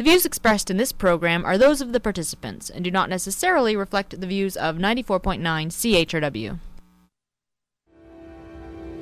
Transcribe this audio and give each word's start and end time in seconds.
The 0.00 0.04
views 0.04 0.24
expressed 0.24 0.70
in 0.70 0.78
this 0.78 0.92
program 0.92 1.44
are 1.44 1.58
those 1.58 1.82
of 1.82 1.92
the 1.92 2.00
participants 2.00 2.70
and 2.70 2.82
do 2.82 2.90
not 2.90 3.10
necessarily 3.10 3.76
reflect 3.76 4.18
the 4.18 4.26
views 4.26 4.56
of 4.56 4.76
94.9 4.76 5.42
CHRW. 5.42 6.58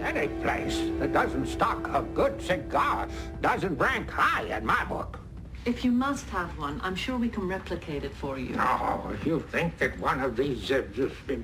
Any 0.02 0.26
place 0.42 0.76
that 0.98 1.12
doesn't 1.12 1.46
stock 1.46 1.86
a 1.94 2.02
good 2.02 2.42
cigar 2.42 3.06
doesn't 3.40 3.78
rank 3.78 4.10
high 4.10 4.52
in 4.56 4.66
my 4.66 4.84
book. 4.86 5.20
If 5.64 5.84
you 5.84 5.92
must 5.92 6.28
have 6.30 6.58
one, 6.58 6.80
I'm 6.82 6.96
sure 6.96 7.16
we 7.16 7.28
can 7.28 7.46
replicate 7.46 8.02
it 8.02 8.16
for 8.16 8.36
you. 8.36 8.56
No, 8.56 9.16
you 9.24 9.38
think 9.52 9.78
that 9.78 9.96
one 10.00 10.18
of 10.18 10.34
these 10.36 10.68
uh, 10.72 10.82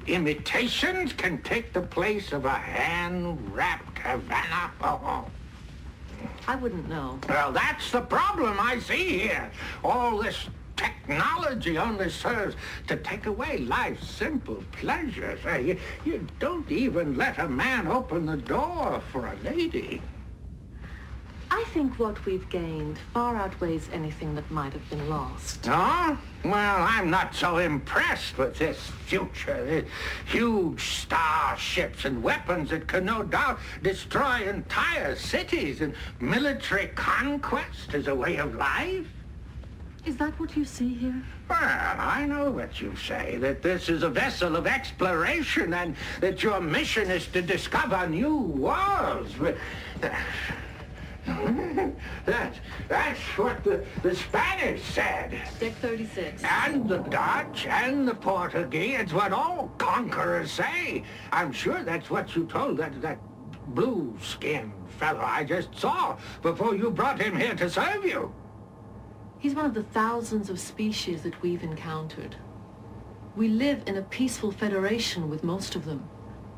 imitations 0.09 1.13
can 1.13 1.41
take 1.43 1.73
the 1.73 1.83
place 1.83 2.33
of 2.33 2.45
a 2.45 2.51
hand-wrapped 2.51 4.01
Havana? 4.01 4.73
Oh, 4.81 5.27
I 6.47 6.57
wouldn't 6.57 6.89
know. 6.89 7.19
Well, 7.29 7.53
that's 7.53 7.91
the 7.91 8.01
problem 8.01 8.57
I 8.61 8.79
see 8.79 9.19
here. 9.19 9.51
All 9.83 10.19
this 10.19 10.49
technology 10.77 11.79
only 11.79 12.11
serves 12.11 12.57
to 12.89 12.97
take 12.97 13.27
away 13.27 13.59
life's 13.59 14.09
simple 14.09 14.63
pleasures. 14.73 15.39
Uh, 15.47 15.57
you, 15.57 15.79
you 16.05 16.27
don't 16.41 16.71
even 16.71 17.17
let 17.17 17.39
a 17.39 17.49
man 17.49 17.87
open 17.87 18.27
the 18.27 18.37
door 18.37 19.01
for 19.13 19.27
a 19.27 19.37
lady. 19.45 20.01
I 21.57 21.63
think 21.67 22.01
what 22.01 22.25
we've 22.27 22.49
gained 22.51 22.99
far 23.13 23.37
outweighs 23.37 23.89
anything 23.93 24.35
that 24.35 24.51
might 24.51 24.73
have 24.73 24.91
been 24.91 25.09
lost. 25.09 25.69
Oh? 25.71 26.19
Well, 26.45 26.83
I'm 26.83 27.11
not 27.11 27.33
so 27.33 27.59
impressed 27.59 28.37
with 28.37 28.59
this 28.59 28.77
future. 29.07 29.87
Huge 30.27 30.81
starships 30.81 32.07
and 32.07 32.25
weapons 32.25 32.71
that 32.71 32.89
can 32.89 33.05
no 33.05 33.23
doubt 33.23 33.61
destroy 33.85 34.49
entire 34.49 35.15
cities 35.15 35.81
and 35.81 35.95
military 36.19 36.89
conquest 36.89 37.95
as 37.95 38.09
a 38.09 38.15
way 38.17 38.39
of 38.39 38.57
life. 38.57 39.07
Is 40.05 40.17
that 40.17 40.39
what 40.41 40.57
you 40.57 40.65
see 40.65 40.93
here? 40.93 41.23
Well, 41.49 41.61
I 41.61 42.27
know 42.27 42.51
what 42.51 42.81
you 42.81 42.97
say, 42.97 43.37
that 43.37 43.63
this 43.63 43.89
is 43.89 44.03
a 44.03 44.11
vessel 44.11 44.57
of 44.57 44.67
exploration 44.67 45.73
and 45.73 45.95
that 46.21 46.43
your 46.43 46.61
mission 46.61 47.13
is 47.13 47.29
to 47.29 47.41
discover 47.41 48.09
new 48.09 48.39
worlds. 48.39 49.33
But, 49.39 49.57
uh, 50.03 50.11
Hmm? 51.27 51.91
that, 52.27 52.55
that's 52.89 53.21
what 53.39 53.65
the, 53.65 53.85
the 54.03 54.15
Spanish 54.15 54.83
said. 54.83 55.31
Deck 55.59 55.75
36. 55.77 56.43
And 56.45 56.89
the 56.89 56.99
Dutch 56.99 57.67
and 57.67 58.07
the 58.07 58.15
Portuguese. 58.15 59.01
It's 59.01 59.13
what 59.13 59.33
all 59.33 59.71
conquerors 59.79 60.51
say. 60.51 61.05
I'm 61.33 61.53
sure 61.53 61.83
that's 61.83 62.11
what 62.11 62.37
you 62.37 62.47
told 62.47 62.77
that, 62.79 63.01
that 63.01 63.19
blue-skinned 63.69 64.73
fellow 64.99 65.21
I 65.21 65.45
just 65.45 65.77
saw 65.77 66.17
before 66.43 66.75
you 66.75 66.91
brought 66.91 67.21
him 67.21 67.37
here 67.37 67.55
to 67.55 67.69
serve 67.69 68.05
you. 68.05 68.33
He's 69.39 69.55
one 69.55 69.67
of 69.67 69.75
the 69.75 69.83
thousands 69.83 70.49
of 70.49 70.59
species 70.59 71.23
that 71.23 71.41
we've 71.43 71.63
encountered. 71.63 72.37
We 73.37 73.49
live 73.49 73.83
in 73.87 73.97
a 73.97 74.03
peaceful 74.03 74.53
federation 74.53 75.29
with 75.29 75.43
most 75.43 75.75
of 75.75 75.85
them. 75.85 76.09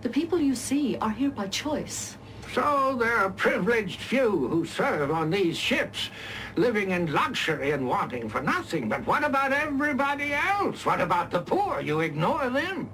The 0.03 0.09
people 0.09 0.39
you 0.39 0.55
see 0.55 0.97
are 0.98 1.11
here 1.11 1.31
by 1.31 1.48
choice. 1.48 2.16
So 2.52 2.97
there 2.98 3.19
are 3.19 3.30
privileged 3.30 4.00
few 4.00 4.48
who 4.48 4.64
serve 4.64 5.11
on 5.11 5.30
these 5.30 5.56
ships, 5.58 6.11
living 6.56 6.91
in 6.91 7.12
luxury 7.12 7.72
and 7.72 7.86
wanting 7.86 8.28
for 8.28 8.41
nothing. 8.41 8.88
But 8.88 9.06
what 9.06 9.25
about 9.25 9.53
everybody 9.53 10.33
else? 10.33 10.86
What 10.86 11.00
about 11.00 11.30
the 11.30 11.41
poor? 11.41 11.80
You 11.80 12.00
ignore 12.00 12.48
them. 12.48 12.91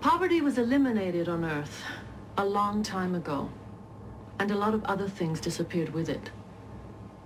Poverty 0.00 0.40
was 0.40 0.58
eliminated 0.58 1.28
on 1.28 1.44
Earth 1.44 1.82
a 2.38 2.44
long 2.44 2.82
time 2.82 3.14
ago. 3.14 3.50
And 4.38 4.50
a 4.50 4.56
lot 4.56 4.74
of 4.74 4.84
other 4.84 5.08
things 5.08 5.40
disappeared 5.40 5.92
with 5.92 6.08
it. 6.08 6.30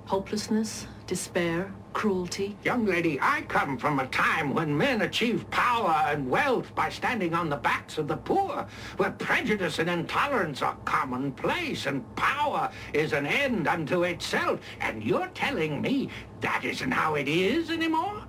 Hopelessness, 0.07 0.87
despair, 1.07 1.73
cruelty. 1.93 2.57
Young 2.65 2.87
lady, 2.87 3.19
I 3.21 3.43
come 3.43 3.79
from 3.79 4.01
a 4.01 4.07
time 4.07 4.55
when 4.55 4.77
men 4.77 5.03
achieved 5.03 5.51
power 5.51 6.07
and 6.09 6.29
wealth 6.29 6.75
by 6.75 6.89
standing 6.89 7.35
on 7.35 7.49
the 7.49 7.57
backs 7.57 7.99
of 7.99 8.09
the 8.09 8.17
poor, 8.17 8.67
where 8.97 9.11
prejudice 9.13 9.79
and 9.79 9.91
intolerance 9.91 10.63
are 10.63 10.77
commonplace 10.85 11.87
and 11.87 12.05
power 12.17 12.71
is 12.93 13.13
an 13.13 13.27
end 13.27 13.69
unto 13.69 14.05
itself. 14.05 14.61
And 14.81 15.03
you're 15.03 15.31
telling 15.35 15.81
me 15.81 16.09
that 16.41 16.65
isn't 16.65 16.91
how 16.91 17.15
it 17.15 17.29
is 17.29 17.71
anymore? 17.71 18.23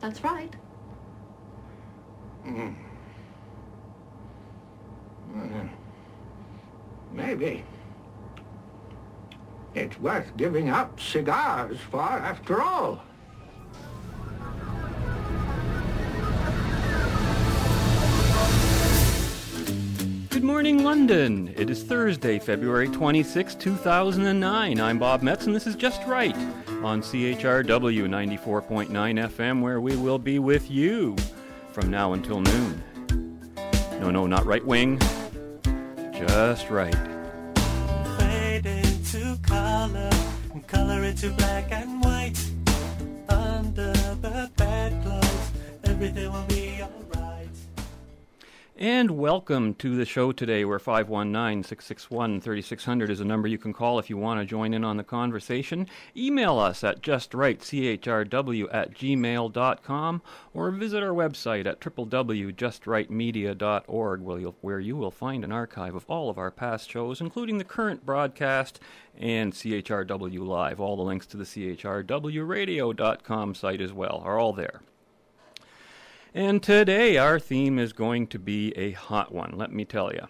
That's 0.00 0.22
right. 0.22 0.54
Mm. 2.46 2.74
Maybe. 7.12 7.64
It's 9.74 9.98
worth 9.98 10.36
giving 10.36 10.70
up 10.70 11.00
cigars 11.00 11.78
for, 11.90 12.00
after 12.00 12.62
all. 12.62 13.02
Good 20.30 20.44
morning, 20.44 20.84
London. 20.84 21.52
It 21.56 21.70
is 21.70 21.82
Thursday, 21.82 22.38
February 22.38 22.88
26, 22.88 23.56
2009. 23.56 24.80
I'm 24.80 24.98
Bob 25.00 25.22
Metz, 25.22 25.46
and 25.46 25.56
this 25.56 25.66
is 25.66 25.74
Just 25.74 26.02
Right 26.06 26.36
on 26.84 27.02
CHRW 27.02 27.66
94.9 27.66 28.90
FM, 28.90 29.60
where 29.60 29.80
we 29.80 29.96
will 29.96 30.20
be 30.20 30.38
with 30.38 30.70
you 30.70 31.16
from 31.72 31.90
now 31.90 32.12
until 32.12 32.40
noon. 32.40 32.80
No, 34.00 34.12
no, 34.12 34.28
not 34.28 34.46
right 34.46 34.64
wing, 34.64 35.00
just 36.12 36.70
right. 36.70 37.13
Color, 39.42 40.10
and 40.52 40.66
color 40.66 41.04
into 41.04 41.30
black 41.30 41.70
and 41.72 42.02
white. 42.02 42.38
Under 43.28 43.92
the 43.92 44.50
bedclothes, 44.56 45.52
everything 45.84 46.32
will 46.32 46.46
be 46.46 46.80
alright. 46.80 47.03
And 48.76 49.12
welcome 49.12 49.74
to 49.74 49.94
the 49.94 50.04
show 50.04 50.32
today, 50.32 50.64
where 50.64 50.80
519 50.80 51.62
661 51.62 52.40
3600 52.40 53.08
is 53.08 53.20
a 53.20 53.24
number 53.24 53.46
you 53.46 53.56
can 53.56 53.72
call 53.72 54.00
if 54.00 54.10
you 54.10 54.16
want 54.16 54.40
to 54.40 54.46
join 54.46 54.74
in 54.74 54.82
on 54.82 54.96
the 54.96 55.04
conversation. 55.04 55.86
Email 56.16 56.58
us 56.58 56.82
at 56.82 57.00
justrightchrw 57.00 58.74
at 58.74 58.92
gmail.com 58.92 60.22
or 60.52 60.72
visit 60.72 61.04
our 61.04 61.10
website 61.10 61.66
at 61.66 61.78
www.justrightmedia.org, 61.78 64.20
where, 64.20 64.38
you'll, 64.40 64.56
where 64.60 64.80
you 64.80 64.96
will 64.96 65.12
find 65.12 65.44
an 65.44 65.52
archive 65.52 65.94
of 65.94 66.04
all 66.08 66.28
of 66.28 66.36
our 66.36 66.50
past 66.50 66.90
shows, 66.90 67.20
including 67.20 67.58
the 67.58 67.64
current 67.64 68.04
broadcast 68.04 68.80
and 69.16 69.52
CHRW 69.52 70.44
Live. 70.44 70.80
All 70.80 70.96
the 70.96 71.04
links 71.04 71.26
to 71.26 71.36
the 71.36 71.44
CHRWradio.com 71.44 73.54
site 73.54 73.80
as 73.80 73.92
well 73.92 74.20
are 74.24 74.40
all 74.40 74.52
there. 74.52 74.80
And 76.36 76.60
today 76.64 77.16
our 77.16 77.38
theme 77.38 77.78
is 77.78 77.92
going 77.92 78.26
to 78.26 78.40
be 78.40 78.76
a 78.76 78.90
hot 78.90 79.32
one, 79.32 79.54
let 79.56 79.72
me 79.72 79.84
tell 79.84 80.12
you. 80.12 80.26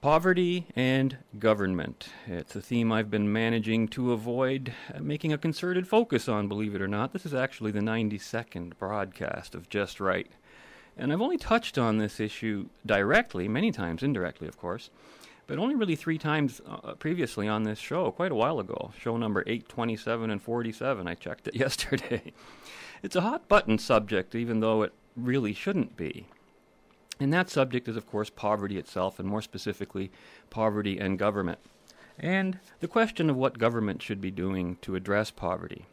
Poverty 0.00 0.68
and 0.76 1.16
government. 1.36 2.10
It's 2.28 2.54
a 2.54 2.62
theme 2.62 2.92
I've 2.92 3.10
been 3.10 3.32
managing 3.32 3.88
to 3.88 4.12
avoid 4.12 4.72
uh, 4.94 5.00
making 5.00 5.32
a 5.32 5.38
concerted 5.38 5.88
focus 5.88 6.28
on, 6.28 6.46
believe 6.46 6.76
it 6.76 6.80
or 6.80 6.86
not. 6.86 7.12
This 7.12 7.26
is 7.26 7.34
actually 7.34 7.72
the 7.72 7.80
92nd 7.80 8.78
broadcast 8.78 9.56
of 9.56 9.68
Just 9.68 9.98
Right. 9.98 10.30
And 10.96 11.12
I've 11.12 11.20
only 11.20 11.38
touched 11.38 11.76
on 11.76 11.98
this 11.98 12.20
issue 12.20 12.68
directly, 12.86 13.48
many 13.48 13.72
times 13.72 14.04
indirectly, 14.04 14.46
of 14.46 14.56
course, 14.56 14.90
but 15.48 15.58
only 15.58 15.74
really 15.74 15.96
three 15.96 16.18
times 16.18 16.60
uh, 16.68 16.94
previously 16.94 17.48
on 17.48 17.64
this 17.64 17.80
show, 17.80 18.12
quite 18.12 18.30
a 18.30 18.36
while 18.36 18.60
ago. 18.60 18.92
Show 18.96 19.16
number 19.16 19.40
827 19.40 20.30
and 20.30 20.40
47. 20.40 21.08
I 21.08 21.14
checked 21.14 21.48
it 21.48 21.56
yesterday. 21.56 22.32
It's 23.02 23.16
a 23.16 23.20
hot 23.20 23.48
button 23.48 23.78
subject, 23.78 24.34
even 24.34 24.60
though 24.60 24.82
it 24.82 24.92
really 25.16 25.52
shouldn't 25.52 25.96
be. 25.96 26.26
And 27.18 27.32
that 27.32 27.48
subject 27.48 27.88
is, 27.88 27.96
of 27.96 28.06
course, 28.06 28.30
poverty 28.30 28.76
itself, 28.78 29.18
and 29.18 29.28
more 29.28 29.42
specifically, 29.42 30.10
poverty 30.50 30.98
and 30.98 31.18
government. 31.18 31.58
And 32.18 32.58
the 32.80 32.88
question 32.88 33.30
of 33.30 33.36
what 33.36 33.58
government 33.58 34.02
should 34.02 34.20
be 34.20 34.30
doing 34.30 34.76
to 34.82 34.96
address 34.96 35.30
poverty. 35.30 35.86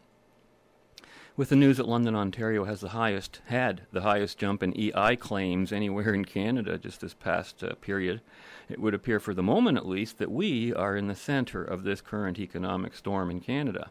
With 1.36 1.50
the 1.50 1.56
news 1.56 1.78
that 1.78 1.88
London, 1.88 2.16
Ontario 2.16 2.66
has 2.66 2.82
the 2.82 2.90
highest, 2.90 3.42
had 3.46 3.88
the 3.92 4.02
highest 4.02 4.38
jump 4.38 4.62
in 4.62 4.80
EI 4.80 5.16
claims 5.16 5.72
anywhere 5.72 6.14
in 6.14 6.26
Canada 6.26 6.78
just 6.78 7.02
this 7.02 7.16
past 7.16 7.64
uh, 7.64 7.74
period, 7.76 8.22
it 8.70 8.80
would 8.80 8.94
appear, 8.94 9.20
for 9.20 9.34
the 9.34 9.42
moment 9.42 9.78
at 9.78 9.88
least, 9.88 10.20
that 10.20 10.32
we 10.32 10.74
are 10.74 10.96
in 10.96 11.08
the 11.08 11.16
center 11.16 11.64
of 11.64 11.84
this 11.84 12.02
current 12.02 12.38
economic 12.38 12.94
storm 12.94 13.32
in 13.32 13.40
Canada. 13.40 13.90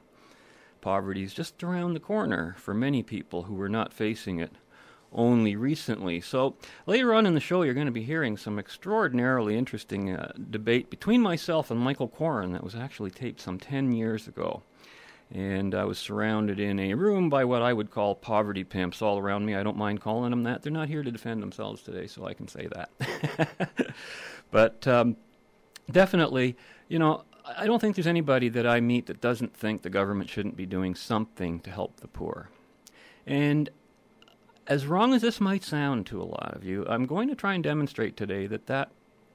Poverty 0.83 1.23
is 1.23 1.33
just 1.33 1.63
around 1.63 1.95
the 1.95 2.01
corner 2.01 2.55
for 2.59 2.75
many 2.75 3.03
people 3.03 3.45
who 3.45 3.55
were 3.55 3.69
not 3.69 3.95
facing 3.95 4.39
it 4.39 4.53
only 5.15 5.57
recently. 5.57 6.21
So 6.21 6.57
later 6.87 7.15
on 7.15 7.25
in 7.25 7.35
the 7.35 7.41
show, 7.41 7.63
you're 7.63 7.75
going 7.75 7.87
to 7.87 7.93
be 7.93 8.03
hearing 8.03 8.37
some 8.37 8.59
extraordinarily 8.59 9.57
interesting 9.57 10.11
uh, 10.11 10.33
debate 10.51 10.91
between 10.91 11.23
myself 11.23 11.71
and 11.71 11.81
Michael 11.81 12.09
Coren 12.09 12.53
that 12.53 12.65
was 12.65 12.75
actually 12.75 13.11
taped 13.11 13.41
some 13.41 13.59
10 13.59 13.93
years 13.93 14.27
ago. 14.27 14.63
And 15.31 15.75
I 15.75 15.85
was 15.85 15.99
surrounded 15.99 16.61
in 16.61 16.79
a 16.79 16.95
room 16.95 17.31
by 17.31 17.45
what 17.45 17.63
I 17.63 17.73
would 17.73 17.91
call 17.91 18.15
poverty 18.15 18.65
pimps 18.65 19.01
all 19.01 19.19
around 19.19 19.47
me. 19.47 19.55
I 19.55 19.63
don't 19.63 19.79
mind 19.79 20.03
calling 20.03 20.31
them 20.31 20.43
that. 20.43 20.63
They're 20.63 20.73
not 20.73 20.89
here 20.89 21.03
to 21.03 21.11
defend 21.11 21.43
themselves 21.43 21.81
today, 21.81 22.07
so 22.07 22.27
I 22.27 22.35
can 22.35 22.49
say 22.49 22.69
that. 22.75 23.49
but 24.51 24.87
um, 24.87 25.17
definitely, 25.91 26.57
you 26.89 26.99
know, 26.99 27.25
I 27.45 27.67
don't 27.67 27.81
think 27.81 27.97
there's 27.97 28.07
anybody 28.07 28.49
that 28.51 28.67
I 28.67 28.81
meet 28.81 29.07
that 29.07 29.21
doesn't 29.21 29.57
think 29.57 29.83
the 29.83 29.91
government 29.91 30.31
shouldn't 30.31 30.57
be 30.57 30.67
doing 30.67 30.95
something 30.95 31.61
to 31.61 31.71
help 31.71 32.01
the 32.01 32.09
poor. 32.09 32.51
And 33.27 33.71
as 34.67 34.87
wrong 34.87 35.13
as 35.13 35.23
this 35.23 35.41
might 35.41 35.65
sound 35.65 36.07
to 36.07 36.21
a 36.21 36.25
lot 36.25 36.55
of 36.55 36.65
you, 36.65 36.87
I'm 36.89 37.07
going 37.07 37.29
to 37.29 37.35
try 37.35 37.55
and 37.55 37.65
demonstrate 37.65 38.17
today 38.17 38.47
that 38.47 38.67
that 38.67 38.91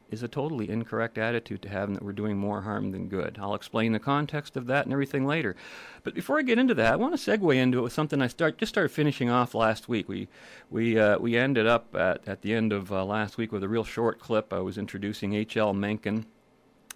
is 0.10 0.24
a 0.24 0.28
totally 0.28 0.70
incorrect 0.70 1.18
attitude 1.18 1.62
to 1.62 1.70
have 1.70 1.90
and 1.90 1.98
that 1.98 2.04
we're 2.04 2.14
doing 2.14 2.38
more 2.38 2.62
harm 2.62 2.92
than 2.92 3.10
good. 3.10 3.38
I'll 3.42 3.56
explain 3.56 3.92
the 3.92 4.00
context 4.00 4.56
of 4.56 4.68
that 4.68 4.86
and 4.86 4.94
everything 4.94 5.26
later. 5.26 5.56
But 6.04 6.16
before 6.16 6.40
I 6.40 6.44
get 6.44 6.58
into 6.58 6.74
that, 6.76 6.94
I 6.94 6.96
want 6.96 7.20
to 7.20 7.32
segue 7.32 7.56
into 7.56 7.80
it 7.80 7.82
with 7.82 7.94
something 7.94 8.22
I 8.22 8.28
start 8.28 8.58
just 8.58 8.70
started 8.70 8.90
finishing 8.90 9.30
off 9.30 9.54
last 9.54 9.90
week. 9.90 10.08
We 10.08 10.30
we 10.70 10.98
uh, 10.98 11.20
we 11.20 11.36
ended 11.36 11.68
up 11.68 11.94
at, 11.94 12.26
at 12.26 12.42
the 12.42 12.54
end 12.54 12.72
of 12.72 12.92
uh, 12.92 13.04
last 13.04 13.38
week 13.38 13.52
with 13.52 13.64
a 13.64 13.68
real 13.68 13.84
short 13.84 14.20
clip. 14.20 14.54
I 14.54 14.60
was 14.60 14.78
introducing 14.78 15.34
H.L. 15.34 15.74
Mencken 15.74 16.26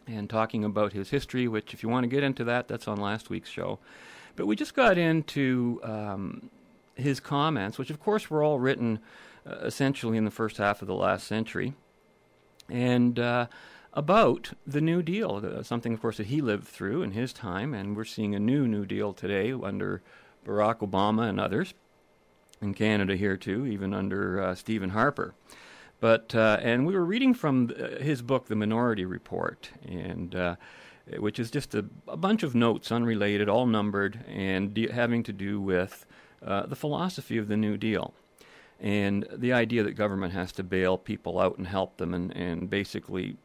and 0.07 0.29
talking 0.29 0.63
about 0.63 0.93
his 0.93 1.09
history, 1.09 1.47
which 1.47 1.73
if 1.73 1.83
you 1.83 1.89
want 1.89 2.03
to 2.03 2.09
get 2.09 2.23
into 2.23 2.43
that, 2.45 2.67
that's 2.67 2.87
on 2.87 2.97
last 2.97 3.29
week's 3.29 3.49
show. 3.49 3.79
But 4.35 4.45
we 4.45 4.55
just 4.55 4.73
got 4.73 4.97
into 4.97 5.79
um, 5.83 6.49
his 6.95 7.19
comments, 7.19 7.77
which 7.77 7.89
of 7.89 7.99
course 7.99 8.29
were 8.29 8.43
all 8.43 8.59
written 8.59 8.99
uh, 9.45 9.55
essentially 9.63 10.17
in 10.17 10.25
the 10.25 10.31
first 10.31 10.57
half 10.57 10.81
of 10.81 10.87
the 10.87 10.95
last 10.95 11.27
century 11.27 11.73
and 12.71 13.19
uh, 13.19 13.47
about 13.93 14.53
the 14.65 14.81
New 14.81 15.03
Deal, 15.03 15.63
something, 15.63 15.93
of 15.93 16.01
course, 16.01 16.17
that 16.17 16.27
he 16.27 16.41
lived 16.41 16.67
through 16.67 17.03
in 17.03 17.11
his 17.11 17.33
time, 17.33 17.73
and 17.73 17.95
we're 17.95 18.05
seeing 18.05 18.33
a 18.33 18.39
new 18.39 18.67
New 18.67 18.85
Deal 18.85 19.13
today 19.13 19.51
under 19.51 20.01
Barack 20.45 20.79
Obama 20.79 21.27
and 21.27 21.39
others, 21.39 21.73
in 22.61 22.73
Canada 22.73 23.15
here 23.15 23.37
too, 23.37 23.65
even 23.65 23.93
under 23.93 24.41
uh, 24.41 24.55
Stephen 24.55 24.91
Harper. 24.91 25.33
But 26.01 26.35
uh, 26.35 26.57
and 26.61 26.85
we 26.85 26.95
were 26.95 27.05
reading 27.05 27.33
from 27.33 27.71
uh, 27.79 28.01
his 28.01 28.21
book, 28.21 28.47
The 28.47 28.55
Minority 28.55 29.05
Report, 29.05 29.69
and 29.87 30.35
uh, 30.35 30.55
which 31.17 31.39
is 31.39 31.49
just 31.49 31.73
a, 31.75 31.85
a, 32.07 32.17
bunch 32.17 32.43
of 32.43 32.55
notes, 32.55 32.91
unrelated, 32.91 33.47
all 33.47 33.67
numbered, 33.67 34.25
and 34.27 34.73
de- 34.73 34.91
having 34.91 35.21
to 35.23 35.31
do 35.31 35.61
with 35.61 36.05
uh, 36.45 36.65
the 36.65 36.75
philosophy 36.75 37.37
of 37.37 37.47
the 37.47 37.55
New 37.55 37.77
Deal 37.77 38.13
and 38.79 39.27
the 39.31 39.53
idea 39.53 39.83
that 39.83 39.91
government 39.91 40.33
has 40.33 40.51
to 40.51 40.63
bail 40.63 40.97
people 40.97 41.39
out 41.39 41.57
and 41.59 41.67
help 41.67 41.97
them 41.97 42.15
and, 42.15 42.35
and 42.35 42.67
basically 42.67 43.37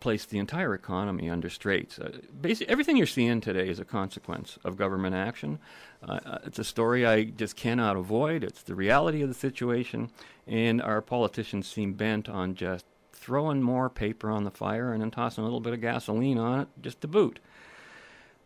place 0.00 0.24
the 0.24 0.38
entire 0.38 0.74
economy 0.74 1.28
under 1.28 1.48
straits. 1.50 1.98
Uh, 1.98 2.18
basically, 2.40 2.72
everything 2.72 2.96
you're 2.96 3.06
seeing 3.06 3.40
today 3.40 3.68
is 3.68 3.78
a 3.78 3.84
consequence 3.84 4.58
of 4.64 4.76
government 4.76 5.14
action. 5.14 5.58
Uh, 6.02 6.18
uh, 6.24 6.38
it's 6.44 6.58
a 6.58 6.64
story 6.64 7.06
I 7.06 7.24
just 7.24 7.56
cannot 7.56 7.96
avoid. 7.96 8.42
It's 8.42 8.62
the 8.62 8.74
reality 8.74 9.22
of 9.22 9.28
the 9.28 9.34
situation, 9.34 10.10
and 10.46 10.80
our 10.82 11.02
politicians 11.02 11.68
seem 11.68 11.92
bent 11.92 12.28
on 12.28 12.54
just 12.54 12.86
throwing 13.12 13.62
more 13.62 13.90
paper 13.90 14.30
on 14.30 14.44
the 14.44 14.50
fire 14.50 14.92
and 14.92 15.02
then 15.02 15.10
tossing 15.10 15.42
a 15.42 15.44
little 15.44 15.60
bit 15.60 15.74
of 15.74 15.80
gasoline 15.80 16.38
on 16.38 16.60
it 16.60 16.68
just 16.80 17.02
to 17.02 17.08
boot. 17.08 17.38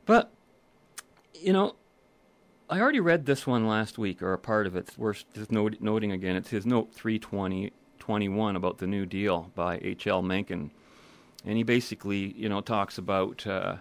But, 0.04 0.32
you 1.32 1.52
know, 1.52 1.76
I 2.68 2.80
already 2.80 3.00
read 3.00 3.26
this 3.26 3.46
one 3.46 3.66
last 3.66 3.98
week, 3.98 4.22
or 4.22 4.32
a 4.32 4.38
part 4.38 4.66
of 4.66 4.74
it. 4.74 4.90
Worth 4.96 5.24
just 5.34 5.52
noting 5.52 6.12
again. 6.12 6.34
It's 6.34 6.50
his 6.50 6.66
note 6.66 6.92
32021 6.92 8.56
about 8.56 8.78
the 8.78 8.86
New 8.86 9.06
Deal 9.06 9.52
by 9.54 9.78
H.L. 9.82 10.22
Mencken. 10.22 10.72
And 11.44 11.56
he 11.56 11.62
basically, 11.62 12.32
you 12.36 12.48
know, 12.48 12.60
talks 12.60 12.98
about 12.98 13.46
uh, 13.46 13.76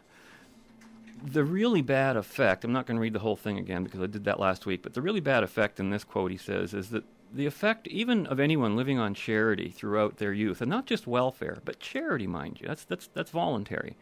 the 1.23 1.43
really 1.43 1.81
bad 1.81 2.17
effect. 2.17 2.65
I'm 2.65 2.73
not 2.73 2.85
going 2.85 2.97
to 2.97 3.01
read 3.01 3.13
the 3.13 3.19
whole 3.19 3.35
thing 3.35 3.57
again 3.57 3.83
because 3.83 4.01
I 4.01 4.07
did 4.07 4.25
that 4.25 4.39
last 4.39 4.65
week, 4.65 4.81
but 4.83 4.93
the 4.93 5.01
really 5.01 5.21
bad 5.21 5.43
effect 5.43 5.79
in 5.79 5.89
this 5.89 6.03
quote, 6.03 6.31
he 6.31 6.37
says, 6.37 6.73
is 6.73 6.89
that 6.89 7.03
the 7.33 7.45
effect 7.45 7.87
even 7.87 8.27
of 8.27 8.39
anyone 8.39 8.75
living 8.75 8.99
on 8.99 9.13
charity 9.13 9.69
throughout 9.69 10.17
their 10.17 10.33
youth, 10.33 10.61
and 10.61 10.69
not 10.69 10.85
just 10.85 11.07
welfare, 11.07 11.59
but 11.65 11.79
charity, 11.79 12.27
mind 12.27 12.59
you, 12.61 12.67
that's, 12.67 12.83
that's, 12.83 13.07
that's 13.07 13.31
voluntary 13.31 13.95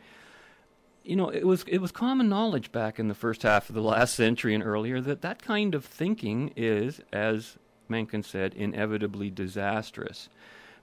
you 1.04 1.16
know, 1.16 1.30
it 1.30 1.46
was 1.46 1.64
it 1.68 1.80
was 1.80 1.92
common 1.92 2.30
knowledge 2.30 2.72
back 2.72 3.00
in 3.00 3.08
the 3.08 3.16
first 3.16 3.44
half 3.44 3.70
of 3.70 3.76
the 3.76 3.82
last 3.82 4.14
century 4.14 4.54
and 4.54 4.64
earlier 4.64 5.02
that 5.02 5.22
that 5.22 5.42
kind 5.42 5.74
of 5.74 5.84
thinking 5.84 6.54
is, 6.56 7.02
as 7.12 7.58
Mencken 7.90 8.24
said, 8.24 8.54
inevitably 8.54 9.30
disastrous. 9.30 10.30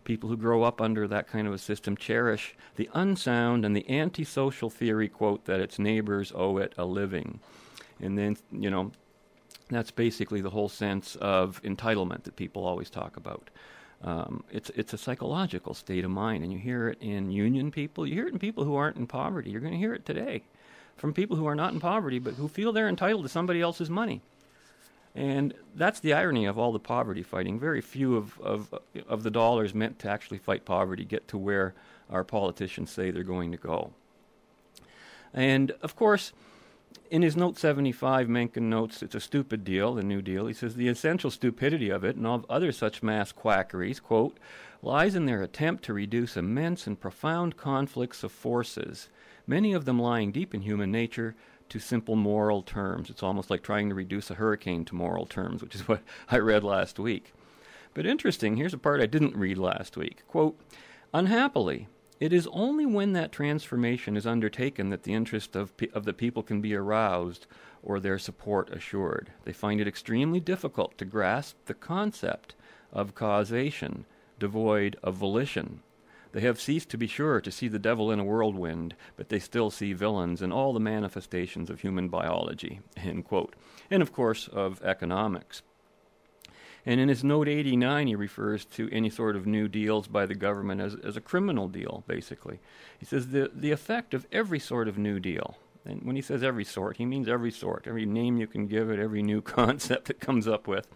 People 0.09 0.31
who 0.31 0.39
grow 0.39 0.63
up 0.63 0.81
under 0.81 1.07
that 1.07 1.29
kind 1.29 1.47
of 1.47 1.53
a 1.53 1.59
system 1.59 1.95
cherish 1.95 2.57
the 2.77 2.89
unsound 2.95 3.67
and 3.67 3.77
the 3.77 3.87
antisocial 3.91 4.71
theory, 4.71 5.07
quote, 5.07 5.45
that 5.45 5.61
its 5.61 5.79
neighbors 5.79 6.33
owe 6.35 6.57
it 6.57 6.73
a 6.79 6.87
living. 6.87 7.41
And 8.01 8.17
then, 8.17 8.39
you 8.51 8.71
know, 8.71 8.91
that's 9.69 9.91
basically 9.91 10.41
the 10.41 10.49
whole 10.49 10.71
sense 10.71 11.15
of 11.17 11.61
entitlement 11.63 12.23
that 12.23 12.37
people 12.37 12.65
always 12.65 12.89
talk 12.89 13.19
about. 13.19 13.51
Um, 14.03 14.45
it's 14.51 14.71
it's 14.71 14.95
a 14.95 14.99
psychological 14.99 15.75
state 15.75 16.07
of 16.07 16.11
mind, 16.11 16.43
and 16.43 16.51
you 16.55 16.59
hear 16.59 16.89
it 16.89 16.97
in 17.03 17.31
union 17.31 17.71
people. 17.71 18.07
You 18.07 18.15
hear 18.15 18.29
it 18.29 18.33
in 18.33 18.39
people 18.39 18.65
who 18.65 18.77
aren't 18.77 18.97
in 18.97 19.07
poverty. 19.07 19.51
You're 19.51 19.61
going 19.61 19.75
to 19.75 19.79
hear 19.79 19.93
it 19.93 20.07
today 20.07 20.43
from 20.97 21.13
people 21.13 21.37
who 21.37 21.45
are 21.45 21.55
not 21.55 21.75
in 21.75 21.81
poverty, 21.81 22.19
but 22.19 22.33
who 22.33 22.49
feel 22.49 22.73
they're 22.73 22.89
entitled 22.89 23.25
to 23.25 23.29
somebody 23.29 23.61
else's 23.61 23.91
money. 23.91 24.23
And 25.15 25.55
that's 25.75 26.01
the 26.01 26.13
irony 26.13 26.45
of 26.45 26.59
all 26.59 26.73
the 26.73 26.79
poverty 26.79 27.23
fighting. 27.23 27.59
Very 27.59 27.81
few 27.81 28.17
of, 28.17 28.39
of, 28.41 28.75
of 29.09 29.23
the 29.23 29.31
dollars 29.31 29.75
meant 29.75 29.99
to 30.01 30.11
actually 30.11 30.39
fight 30.39 30.65
poverty 30.65 31.05
get 31.05 31.27
to 31.29 31.39
where 31.39 31.75
our 32.11 32.25
politicians 32.25 32.91
say 32.91 33.11
they're 33.11 33.23
going 33.23 33.51
to 33.53 33.59
go. 33.59 33.93
And 35.35 35.73
of 35.83 35.97
course, 35.97 36.33
in 37.11 37.23
his 37.23 37.37
note 37.37 37.59
75, 37.59 38.29
Mencken 38.29 38.69
notes 38.71 39.03
it's 39.03 39.15
a 39.15 39.21
stupid 39.21 39.65
deal, 39.65 39.95
the 39.95 40.03
New 40.03 40.23
Deal. 40.23 40.47
He 40.47 40.55
says 40.55 40.75
the 40.75 40.89
essential 40.89 41.31
stupidity 41.31 41.91
of 41.91 42.05
it 42.05 42.17
and 42.17 42.27
of 42.27 42.47
other 42.49 42.73
such 42.73 43.03
mass 43.03 43.33
quackeries, 43.33 44.01
quote, 44.01 44.39
lies 44.83 45.15
in 45.15 45.27
their 45.27 45.43
attempt 45.43 45.85
to 45.85 45.93
reduce 45.93 46.37
immense 46.37 46.87
and 46.87 47.01
profound 47.01 47.57
conflicts 47.57 48.23
of 48.23 48.33
forces, 48.33 49.09
many 49.47 49.73
of 49.73 49.85
them 49.85 49.99
lying 49.99 50.31
deep 50.31 50.55
in 50.55 50.61
human 50.61 50.93
nature, 50.93 51.35
to 51.71 51.79
simple 51.79 52.17
moral 52.17 52.63
terms. 52.63 53.11
It's 53.11 53.23
almost 53.23 53.51
like 53.51 53.63
trying 53.63 53.89
to 53.89 53.95
reduce 53.95 54.31
a 54.31 54.35
hurricane 54.35 54.85
to 54.87 54.95
moral 54.95 55.27
terms, 55.27 55.63
which 55.63 55.75
is 55.75 55.87
what 55.89 56.03
I 56.31 56.39
read 56.39 56.65
last 56.65 56.99
week. 56.99 57.33
But 57.95 58.07
interesting, 58.07 58.57
here's 58.57 58.75
a 58.75 58.79
part 58.79 59.01
I 59.01 59.07
didn't 59.07 59.37
read 59.37 59.59
last 59.59 59.97
week. 59.97 60.23
Quote, 60.29 60.59
Unhappily, 61.13 61.89
it 62.21 62.33
is 62.33 62.49
only 62.53 62.85
when 62.85 63.13
that 63.13 63.33
transformation 63.33 64.17
is 64.17 64.27
undertaken 64.27 64.91
that 64.91 65.05
the 65.05 65.15
interest 65.15 65.57
of, 65.57 65.77
pe- 65.77 65.89
of 65.95 66.05
the 66.05 66.13
people 66.13 66.43
can 66.43 66.61
be 66.61 66.75
aroused 66.75 67.47
or 67.83 68.01
their 68.01 68.19
support 68.19 68.71
assured. 68.71 69.31
They 69.45 69.53
find 69.53 69.81
it 69.81 69.89
extremely 69.89 70.41
difficult 70.41 70.99
to 70.99 71.05
grasp 71.05 71.57
the 71.67 71.75
concept 71.75 72.55
of 72.93 73.15
causation 73.15 74.05
devoid 74.39 74.97
of 75.03 75.15
volition. 75.17 75.81
They 76.39 76.45
have 76.45 76.61
ceased 76.61 76.89
to 76.91 76.97
be 76.97 77.09
sure 77.09 77.41
to 77.41 77.51
see 77.51 77.67
the 77.67 77.81
devil 77.81 78.13
in 78.13 78.21
a 78.21 78.25
whirlwind, 78.25 78.95
but 79.17 79.29
they 79.29 79.41
still 79.41 79.73
see 79.73 79.93
villains 79.93 80.41
in 80.41 80.53
all 80.53 80.73
the 80.73 80.79
manifestations 80.79 81.69
of 81.69 81.81
human 81.81 82.09
biology. 82.09 82.79
And 83.91 84.03
of 84.03 84.13
course, 84.13 84.47
of 84.47 84.81
economics. 84.85 85.63
And 86.87 87.01
in 87.01 87.09
his 87.09 87.25
note 87.25 87.49
89, 87.49 88.07
he 88.07 88.15
refers 88.15 88.65
to 88.67 88.89
any 88.93 89.11
sort 89.11 89.35
of 89.35 89.49
new 89.49 89.67
deals 89.67 90.07
by 90.07 90.27
the 90.27 90.37
government 90.37 90.81
as, 90.81 90.95
as 91.03 91.17
a 91.17 91.21
criminal 91.21 91.67
deal, 91.67 92.05
basically. 92.07 92.61
He 93.01 93.05
says 93.05 93.31
the, 93.31 93.51
the 93.53 93.73
effect 93.73 94.15
of 94.15 94.25
every 94.31 94.61
sort 94.61 94.87
of 94.87 94.97
new 94.97 95.19
deal, 95.19 95.57
and 95.85 96.05
when 96.05 96.15
he 96.15 96.23
says 96.23 96.45
every 96.45 96.65
sort, 96.65 96.99
he 96.99 97.05
means 97.05 97.27
every 97.27 97.51
sort, 97.51 97.89
every 97.89 98.07
name 98.07 98.37
you 98.37 98.47
can 98.47 98.69
give 98.69 98.91
it, 98.91 99.01
every 99.01 99.25
new 99.25 99.43
concept 99.59 100.09
it 100.09 100.21
comes 100.21 100.47
up 100.47 100.69
with. 100.69 100.87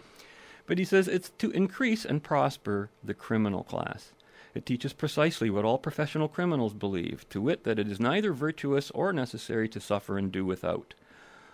But 0.67 0.79
he 0.79 0.85
says 0.85 1.09
it's 1.09 1.31
to 1.39 1.51
increase 1.51 2.05
and 2.05 2.23
prosper 2.23 2.91
the 3.03 3.15
criminal 3.15 3.65
class. 3.65 4.13
It 4.55 4.67
teaches 4.67 4.93
precisely 4.93 5.49
what 5.49 5.65
all 5.65 5.79
professional 5.79 6.29
criminals 6.29 6.75
believe, 6.75 7.27
to 7.31 7.41
wit, 7.41 7.65
that 7.65 7.79
it 7.79 7.89
is 7.89 7.99
neither 7.99 8.33
virtuous 8.33 8.91
or 8.91 9.13
necessary 9.13 9.69
to 9.71 9.81
suffer 9.81 10.19
and 10.19 10.31
do 10.31 10.45
without. 10.45 10.95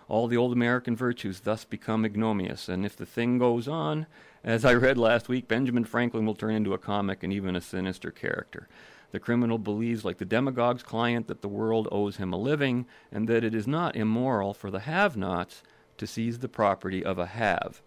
All 0.08 0.26
the 0.26 0.36
old 0.36 0.52
American 0.52 0.96
virtues 0.96 1.40
thus 1.40 1.64
become 1.64 2.04
ignominious, 2.04 2.68
and 2.68 2.84
if 2.84 2.96
the 2.96 3.06
thing 3.06 3.38
goes 3.38 3.68
on, 3.68 4.06
as 4.42 4.64
I 4.64 4.74
read 4.74 4.96
last 4.96 5.28
week, 5.28 5.46
Benjamin 5.46 5.84
Franklin 5.84 6.24
will 6.26 6.34
turn 6.34 6.54
into 6.54 6.72
a 6.72 6.78
comic 6.78 7.22
and 7.22 7.32
even 7.32 7.54
a 7.54 7.60
sinister 7.60 8.10
character. 8.10 8.68
The 9.10 9.20
criminal 9.20 9.58
believes, 9.58 10.04
like 10.04 10.18
the 10.18 10.24
demagogue's 10.24 10.82
client, 10.82 11.28
that 11.28 11.42
the 11.42 11.48
world 11.48 11.88
owes 11.92 12.16
him 12.16 12.32
a 12.32 12.38
living, 12.38 12.86
and 13.12 13.28
that 13.28 13.44
it 13.44 13.54
is 13.54 13.66
not 13.66 13.96
immoral 13.96 14.54
for 14.54 14.70
the 14.70 14.80
have 14.80 15.16
nots 15.16 15.62
to 15.98 16.06
seize 16.06 16.38
the 16.38 16.48
property 16.48 17.04
of 17.04 17.18
a 17.18 17.26
have. 17.26 17.82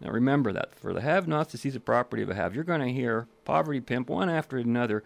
Now 0.00 0.10
remember 0.10 0.52
that. 0.52 0.74
For 0.74 0.92
the 0.92 1.00
have 1.00 1.28
nots 1.28 1.52
to 1.52 1.58
seize 1.58 1.74
the 1.74 1.80
property 1.80 2.22
of 2.22 2.30
a 2.30 2.34
have, 2.34 2.54
you're 2.54 2.64
going 2.64 2.80
to 2.80 2.92
hear 2.92 3.26
poverty 3.44 3.80
pimp 3.80 4.08
one 4.08 4.28
after 4.28 4.58
another 4.58 5.02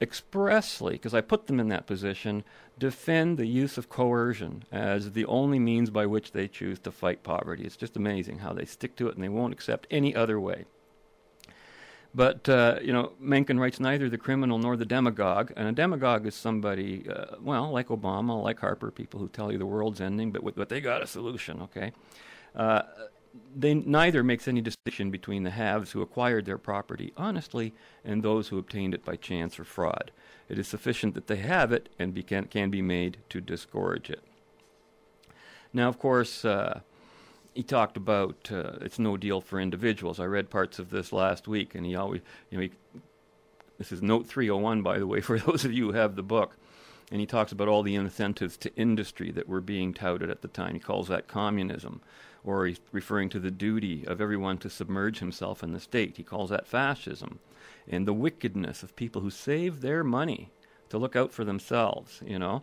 expressly, 0.00 0.92
because 0.92 1.14
I 1.14 1.20
put 1.20 1.48
them 1.48 1.58
in 1.58 1.68
that 1.68 1.86
position, 1.86 2.44
defend 2.78 3.36
the 3.36 3.46
use 3.46 3.76
of 3.78 3.88
coercion 3.88 4.62
as 4.70 5.12
the 5.12 5.26
only 5.26 5.58
means 5.58 5.90
by 5.90 6.06
which 6.06 6.32
they 6.32 6.46
choose 6.46 6.78
to 6.80 6.92
fight 6.92 7.22
poverty. 7.24 7.64
It's 7.64 7.76
just 7.76 7.96
amazing 7.96 8.38
how 8.38 8.52
they 8.52 8.64
stick 8.64 8.94
to 8.96 9.08
it 9.08 9.14
and 9.14 9.24
they 9.24 9.28
won't 9.28 9.52
accept 9.52 9.88
any 9.90 10.14
other 10.14 10.38
way. 10.38 10.66
But, 12.14 12.48
uh, 12.48 12.78
you 12.82 12.92
know, 12.92 13.12
Mencken 13.20 13.60
writes 13.60 13.80
neither 13.80 14.08
the 14.08 14.18
criminal 14.18 14.58
nor 14.58 14.76
the 14.76 14.86
demagogue. 14.86 15.52
And 15.56 15.68
a 15.68 15.72
demagogue 15.72 16.26
is 16.26 16.34
somebody, 16.34 17.06
uh, 17.08 17.36
well, 17.40 17.70
like 17.70 17.88
Obama, 17.88 18.42
like 18.42 18.60
Harper, 18.60 18.90
people 18.90 19.20
who 19.20 19.28
tell 19.28 19.52
you 19.52 19.58
the 19.58 19.66
world's 19.66 20.00
ending, 20.00 20.32
but, 20.32 20.42
with, 20.42 20.56
but 20.56 20.68
they 20.68 20.80
got 20.80 21.02
a 21.02 21.06
solution, 21.06 21.60
okay? 21.62 21.92
Uh, 22.54 22.82
they 23.54 23.74
neither 23.74 24.22
makes 24.22 24.48
any 24.48 24.60
distinction 24.60 25.10
between 25.10 25.42
the 25.42 25.50
haves 25.50 25.92
who 25.92 26.02
acquired 26.02 26.44
their 26.44 26.58
property 26.58 27.12
honestly 27.16 27.74
and 28.04 28.22
those 28.22 28.48
who 28.48 28.58
obtained 28.58 28.94
it 28.94 29.04
by 29.04 29.16
chance 29.16 29.58
or 29.58 29.64
fraud. 29.64 30.10
It 30.48 30.58
is 30.58 30.68
sufficient 30.68 31.14
that 31.14 31.26
they 31.26 31.36
have 31.36 31.72
it 31.72 31.88
and 31.98 32.14
be, 32.14 32.22
can, 32.22 32.44
can 32.46 32.70
be 32.70 32.82
made 32.82 33.18
to 33.30 33.40
disgorge 33.40 34.10
it. 34.10 34.22
Now, 35.72 35.88
of 35.88 35.98
course, 35.98 36.44
uh, 36.44 36.80
he 37.54 37.62
talked 37.62 37.96
about 37.96 38.50
uh, 38.52 38.78
it's 38.80 38.98
no 38.98 39.16
deal 39.16 39.40
for 39.40 39.60
individuals. 39.60 40.20
I 40.20 40.24
read 40.24 40.48
parts 40.48 40.78
of 40.78 40.90
this 40.90 41.12
last 41.12 41.48
week, 41.48 41.74
and 41.74 41.84
he 41.84 41.96
always, 41.96 42.20
you 42.50 42.58
know, 42.58 42.62
he, 42.62 42.70
this 43.78 43.92
is 43.92 44.00
note 44.00 44.26
301, 44.26 44.82
by 44.82 44.98
the 44.98 45.06
way, 45.06 45.20
for 45.22 45.38
those 45.38 45.64
of 45.64 45.72
you 45.72 45.86
who 45.86 45.92
have 45.92 46.16
the 46.16 46.22
book. 46.22 46.56
And 47.10 47.20
he 47.20 47.26
talks 47.26 47.52
about 47.52 47.68
all 47.68 47.82
the 47.82 47.94
incentives 47.94 48.56
to 48.58 48.74
industry 48.76 49.30
that 49.32 49.48
were 49.48 49.62
being 49.62 49.94
touted 49.94 50.30
at 50.30 50.42
the 50.42 50.48
time. 50.48 50.74
He 50.74 50.80
calls 50.80 51.08
that 51.08 51.26
communism, 51.26 52.02
or 52.48 52.66
he's 52.66 52.80
referring 52.92 53.28
to 53.28 53.38
the 53.38 53.50
duty 53.50 54.06
of 54.06 54.20
everyone 54.20 54.58
to 54.58 54.70
submerge 54.70 55.18
himself 55.18 55.62
in 55.62 55.72
the 55.72 55.80
state. 55.80 56.16
He 56.16 56.22
calls 56.22 56.50
that 56.50 56.66
fascism, 56.66 57.40
and 57.86 58.06
the 58.06 58.14
wickedness 58.14 58.82
of 58.82 58.96
people 58.96 59.22
who 59.22 59.30
save 59.30 59.80
their 59.80 60.02
money 60.02 60.50
to 60.88 60.98
look 60.98 61.14
out 61.14 61.32
for 61.32 61.44
themselves, 61.44 62.20
you 62.24 62.38
know 62.38 62.62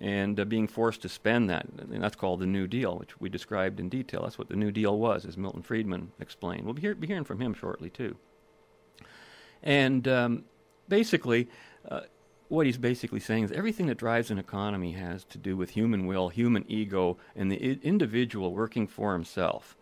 and 0.00 0.40
uh, 0.40 0.44
being 0.44 0.66
forced 0.66 1.02
to 1.02 1.08
spend 1.08 1.48
that. 1.48 1.66
And 1.78 2.02
that's 2.02 2.16
called 2.16 2.40
the 2.40 2.46
New 2.46 2.66
Deal, 2.66 2.98
which 2.98 3.20
we 3.20 3.28
described 3.28 3.78
in 3.78 3.88
detail. 3.88 4.22
That's 4.22 4.38
what 4.38 4.48
the 4.48 4.56
New 4.56 4.72
Deal 4.72 4.98
was, 4.98 5.24
as 5.24 5.36
Milton 5.36 5.62
Friedman 5.62 6.12
explained. 6.18 6.64
We'll 6.64 6.74
be, 6.74 6.82
hear, 6.82 6.94
be 6.94 7.06
hearing 7.06 7.24
from 7.24 7.40
him 7.40 7.54
shortly, 7.54 7.90
too. 7.90 8.16
And 9.62 10.06
um, 10.08 10.44
basically, 10.88 11.48
uh, 11.88 12.02
what 12.54 12.66
he's 12.66 12.78
basically 12.78 13.20
saying 13.20 13.44
is 13.44 13.52
everything 13.52 13.86
that 13.86 13.98
drives 13.98 14.30
an 14.30 14.38
economy 14.38 14.92
has 14.92 15.24
to 15.24 15.38
do 15.38 15.56
with 15.56 15.70
human 15.70 16.06
will, 16.06 16.28
human 16.28 16.64
ego, 16.68 17.16
and 17.36 17.50
the 17.50 17.56
I- 17.56 17.78
individual 17.82 18.54
working 18.54 18.86
for 18.86 19.12
himself. 19.12 19.76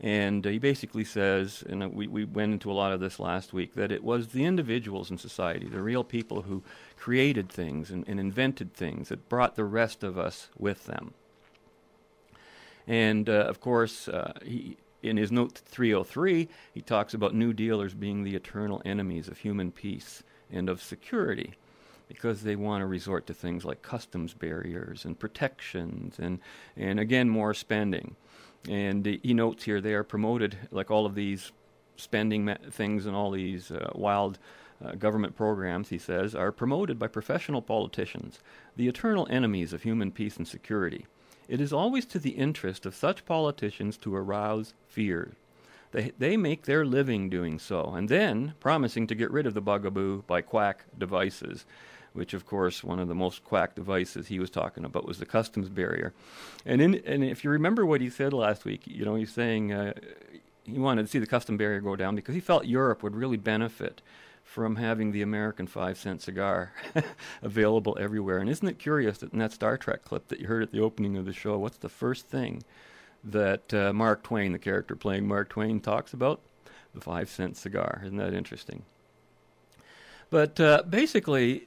And 0.00 0.46
uh, 0.46 0.50
he 0.50 0.58
basically 0.58 1.04
says, 1.04 1.62
and 1.68 1.82
uh, 1.82 1.88
we, 1.88 2.06
we 2.06 2.24
went 2.24 2.52
into 2.52 2.70
a 2.70 2.74
lot 2.74 2.92
of 2.92 3.00
this 3.00 3.20
last 3.20 3.52
week, 3.52 3.74
that 3.74 3.92
it 3.92 4.02
was 4.02 4.28
the 4.28 4.44
individuals 4.44 5.10
in 5.10 5.18
society, 5.18 5.68
the 5.68 5.80
real 5.80 6.02
people 6.02 6.42
who 6.42 6.62
created 6.96 7.48
things 7.48 7.90
and, 7.90 8.06
and 8.08 8.18
invented 8.18 8.74
things 8.74 9.08
that 9.08 9.28
brought 9.28 9.56
the 9.56 9.64
rest 9.64 10.02
of 10.02 10.18
us 10.18 10.48
with 10.58 10.86
them. 10.86 11.14
And 12.86 13.28
uh, 13.28 13.32
of 13.32 13.60
course, 13.60 14.08
uh, 14.08 14.32
he, 14.44 14.76
in 15.02 15.16
his 15.16 15.30
note 15.30 15.52
303, 15.64 16.48
he 16.72 16.80
talks 16.80 17.14
about 17.14 17.34
New 17.34 17.52
Dealers 17.52 17.94
being 17.94 18.24
the 18.24 18.34
eternal 18.34 18.82
enemies 18.84 19.28
of 19.28 19.38
human 19.38 19.70
peace 19.70 20.22
and 20.50 20.68
of 20.68 20.82
security 20.82 21.54
because 22.08 22.42
they 22.42 22.56
want 22.56 22.82
to 22.82 22.86
resort 22.86 23.26
to 23.26 23.34
things 23.34 23.64
like 23.64 23.82
customs 23.82 24.34
barriers 24.34 25.04
and 25.04 25.18
protections 25.18 26.18
and, 26.18 26.40
and 26.76 27.00
again, 27.00 27.28
more 27.28 27.54
spending. 27.54 28.16
And 28.68 29.04
he 29.22 29.34
notes 29.34 29.64
here 29.64 29.80
they 29.80 29.94
are 29.94 30.04
promoted, 30.04 30.56
like 30.70 30.90
all 30.90 31.06
of 31.06 31.14
these 31.14 31.52
spending 31.96 32.54
things 32.70 33.06
and 33.06 33.14
all 33.14 33.30
these 33.30 33.70
uh, 33.70 33.90
wild 33.94 34.38
uh, 34.84 34.92
government 34.92 35.36
programs, 35.36 35.88
he 35.88 35.98
says, 35.98 36.34
are 36.34 36.52
promoted 36.52 36.98
by 36.98 37.06
professional 37.06 37.62
politicians, 37.62 38.40
the 38.76 38.88
eternal 38.88 39.26
enemies 39.30 39.72
of 39.72 39.82
human 39.82 40.10
peace 40.10 40.36
and 40.36 40.48
security. 40.48 41.06
It 41.46 41.60
is 41.60 41.72
always 41.72 42.06
to 42.06 42.18
the 42.18 42.30
interest 42.30 42.86
of 42.86 42.96
such 42.96 43.26
politicians 43.26 43.96
to 43.98 44.16
arouse 44.16 44.74
fear. 44.88 45.32
They, 45.92 46.12
they 46.18 46.36
make 46.36 46.64
their 46.64 46.84
living 46.84 47.30
doing 47.30 47.58
so, 47.58 47.92
and 47.94 48.08
then 48.08 48.54
promising 48.58 49.06
to 49.06 49.14
get 49.14 49.30
rid 49.30 49.46
of 49.46 49.54
the 49.54 49.60
bugaboo 49.60 50.22
by 50.22 50.40
quack 50.40 50.84
devices 50.98 51.66
which 52.14 52.32
of 52.32 52.46
course 52.46 52.82
one 52.82 52.98
of 52.98 53.08
the 53.08 53.14
most 53.14 53.44
quack 53.44 53.74
devices 53.74 54.28
he 54.28 54.38
was 54.38 54.48
talking 54.48 54.84
about 54.84 55.06
was 55.06 55.18
the 55.18 55.26
customs 55.26 55.68
barrier. 55.68 56.14
And 56.64 56.80
in, 56.80 56.94
and 57.04 57.22
if 57.22 57.44
you 57.44 57.50
remember 57.50 57.84
what 57.84 58.00
he 58.00 58.08
said 58.08 58.32
last 58.32 58.64
week, 58.64 58.82
you 58.86 59.04
know, 59.04 59.16
he's 59.16 59.32
saying 59.32 59.72
uh, 59.72 59.92
he 60.64 60.78
wanted 60.78 61.02
to 61.02 61.08
see 61.08 61.18
the 61.18 61.26
custom 61.26 61.56
barrier 61.56 61.80
go 61.80 61.96
down 61.96 62.14
because 62.14 62.34
he 62.34 62.40
felt 62.40 62.64
Europe 62.64 63.02
would 63.02 63.16
really 63.16 63.36
benefit 63.36 64.00
from 64.44 64.76
having 64.76 65.10
the 65.10 65.22
American 65.22 65.66
five 65.66 65.98
cent 65.98 66.22
cigar 66.22 66.72
available 67.42 67.96
everywhere. 68.00 68.38
And 68.38 68.48
isn't 68.48 68.68
it 68.68 68.78
curious 68.78 69.18
that 69.18 69.32
in 69.32 69.40
that 69.40 69.52
Star 69.52 69.76
Trek 69.76 70.04
clip 70.04 70.28
that 70.28 70.38
you 70.38 70.46
heard 70.46 70.62
at 70.62 70.70
the 70.70 70.80
opening 70.80 71.16
of 71.16 71.24
the 71.24 71.32
show, 71.32 71.58
what's 71.58 71.78
the 71.78 71.88
first 71.88 72.28
thing 72.28 72.62
that 73.24 73.74
uh, 73.74 73.92
Mark 73.92 74.22
Twain, 74.22 74.52
the 74.52 74.58
character 74.58 74.94
playing 74.94 75.26
Mark 75.26 75.48
Twain, 75.48 75.80
talks 75.80 76.12
about? 76.12 76.40
The 76.94 77.00
five 77.00 77.28
cent 77.28 77.56
cigar. 77.56 78.02
Isn't 78.04 78.18
that 78.18 78.34
interesting? 78.34 78.84
But 80.30 80.60
uh, 80.60 80.82
basically, 80.88 81.66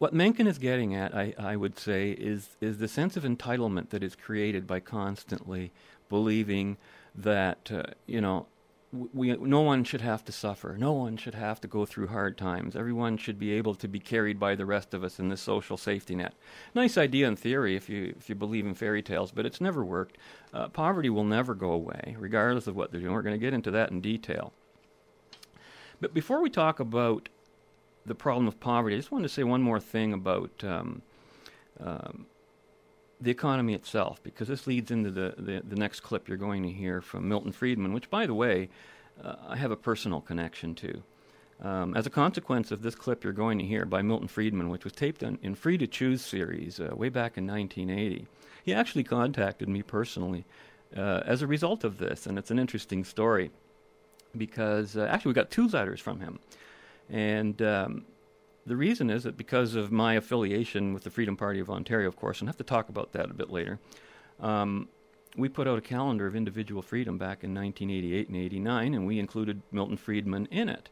what 0.00 0.14
Mencken 0.14 0.46
is 0.46 0.56
getting 0.56 0.94
at, 0.94 1.14
I, 1.14 1.34
I 1.38 1.56
would 1.56 1.78
say, 1.78 2.12
is 2.12 2.56
is 2.62 2.78
the 2.78 2.88
sense 2.88 3.18
of 3.18 3.22
entitlement 3.22 3.90
that 3.90 4.02
is 4.02 4.16
created 4.16 4.66
by 4.66 4.80
constantly 4.80 5.72
believing 6.08 6.78
that 7.14 7.70
uh, 7.70 7.82
you 8.06 8.22
know 8.22 8.46
we 8.92 9.36
no 9.36 9.60
one 9.60 9.84
should 9.84 10.00
have 10.00 10.24
to 10.24 10.32
suffer. 10.32 10.74
No 10.78 10.92
one 10.92 11.18
should 11.18 11.34
have 11.34 11.60
to 11.60 11.68
go 11.68 11.84
through 11.84 12.06
hard 12.06 12.38
times. 12.38 12.74
Everyone 12.74 13.18
should 13.18 13.38
be 13.38 13.52
able 13.52 13.74
to 13.74 13.86
be 13.86 14.00
carried 14.00 14.40
by 14.40 14.54
the 14.54 14.64
rest 14.64 14.94
of 14.94 15.04
us 15.04 15.18
in 15.18 15.28
this 15.28 15.42
social 15.42 15.76
safety 15.76 16.14
net. 16.14 16.32
Nice 16.74 16.96
idea 16.96 17.28
in 17.28 17.36
theory 17.36 17.76
if 17.76 17.90
you 17.90 18.14
if 18.18 18.30
you 18.30 18.34
believe 18.34 18.64
in 18.64 18.72
fairy 18.72 19.02
tales, 19.02 19.30
but 19.30 19.44
it's 19.44 19.60
never 19.60 19.84
worked. 19.84 20.16
Uh, 20.54 20.68
poverty 20.68 21.10
will 21.10 21.24
never 21.24 21.54
go 21.54 21.72
away, 21.72 22.16
regardless 22.18 22.66
of 22.66 22.74
what 22.74 22.90
they're 22.90 23.02
doing. 23.02 23.12
We're 23.12 23.20
going 23.20 23.38
to 23.38 23.46
get 23.46 23.52
into 23.52 23.70
that 23.72 23.90
in 23.90 24.00
detail. 24.00 24.54
But 26.00 26.14
before 26.14 26.40
we 26.40 26.48
talk 26.48 26.80
about 26.80 27.28
the 28.06 28.14
problem 28.14 28.46
of 28.48 28.58
poverty, 28.60 28.96
I 28.96 28.98
just 28.98 29.12
wanted 29.12 29.28
to 29.28 29.34
say 29.34 29.44
one 29.44 29.62
more 29.62 29.80
thing 29.80 30.12
about 30.12 30.50
um, 30.64 31.02
um, 31.78 32.26
the 33.20 33.30
economy 33.30 33.74
itself, 33.74 34.22
because 34.22 34.48
this 34.48 34.66
leads 34.66 34.90
into 34.90 35.10
the, 35.10 35.34
the, 35.36 35.62
the, 35.66 35.76
next 35.76 36.00
clip 36.00 36.28
you're 36.28 36.38
going 36.38 36.62
to 36.62 36.70
hear 36.70 37.00
from 37.00 37.28
Milton 37.28 37.52
Friedman, 37.52 37.92
which, 37.92 38.08
by 38.08 38.26
the 38.26 38.34
way, 38.34 38.70
uh, 39.22 39.34
I 39.48 39.56
have 39.56 39.70
a 39.70 39.76
personal 39.76 40.20
connection 40.20 40.74
to. 40.76 41.02
Um, 41.62 41.94
as 41.94 42.06
a 42.06 42.10
consequence 42.10 42.70
of 42.70 42.80
this 42.80 42.94
clip 42.94 43.22
you're 43.22 43.34
going 43.34 43.58
to 43.58 43.66
hear 43.66 43.84
by 43.84 44.00
Milton 44.00 44.28
Friedman, 44.28 44.70
which 44.70 44.84
was 44.84 44.94
taped 44.94 45.22
on, 45.22 45.38
in 45.42 45.54
Free 45.54 45.76
to 45.76 45.86
Choose 45.86 46.22
series 46.24 46.80
uh, 46.80 46.94
way 46.94 47.10
back 47.10 47.36
in 47.36 47.46
1980, 47.46 48.26
he 48.64 48.72
actually 48.72 49.04
contacted 49.04 49.68
me 49.68 49.82
personally 49.82 50.46
uh, 50.96 51.22
as 51.26 51.42
a 51.42 51.46
result 51.46 51.84
of 51.84 51.98
this, 51.98 52.26
and 52.26 52.38
it's 52.38 52.50
an 52.50 52.58
interesting 52.58 53.04
story 53.04 53.50
because 54.36 54.96
uh, 54.96 55.06
actually 55.10 55.30
we 55.30 55.34
got 55.34 55.50
two 55.50 55.68
letters 55.68 56.00
from 56.00 56.20
him. 56.20 56.38
And 57.10 57.60
um, 57.60 58.06
the 58.66 58.76
reason 58.76 59.10
is 59.10 59.24
that 59.24 59.36
because 59.36 59.74
of 59.74 59.90
my 59.90 60.14
affiliation 60.14 60.94
with 60.94 61.02
the 61.04 61.10
Freedom 61.10 61.36
Party 61.36 61.60
of 61.60 61.70
Ontario, 61.70 62.08
of 62.08 62.16
course, 62.16 62.40
and 62.40 62.48
I 62.48 62.50
have 62.50 62.56
to 62.58 62.64
talk 62.64 62.88
about 62.88 63.12
that 63.12 63.30
a 63.30 63.34
bit 63.34 63.50
later, 63.50 63.78
um, 64.38 64.88
we 65.36 65.48
put 65.48 65.68
out 65.68 65.78
a 65.78 65.82
calendar 65.82 66.26
of 66.26 66.34
individual 66.34 66.82
freedom 66.82 67.18
back 67.18 67.44
in 67.44 67.54
1988 67.54 68.28
and 68.28 68.36
89, 68.36 68.94
and 68.94 69.06
we 69.06 69.18
included 69.18 69.62
Milton 69.70 69.96
Friedman 69.96 70.46
in 70.50 70.68
it. 70.68 70.88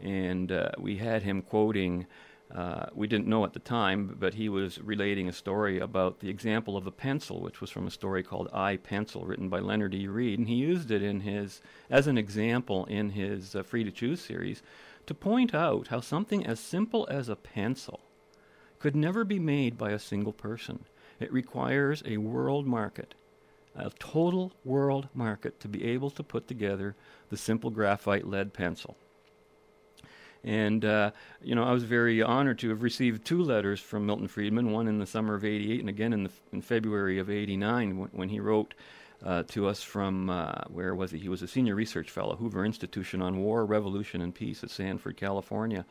And 0.00 0.52
uh, 0.52 0.70
we 0.78 0.98
had 0.98 1.22
him 1.22 1.42
quoting, 1.42 2.06
uh, 2.54 2.86
we 2.94 3.06
didn't 3.06 3.26
know 3.26 3.44
at 3.44 3.52
the 3.52 3.58
time, 3.58 4.16
but 4.18 4.34
he 4.34 4.48
was 4.48 4.80
relating 4.80 5.28
a 5.28 5.32
story 5.32 5.80
about 5.80 6.20
the 6.20 6.28
example 6.28 6.76
of 6.76 6.84
the 6.84 6.92
pencil, 6.92 7.40
which 7.40 7.60
was 7.60 7.70
from 7.70 7.86
a 7.86 7.90
story 7.90 8.22
called 8.22 8.48
I 8.52 8.76
Pencil, 8.76 9.24
written 9.24 9.48
by 9.48 9.58
Leonard 9.58 9.94
E. 9.94 10.06
Read, 10.06 10.38
and 10.38 10.48
he 10.48 10.54
used 10.54 10.90
it 10.90 11.02
in 11.02 11.20
his 11.20 11.60
as 11.90 12.06
an 12.06 12.18
example 12.18 12.84
in 12.86 13.10
his 13.10 13.56
uh, 13.56 13.62
Free 13.62 13.84
to 13.84 13.90
Choose 13.90 14.20
series 14.20 14.62
to 15.08 15.14
point 15.14 15.54
out 15.54 15.88
how 15.88 16.00
something 16.00 16.46
as 16.46 16.60
simple 16.60 17.08
as 17.10 17.30
a 17.30 17.36
pencil 17.36 18.00
could 18.78 18.94
never 18.94 19.24
be 19.24 19.38
made 19.38 19.78
by 19.78 19.90
a 19.90 19.98
single 19.98 20.34
person. 20.34 20.84
It 21.18 21.32
requires 21.32 22.02
a 22.04 22.18
world 22.18 22.66
market, 22.66 23.14
a 23.74 23.90
total 23.98 24.52
world 24.64 25.08
market, 25.14 25.60
to 25.60 25.68
be 25.68 25.84
able 25.84 26.10
to 26.10 26.22
put 26.22 26.46
together 26.46 26.94
the 27.30 27.38
simple 27.38 27.70
graphite 27.70 28.26
lead 28.26 28.52
pencil. 28.52 28.96
And, 30.44 30.84
uh, 30.84 31.12
you 31.42 31.54
know, 31.54 31.64
I 31.64 31.72
was 31.72 31.84
very 31.84 32.22
honored 32.22 32.58
to 32.60 32.68
have 32.68 32.82
received 32.82 33.24
two 33.24 33.42
letters 33.42 33.80
from 33.80 34.04
Milton 34.04 34.28
Friedman, 34.28 34.72
one 34.72 34.86
in 34.86 34.98
the 34.98 35.06
summer 35.06 35.34
of 35.34 35.44
88 35.44 35.80
and 35.80 35.88
again 35.88 36.12
in, 36.12 36.24
the, 36.24 36.30
in 36.52 36.60
February 36.60 37.18
of 37.18 37.30
89 37.30 37.98
when, 37.98 38.10
when 38.10 38.28
he 38.28 38.40
wrote 38.40 38.74
uh, 39.24 39.42
to 39.48 39.66
us 39.66 39.82
from 39.82 40.30
uh, 40.30 40.52
where 40.68 40.94
was 40.94 41.10
he? 41.10 41.18
He 41.18 41.28
was 41.28 41.42
a 41.42 41.48
senior 41.48 41.74
research 41.74 42.10
fellow, 42.10 42.36
Hoover 42.36 42.64
Institution 42.64 43.20
on 43.20 43.38
War, 43.38 43.64
Revolution, 43.64 44.20
and 44.20 44.34
Peace 44.34 44.62
at 44.62 44.70
Stanford, 44.70 45.16
California, 45.16 45.84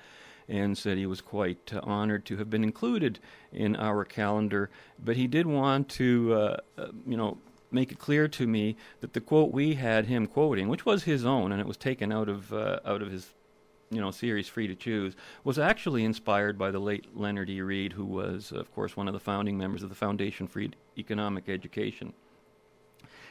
and 0.48 0.78
said 0.78 0.98
he 0.98 1.06
was 1.06 1.22
quite 1.22 1.74
uh, 1.74 1.82
honored 1.84 2.26
to 2.26 2.38
have 2.38 2.50
been 2.50 2.64
included 2.64 3.20
in 3.52 3.76
our 3.76 4.06
calendar. 4.06 4.70
But 5.04 5.18
he 5.18 5.28
did 5.28 5.46
want 5.46 5.90
to, 5.90 6.34
uh, 6.34 6.58
uh, 6.78 6.88
you 7.06 7.18
know, 7.18 7.38
make 7.70 7.92
it 7.92 8.00
clear 8.00 8.30
to 8.30 8.48
me 8.48 8.78
that 9.02 9.12
the 9.12 9.20
quote 9.20 9.52
we 9.52 9.76
had 9.76 10.06
him 10.06 10.26
quoting, 10.26 10.70
which 10.70 10.86
was 10.86 11.04
his 11.04 11.26
own, 11.26 11.52
and 11.52 11.60
it 11.60 11.68
was 11.68 11.78
taken 11.78 12.12
out 12.14 12.30
of 12.30 12.54
uh, 12.54 12.80
out 12.86 13.02
of 13.02 13.12
his 13.12 13.34
you 13.90 14.02
know, 14.02 14.12
series 14.12 14.48
Free 14.48 14.68
to 14.68 14.76
Choose, 14.76 15.16
was 15.44 15.58
actually 15.58 16.04
inspired 16.04 16.58
by 16.58 16.72
the 16.72 16.80
late 16.80 17.16
Leonard 17.16 17.50
E. 17.50 17.62
Read, 17.62 17.94
who 17.94 18.06
was, 18.06 18.52
of 18.52 18.74
course, 18.74 18.98
one 18.98 19.08
of 19.08 19.14
the 19.14 19.20
founding 19.20 19.58
members 19.58 19.84
of 19.84 19.90
the 19.90 19.96
Foundation 19.96 20.48
for 20.48 20.62
Economic 20.98 21.48
Education. 21.48 22.14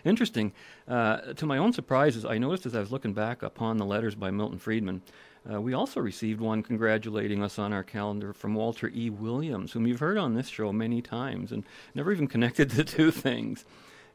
Interesting. 0.07 0.53
Uh, 0.87 1.33
to 1.35 1.47
my 1.47 1.59
own 1.59 1.73
surprises, 1.73 2.25
I 2.25 2.39
noticed 2.39 2.65
as 2.65 2.77
I 2.77 2.81
was 2.81 2.93
looking 2.93 3.13
back 3.13 3.43
upon 3.43 3.77
the 3.77 3.85
letters 3.85 4.15
by 4.15 4.31
Milton 4.31 4.61
Friedman, 4.61 5.03
uh, 5.53 5.61
we 5.61 5.75
also 5.75 6.01
received 6.01 6.41
one 6.41 6.63
congratulating 6.63 7.43
us 7.43 7.59
on 7.59 7.73
our 7.73 7.83
calendar 7.83 8.33
from 8.33 8.55
Walter 8.55 8.89
E. 8.95 9.11
Williams, 9.11 9.73
whom 9.73 9.85
you've 9.85 9.99
heard 9.99 10.17
on 10.17 10.35
this 10.35 10.47
show 10.47 10.73
many 10.73 11.03
times 11.03 11.51
and 11.51 11.65
never 11.95 12.13
even 12.13 12.27
connected 12.35 12.71
the 12.71 12.85
two 12.85 13.11
things. 13.11 13.65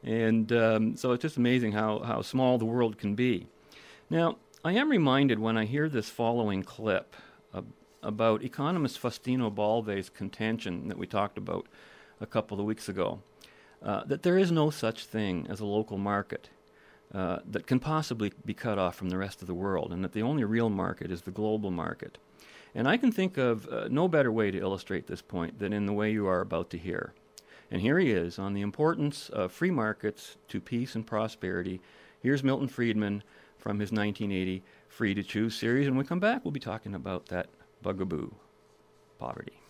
And 0.02 0.50
um, 0.52 0.96
so 0.96 1.12
it's 1.12 1.22
just 1.22 1.36
amazing 1.36 1.72
how, 1.72 1.98
how 2.00 2.22
small 2.22 2.56
the 2.56 2.64
world 2.64 2.96
can 2.96 3.14
be. 3.14 3.46
Now, 4.08 4.38
I 4.64 4.72
am 4.72 4.90
reminded 4.90 5.38
when 5.38 5.58
I 5.58 5.66
hear 5.66 5.90
this 5.90 6.08
following 6.08 6.62
clip 6.62 7.14
uh, 7.52 7.62
about 8.02 8.42
economist 8.42 9.00
Faustino 9.00 9.54
Ballvé's 9.54 10.08
contention 10.08 10.88
that 10.88 10.96
we 10.96 11.06
talked 11.06 11.36
about 11.36 11.66
a 12.18 12.26
couple 12.26 12.58
of 12.58 12.64
weeks 12.64 12.88
ago 12.88 13.20
uh, 13.82 14.04
that 14.04 14.22
there 14.22 14.38
is 14.38 14.52
no 14.52 14.70
such 14.70 15.04
thing 15.04 15.46
as 15.48 15.60
a 15.60 15.66
local 15.66 15.98
market. 15.98 16.48
Uh, 17.14 17.40
that 17.44 17.66
can 17.66 17.78
possibly 17.78 18.32
be 18.46 18.54
cut 18.54 18.78
off 18.78 18.96
from 18.96 19.10
the 19.10 19.18
rest 19.18 19.42
of 19.42 19.46
the 19.46 19.52
world, 19.52 19.92
and 19.92 20.02
that 20.02 20.12
the 20.12 20.22
only 20.22 20.44
real 20.44 20.70
market 20.70 21.10
is 21.10 21.22
the 21.22 21.30
global 21.30 21.70
market. 21.70 22.16
And 22.74 22.88
I 22.88 22.96
can 22.96 23.12
think 23.12 23.36
of 23.36 23.68
uh, 23.68 23.88
no 23.90 24.08
better 24.08 24.32
way 24.32 24.50
to 24.50 24.58
illustrate 24.58 25.06
this 25.06 25.20
point 25.20 25.58
than 25.58 25.74
in 25.74 25.84
the 25.84 25.92
way 25.92 26.10
you 26.10 26.26
are 26.26 26.40
about 26.40 26.70
to 26.70 26.78
hear. 26.78 27.12
And 27.70 27.82
here 27.82 27.98
he 27.98 28.10
is 28.10 28.38
on 28.38 28.54
the 28.54 28.62
importance 28.62 29.28
of 29.28 29.52
free 29.52 29.70
markets 29.70 30.36
to 30.48 30.60
peace 30.60 30.94
and 30.94 31.06
prosperity. 31.06 31.80
Here's 32.20 32.42
Milton 32.42 32.68
Friedman 32.68 33.22
from 33.58 33.78
his 33.78 33.92
1980 33.92 34.62
Free 34.88 35.14
to 35.14 35.22
Choose 35.22 35.54
series. 35.54 35.86
And 35.86 35.96
when 35.96 36.04
we 36.04 36.08
come 36.08 36.20
back, 36.20 36.44
we'll 36.44 36.52
be 36.52 36.60
talking 36.60 36.94
about 36.94 37.26
that 37.26 37.48
bugaboo 37.82 38.30
poverty. 39.18 39.61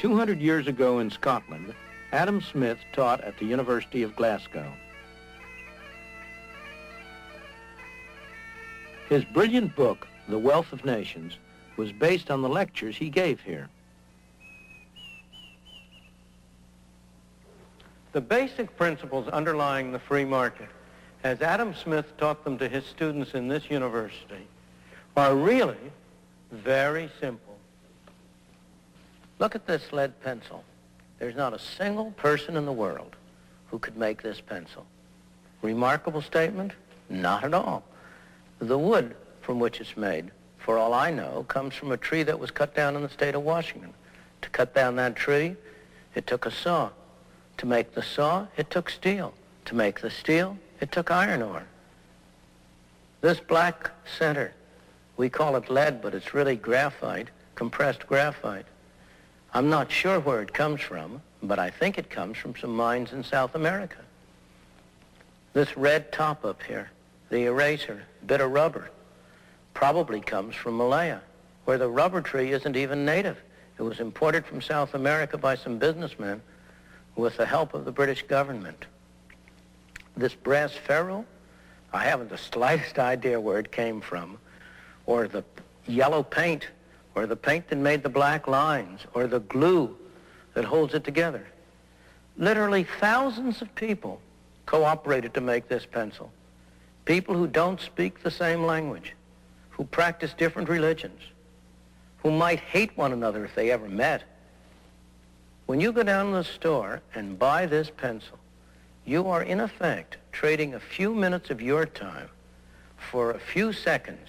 Two 0.00 0.16
hundred 0.16 0.40
years 0.40 0.66
ago 0.66 1.00
in 1.00 1.10
Scotland, 1.10 1.74
Adam 2.10 2.40
Smith 2.40 2.78
taught 2.94 3.20
at 3.20 3.36
the 3.36 3.44
University 3.44 4.02
of 4.02 4.16
Glasgow. 4.16 4.72
His 9.10 9.26
brilliant 9.26 9.76
book, 9.76 10.08
The 10.26 10.38
Wealth 10.38 10.72
of 10.72 10.86
Nations, 10.86 11.36
was 11.76 11.92
based 11.92 12.30
on 12.30 12.40
the 12.40 12.48
lectures 12.48 12.96
he 12.96 13.10
gave 13.10 13.42
here. 13.42 13.68
The 18.12 18.22
basic 18.22 18.74
principles 18.78 19.28
underlying 19.28 19.92
the 19.92 19.98
free 19.98 20.24
market, 20.24 20.70
as 21.24 21.42
Adam 21.42 21.74
Smith 21.74 22.16
taught 22.16 22.42
them 22.42 22.56
to 22.56 22.70
his 22.70 22.86
students 22.86 23.34
in 23.34 23.48
this 23.48 23.70
university, 23.70 24.48
are 25.14 25.34
really 25.34 25.92
very 26.50 27.10
simple. 27.20 27.49
Look 29.40 29.54
at 29.54 29.66
this 29.66 29.90
lead 29.90 30.20
pencil. 30.22 30.62
There's 31.18 31.34
not 31.34 31.54
a 31.54 31.58
single 31.58 32.12
person 32.12 32.56
in 32.56 32.66
the 32.66 32.72
world 32.72 33.16
who 33.70 33.78
could 33.78 33.96
make 33.96 34.22
this 34.22 34.40
pencil. 34.40 34.84
Remarkable 35.62 36.20
statement? 36.20 36.72
Not 37.08 37.42
at 37.42 37.54
all. 37.54 37.82
The 38.58 38.78
wood 38.78 39.16
from 39.40 39.58
which 39.58 39.80
it's 39.80 39.96
made, 39.96 40.30
for 40.58 40.76
all 40.76 40.92
I 40.92 41.10
know, 41.10 41.46
comes 41.48 41.74
from 41.74 41.90
a 41.90 41.96
tree 41.96 42.22
that 42.22 42.38
was 42.38 42.50
cut 42.50 42.74
down 42.74 42.96
in 42.96 43.02
the 43.02 43.08
state 43.08 43.34
of 43.34 43.42
Washington. 43.42 43.94
To 44.42 44.50
cut 44.50 44.74
down 44.74 44.96
that 44.96 45.16
tree, 45.16 45.56
it 46.14 46.26
took 46.26 46.44
a 46.44 46.50
saw. 46.50 46.90
To 47.56 47.66
make 47.66 47.94
the 47.94 48.02
saw, 48.02 48.46
it 48.58 48.70
took 48.70 48.90
steel. 48.90 49.32
To 49.66 49.74
make 49.74 50.00
the 50.00 50.10
steel, 50.10 50.58
it 50.80 50.92
took 50.92 51.10
iron 51.10 51.40
ore. 51.40 51.64
This 53.22 53.40
black 53.40 53.90
center, 54.18 54.52
we 55.16 55.30
call 55.30 55.56
it 55.56 55.70
lead, 55.70 56.02
but 56.02 56.14
it's 56.14 56.34
really 56.34 56.56
graphite, 56.56 57.28
compressed 57.54 58.06
graphite. 58.06 58.66
I'm 59.52 59.68
not 59.68 59.90
sure 59.90 60.20
where 60.20 60.42
it 60.42 60.52
comes 60.52 60.80
from, 60.80 61.20
but 61.42 61.58
I 61.58 61.70
think 61.70 61.98
it 61.98 62.08
comes 62.08 62.36
from 62.36 62.54
some 62.54 62.74
mines 62.74 63.12
in 63.12 63.24
South 63.24 63.56
America. 63.56 63.98
This 65.52 65.76
red 65.76 66.12
top 66.12 66.44
up 66.44 66.62
here, 66.62 66.90
the 67.30 67.46
eraser, 67.46 68.04
bit 68.26 68.40
of 68.40 68.52
rubber, 68.52 68.90
probably 69.74 70.20
comes 70.20 70.54
from 70.54 70.76
Malaya, 70.76 71.20
where 71.64 71.78
the 71.78 71.88
rubber 71.88 72.20
tree 72.20 72.52
isn't 72.52 72.76
even 72.76 73.04
native. 73.04 73.38
It 73.76 73.82
was 73.82 73.98
imported 73.98 74.46
from 74.46 74.62
South 74.62 74.94
America 74.94 75.36
by 75.36 75.56
some 75.56 75.78
businessmen 75.78 76.40
with 77.16 77.36
the 77.36 77.46
help 77.46 77.74
of 77.74 77.84
the 77.84 77.92
British 77.92 78.22
government. 78.22 78.86
This 80.16 80.34
brass 80.34 80.72
ferrule, 80.72 81.24
I 81.92 82.04
haven't 82.04 82.30
the 82.30 82.38
slightest 82.38 82.98
idea 83.00 83.40
where 83.40 83.58
it 83.58 83.72
came 83.72 84.00
from, 84.00 84.38
or 85.06 85.26
the 85.26 85.42
yellow 85.86 86.22
paint, 86.22 86.68
or 87.14 87.26
the 87.26 87.36
paint 87.36 87.68
that 87.68 87.76
made 87.76 88.02
the 88.02 88.08
black 88.08 88.46
lines, 88.46 89.00
or 89.14 89.26
the 89.26 89.40
glue 89.40 89.96
that 90.54 90.64
holds 90.64 90.94
it 90.94 91.04
together. 91.04 91.46
Literally 92.36 92.86
thousands 93.00 93.60
of 93.62 93.74
people 93.74 94.20
cooperated 94.66 95.34
to 95.34 95.40
make 95.40 95.68
this 95.68 95.84
pencil. 95.84 96.30
People 97.04 97.34
who 97.34 97.46
don't 97.46 97.80
speak 97.80 98.22
the 98.22 98.30
same 98.30 98.64
language, 98.64 99.14
who 99.70 99.84
practice 99.84 100.32
different 100.32 100.68
religions, 100.68 101.20
who 102.22 102.30
might 102.30 102.60
hate 102.60 102.96
one 102.96 103.12
another 103.12 103.44
if 103.44 103.54
they 103.54 103.70
ever 103.70 103.88
met, 103.88 104.22
when 105.66 105.80
you 105.80 105.92
go 105.92 106.02
down 106.02 106.26
to 106.26 106.38
the 106.38 106.44
store 106.44 107.00
and 107.14 107.38
buy 107.38 107.66
this 107.66 107.90
pencil, 107.96 108.38
you 109.04 109.28
are 109.28 109.42
in 109.42 109.60
effect 109.60 110.16
trading 110.32 110.74
a 110.74 110.80
few 110.80 111.14
minutes 111.14 111.50
of 111.50 111.62
your 111.62 111.86
time 111.86 112.28
for 113.10 113.30
a 113.30 113.38
few 113.38 113.72
seconds 113.72 114.28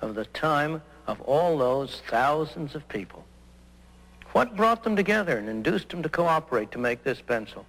of 0.00 0.14
the 0.14 0.24
time 0.26 0.82
of 1.10 1.20
all 1.22 1.58
those 1.58 2.02
thousands 2.06 2.76
of 2.76 2.88
people. 2.88 3.24
What 4.32 4.54
brought 4.54 4.84
them 4.84 4.94
together 4.94 5.36
and 5.36 5.48
induced 5.48 5.88
them 5.88 6.04
to 6.04 6.08
cooperate 6.08 6.70
to 6.70 6.78
make 6.78 7.02
this 7.02 7.20
pencil? 7.20 7.66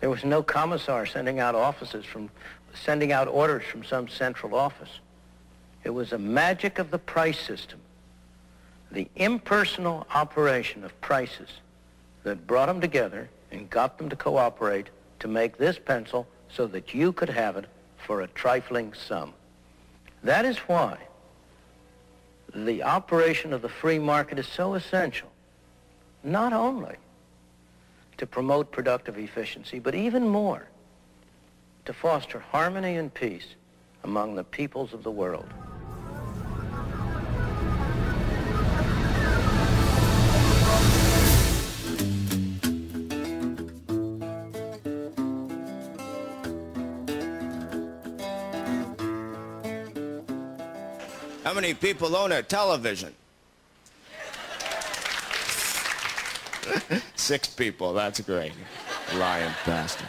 There 0.00 0.08
was 0.08 0.24
no 0.24 0.42
commissar 0.42 1.04
sending 1.04 1.40
out 1.40 1.54
offices 1.54 2.06
from, 2.06 2.30
sending 2.72 3.12
out 3.12 3.28
orders 3.28 3.64
from 3.64 3.84
some 3.84 4.08
central 4.08 4.54
office. 4.54 5.00
It 5.84 5.90
was 5.90 6.12
a 6.12 6.18
magic 6.18 6.78
of 6.78 6.90
the 6.90 6.98
price 6.98 7.38
system, 7.38 7.80
the 8.90 9.08
impersonal 9.14 10.06
operation 10.14 10.82
of 10.82 10.98
prices 11.02 11.50
that 12.22 12.46
brought 12.46 12.66
them 12.66 12.80
together 12.80 13.28
and 13.52 13.68
got 13.68 13.98
them 13.98 14.08
to 14.08 14.16
cooperate 14.16 14.88
to 15.18 15.28
make 15.28 15.58
this 15.58 15.78
pencil 15.78 16.26
so 16.48 16.66
that 16.68 16.94
you 16.94 17.12
could 17.12 17.28
have 17.28 17.58
it 17.58 17.66
for 17.98 18.22
a 18.22 18.26
trifling 18.28 18.94
sum. 18.94 19.34
That 20.22 20.46
is 20.46 20.56
why 20.60 20.96
the 22.54 22.82
operation 22.82 23.52
of 23.52 23.62
the 23.62 23.68
free 23.68 23.98
market 23.98 24.38
is 24.38 24.46
so 24.46 24.74
essential, 24.74 25.30
not 26.22 26.52
only 26.52 26.96
to 28.18 28.26
promote 28.26 28.70
productive 28.70 29.18
efficiency, 29.18 29.78
but 29.78 29.94
even 29.94 30.28
more 30.28 30.66
to 31.84 31.92
foster 31.92 32.38
harmony 32.38 32.96
and 32.96 33.12
peace 33.12 33.54
among 34.04 34.34
the 34.34 34.44
peoples 34.44 34.92
of 34.92 35.02
the 35.02 35.10
world. 35.10 35.46
How 51.50 51.54
many 51.54 51.74
people 51.74 52.14
own 52.14 52.30
a 52.30 52.44
television? 52.44 53.12
Six 57.16 57.48
people. 57.48 57.92
That's 57.92 58.20
great. 58.20 58.52
Lying 59.16 59.52
bastard. 59.66 60.06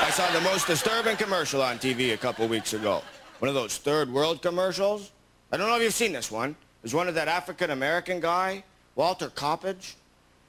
I 0.00 0.10
saw 0.10 0.28
the 0.32 0.40
most 0.40 0.66
disturbing 0.66 1.16
commercial 1.16 1.62
on 1.62 1.78
TV 1.78 2.12
a 2.12 2.16
couple 2.16 2.48
weeks 2.48 2.72
ago. 2.72 3.02
One 3.38 3.48
of 3.48 3.54
those 3.54 3.76
third 3.76 4.12
world 4.12 4.42
commercials. 4.42 5.12
I 5.52 5.58
don't 5.58 5.68
know 5.68 5.76
if 5.76 5.82
you've 5.82 5.94
seen 5.94 6.12
this 6.12 6.32
one. 6.32 6.56
There's 6.82 6.92
one 6.92 7.06
of 7.06 7.14
that 7.14 7.28
African-American 7.28 8.18
guy, 8.18 8.64
Walter 8.96 9.28
Coppage, 9.28 9.94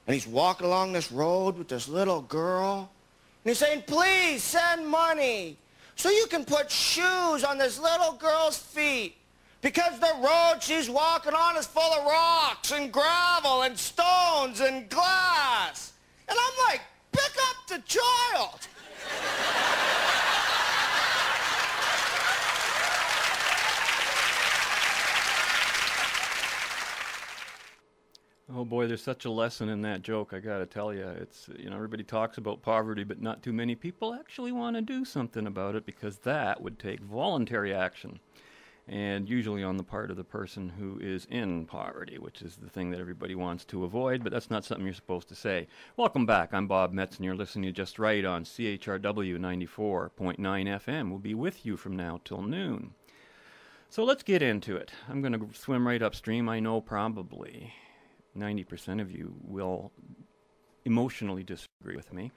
and 0.08 0.14
he's 0.14 0.26
walking 0.26 0.66
along 0.66 0.92
this 0.92 1.12
road 1.12 1.56
with 1.56 1.68
this 1.68 1.86
little 1.86 2.22
girl, 2.22 2.90
and 3.44 3.50
he's 3.50 3.58
saying, 3.58 3.84
please 3.86 4.42
send 4.42 4.88
money 4.88 5.56
so 5.94 6.10
you 6.10 6.26
can 6.26 6.44
put 6.44 6.68
shoes 6.68 7.44
on 7.44 7.58
this 7.58 7.78
little 7.78 8.14
girl's 8.14 8.58
feet. 8.58 9.14
Because 9.66 9.98
the 9.98 10.12
road 10.22 10.58
she's 10.60 10.88
walking 10.88 11.34
on 11.34 11.56
is 11.56 11.66
full 11.66 11.82
of 11.82 12.06
rocks 12.06 12.70
and 12.70 12.92
gravel 12.92 13.62
and 13.62 13.76
stones 13.76 14.60
and 14.60 14.88
glass. 14.88 15.92
And 16.28 16.38
I'm 16.40 16.68
like, 16.68 16.82
pick 17.10 17.32
up 17.50 17.56
the 17.66 17.82
child. 17.84 18.68
Oh 28.54 28.64
boy, 28.64 28.86
there's 28.86 29.02
such 29.02 29.24
a 29.24 29.30
lesson 29.30 29.68
in 29.68 29.82
that 29.82 30.02
joke. 30.02 30.32
I 30.32 30.38
got 30.38 30.58
to 30.58 30.66
tell 30.66 30.94
you, 30.94 31.08
it's 31.20 31.50
you 31.58 31.70
know 31.70 31.74
everybody 31.74 32.04
talks 32.04 32.38
about 32.38 32.62
poverty, 32.62 33.02
but 33.02 33.20
not 33.20 33.42
too 33.42 33.52
many 33.52 33.74
people 33.74 34.14
actually 34.14 34.52
want 34.52 34.76
to 34.76 34.80
do 34.80 35.04
something 35.04 35.44
about 35.44 35.74
it 35.74 35.84
because 35.84 36.18
that 36.18 36.62
would 36.62 36.78
take 36.78 37.00
voluntary 37.00 37.74
action 37.74 38.20
and 38.88 39.28
usually 39.28 39.64
on 39.64 39.76
the 39.76 39.82
part 39.82 40.10
of 40.10 40.16
the 40.16 40.24
person 40.24 40.68
who 40.68 40.98
is 41.00 41.26
in 41.30 41.66
poverty, 41.66 42.18
which 42.18 42.42
is 42.42 42.56
the 42.56 42.68
thing 42.68 42.90
that 42.90 43.00
everybody 43.00 43.34
wants 43.34 43.64
to 43.64 43.84
avoid, 43.84 44.22
but 44.22 44.32
that's 44.32 44.50
not 44.50 44.64
something 44.64 44.84
you're 44.84 44.94
supposed 44.94 45.28
to 45.28 45.34
say. 45.34 45.66
Welcome 45.96 46.24
back. 46.24 46.54
I'm 46.54 46.68
Bob 46.68 46.92
Metz, 46.92 47.16
and 47.16 47.24
you're 47.24 47.34
listening 47.34 47.64
to 47.64 47.72
Just 47.72 47.98
Right 47.98 48.24
on 48.24 48.44
CHRW 48.44 49.38
94.9 49.38 50.36
FM. 50.38 51.10
We'll 51.10 51.18
be 51.18 51.34
with 51.34 51.66
you 51.66 51.76
from 51.76 51.96
now 51.96 52.20
till 52.24 52.42
noon. 52.42 52.94
So 53.88 54.04
let's 54.04 54.22
get 54.22 54.42
into 54.42 54.76
it. 54.76 54.92
I'm 55.08 55.20
going 55.20 55.32
to 55.32 55.48
swim 55.58 55.86
right 55.86 56.02
upstream. 56.02 56.48
I 56.48 56.60
know 56.60 56.80
probably 56.80 57.72
90% 58.38 59.00
of 59.00 59.10
you 59.10 59.34
will 59.42 59.90
emotionally 60.84 61.42
disagree 61.42 61.96
with 61.96 62.12
me. 62.12 62.30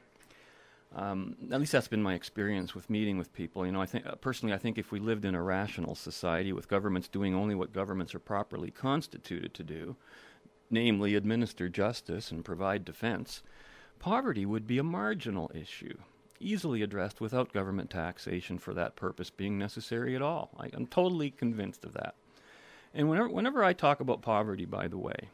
Um, 0.95 1.35
at 1.51 1.59
least 1.59 1.71
that's 1.71 1.87
been 1.87 2.01
my 2.01 2.15
experience 2.15 2.73
with 2.73 2.89
meeting 2.89 3.17
with 3.17 3.31
people. 3.31 3.65
You 3.65 3.71
know, 3.71 3.81
I 3.81 3.85
think 3.85 4.07
uh, 4.07 4.15
personally, 4.15 4.55
I 4.55 4.57
think 4.57 4.77
if 4.77 4.91
we 4.91 4.99
lived 4.99 5.23
in 5.23 5.35
a 5.35 5.43
rational 5.43 5.93
society 5.93 6.51
with 6.51 6.67
governments 6.67 7.07
doing 7.07 7.35
only 7.35 7.53
what 7.53 7.73
governments 7.73 8.15
are 8.15 8.19
properly 8.19 8.71
constituted 8.71 9.53
to 9.53 9.63
do, 9.63 9.95
namely 10.71 11.13
administer 11.13 11.69
justice 11.69 12.31
and 12.31 12.43
provide 12.43 12.85
defense, 12.85 13.43
poverty 13.99 14.45
would 14.45 14.65
be 14.65 14.79
a 14.79 14.83
marginal 14.83 15.51
issue, 15.53 15.97
easily 16.39 16.81
addressed 16.81 17.21
without 17.21 17.53
government 17.53 17.89
taxation 17.89 18.57
for 18.57 18.73
that 18.73 18.95
purpose 18.95 19.29
being 19.29 19.59
necessary 19.59 20.15
at 20.15 20.21
all. 20.23 20.49
I, 20.57 20.67
am 20.67 20.87
totally 20.87 21.29
convinced 21.29 21.85
of 21.85 21.93
that. 21.93 22.15
And 22.93 23.09
whenever, 23.09 23.29
whenever 23.29 23.63
I 23.63 23.73
talk 23.73 23.99
about 23.99 24.21
poverty, 24.21 24.65
by 24.65 24.87
the 24.87 24.97
way, 24.97 25.29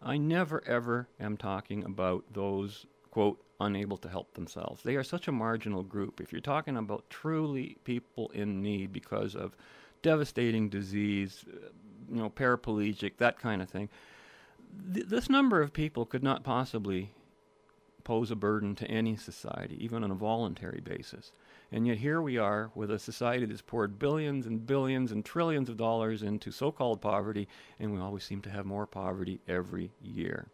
I 0.00 0.16
never 0.16 0.62
ever 0.66 1.08
am 1.20 1.36
talking 1.36 1.84
about 1.84 2.24
those, 2.32 2.86
quote, 3.12 3.40
unable 3.60 3.98
to 3.98 4.08
help 4.08 4.34
themselves. 4.34 4.82
They 4.82 4.96
are 4.96 5.04
such 5.04 5.28
a 5.28 5.32
marginal 5.32 5.84
group. 5.84 6.20
If 6.20 6.32
you're 6.32 6.40
talking 6.40 6.76
about 6.76 7.08
truly 7.10 7.76
people 7.84 8.30
in 8.34 8.62
need 8.62 8.92
because 8.92 9.36
of 9.36 9.54
devastating 10.00 10.68
disease, 10.68 11.44
uh, 11.48 11.68
you 12.10 12.16
know, 12.16 12.30
paraplegic, 12.30 13.18
that 13.18 13.38
kind 13.38 13.62
of 13.62 13.68
thing, 13.68 13.88
th- 14.92 15.06
this 15.06 15.28
number 15.28 15.60
of 15.60 15.72
people 15.72 16.06
could 16.06 16.22
not 16.22 16.42
possibly 16.42 17.10
pose 18.02 18.30
a 18.30 18.36
burden 18.36 18.74
to 18.74 18.90
any 18.90 19.14
society, 19.14 19.76
even 19.78 20.02
on 20.02 20.10
a 20.10 20.14
voluntary 20.14 20.80
basis. 20.80 21.30
And 21.70 21.86
yet 21.86 21.98
here 21.98 22.20
we 22.20 22.38
are 22.38 22.70
with 22.74 22.90
a 22.90 22.98
society 22.98 23.46
that's 23.46 23.62
poured 23.62 23.98
billions 23.98 24.46
and 24.46 24.66
billions 24.66 25.12
and 25.12 25.24
trillions 25.24 25.68
of 25.68 25.76
dollars 25.76 26.22
into 26.22 26.50
so 26.50 26.72
called 26.72 27.00
poverty, 27.00 27.46
and 27.78 27.92
we 27.92 28.00
always 28.00 28.24
seem 28.24 28.40
to 28.42 28.50
have 28.50 28.66
more 28.66 28.86
poverty 28.86 29.40
every 29.46 29.92
year. 30.02 30.48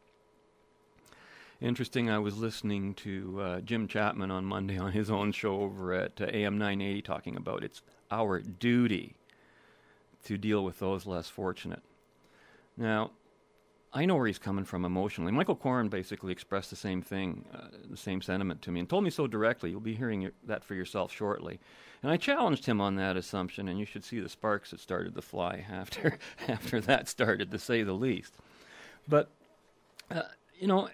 Interesting, 1.60 2.08
I 2.08 2.20
was 2.20 2.38
listening 2.38 2.94
to 2.94 3.40
uh, 3.40 3.60
Jim 3.62 3.88
Chapman 3.88 4.30
on 4.30 4.44
Monday 4.44 4.78
on 4.78 4.92
his 4.92 5.10
own 5.10 5.32
show 5.32 5.62
over 5.62 5.92
at 5.92 6.20
uh, 6.20 6.26
AM 6.26 6.56
980 6.56 7.02
talking 7.02 7.36
about 7.36 7.64
it's 7.64 7.82
our 8.12 8.38
duty 8.38 9.16
to 10.24 10.38
deal 10.38 10.62
with 10.62 10.78
those 10.78 11.04
less 11.04 11.28
fortunate. 11.28 11.82
Now, 12.76 13.10
I 13.92 14.04
know 14.04 14.14
where 14.14 14.28
he's 14.28 14.38
coming 14.38 14.64
from 14.64 14.84
emotionally. 14.84 15.32
Michael 15.32 15.56
Coren 15.56 15.90
basically 15.90 16.30
expressed 16.30 16.70
the 16.70 16.76
same 16.76 17.02
thing, 17.02 17.44
uh, 17.52 17.68
the 17.90 17.96
same 17.96 18.22
sentiment 18.22 18.62
to 18.62 18.70
me, 18.70 18.78
and 18.78 18.88
told 18.88 19.02
me 19.02 19.10
so 19.10 19.26
directly. 19.26 19.70
You'll 19.70 19.80
be 19.80 19.96
hearing 19.96 20.30
that 20.44 20.62
for 20.62 20.74
yourself 20.74 21.12
shortly. 21.12 21.58
And 22.04 22.12
I 22.12 22.18
challenged 22.18 22.66
him 22.66 22.80
on 22.80 22.94
that 22.96 23.16
assumption, 23.16 23.66
and 23.66 23.80
you 23.80 23.84
should 23.84 24.04
see 24.04 24.20
the 24.20 24.28
sparks 24.28 24.70
that 24.70 24.78
started 24.78 25.16
to 25.16 25.22
fly 25.22 25.66
after 25.72 26.18
after 26.46 26.80
that 26.82 27.08
started, 27.08 27.50
to 27.50 27.58
say 27.58 27.82
the 27.82 27.94
least. 27.94 28.34
But 29.08 29.28
uh, 30.08 30.22
you 30.56 30.68
know, 30.68 30.88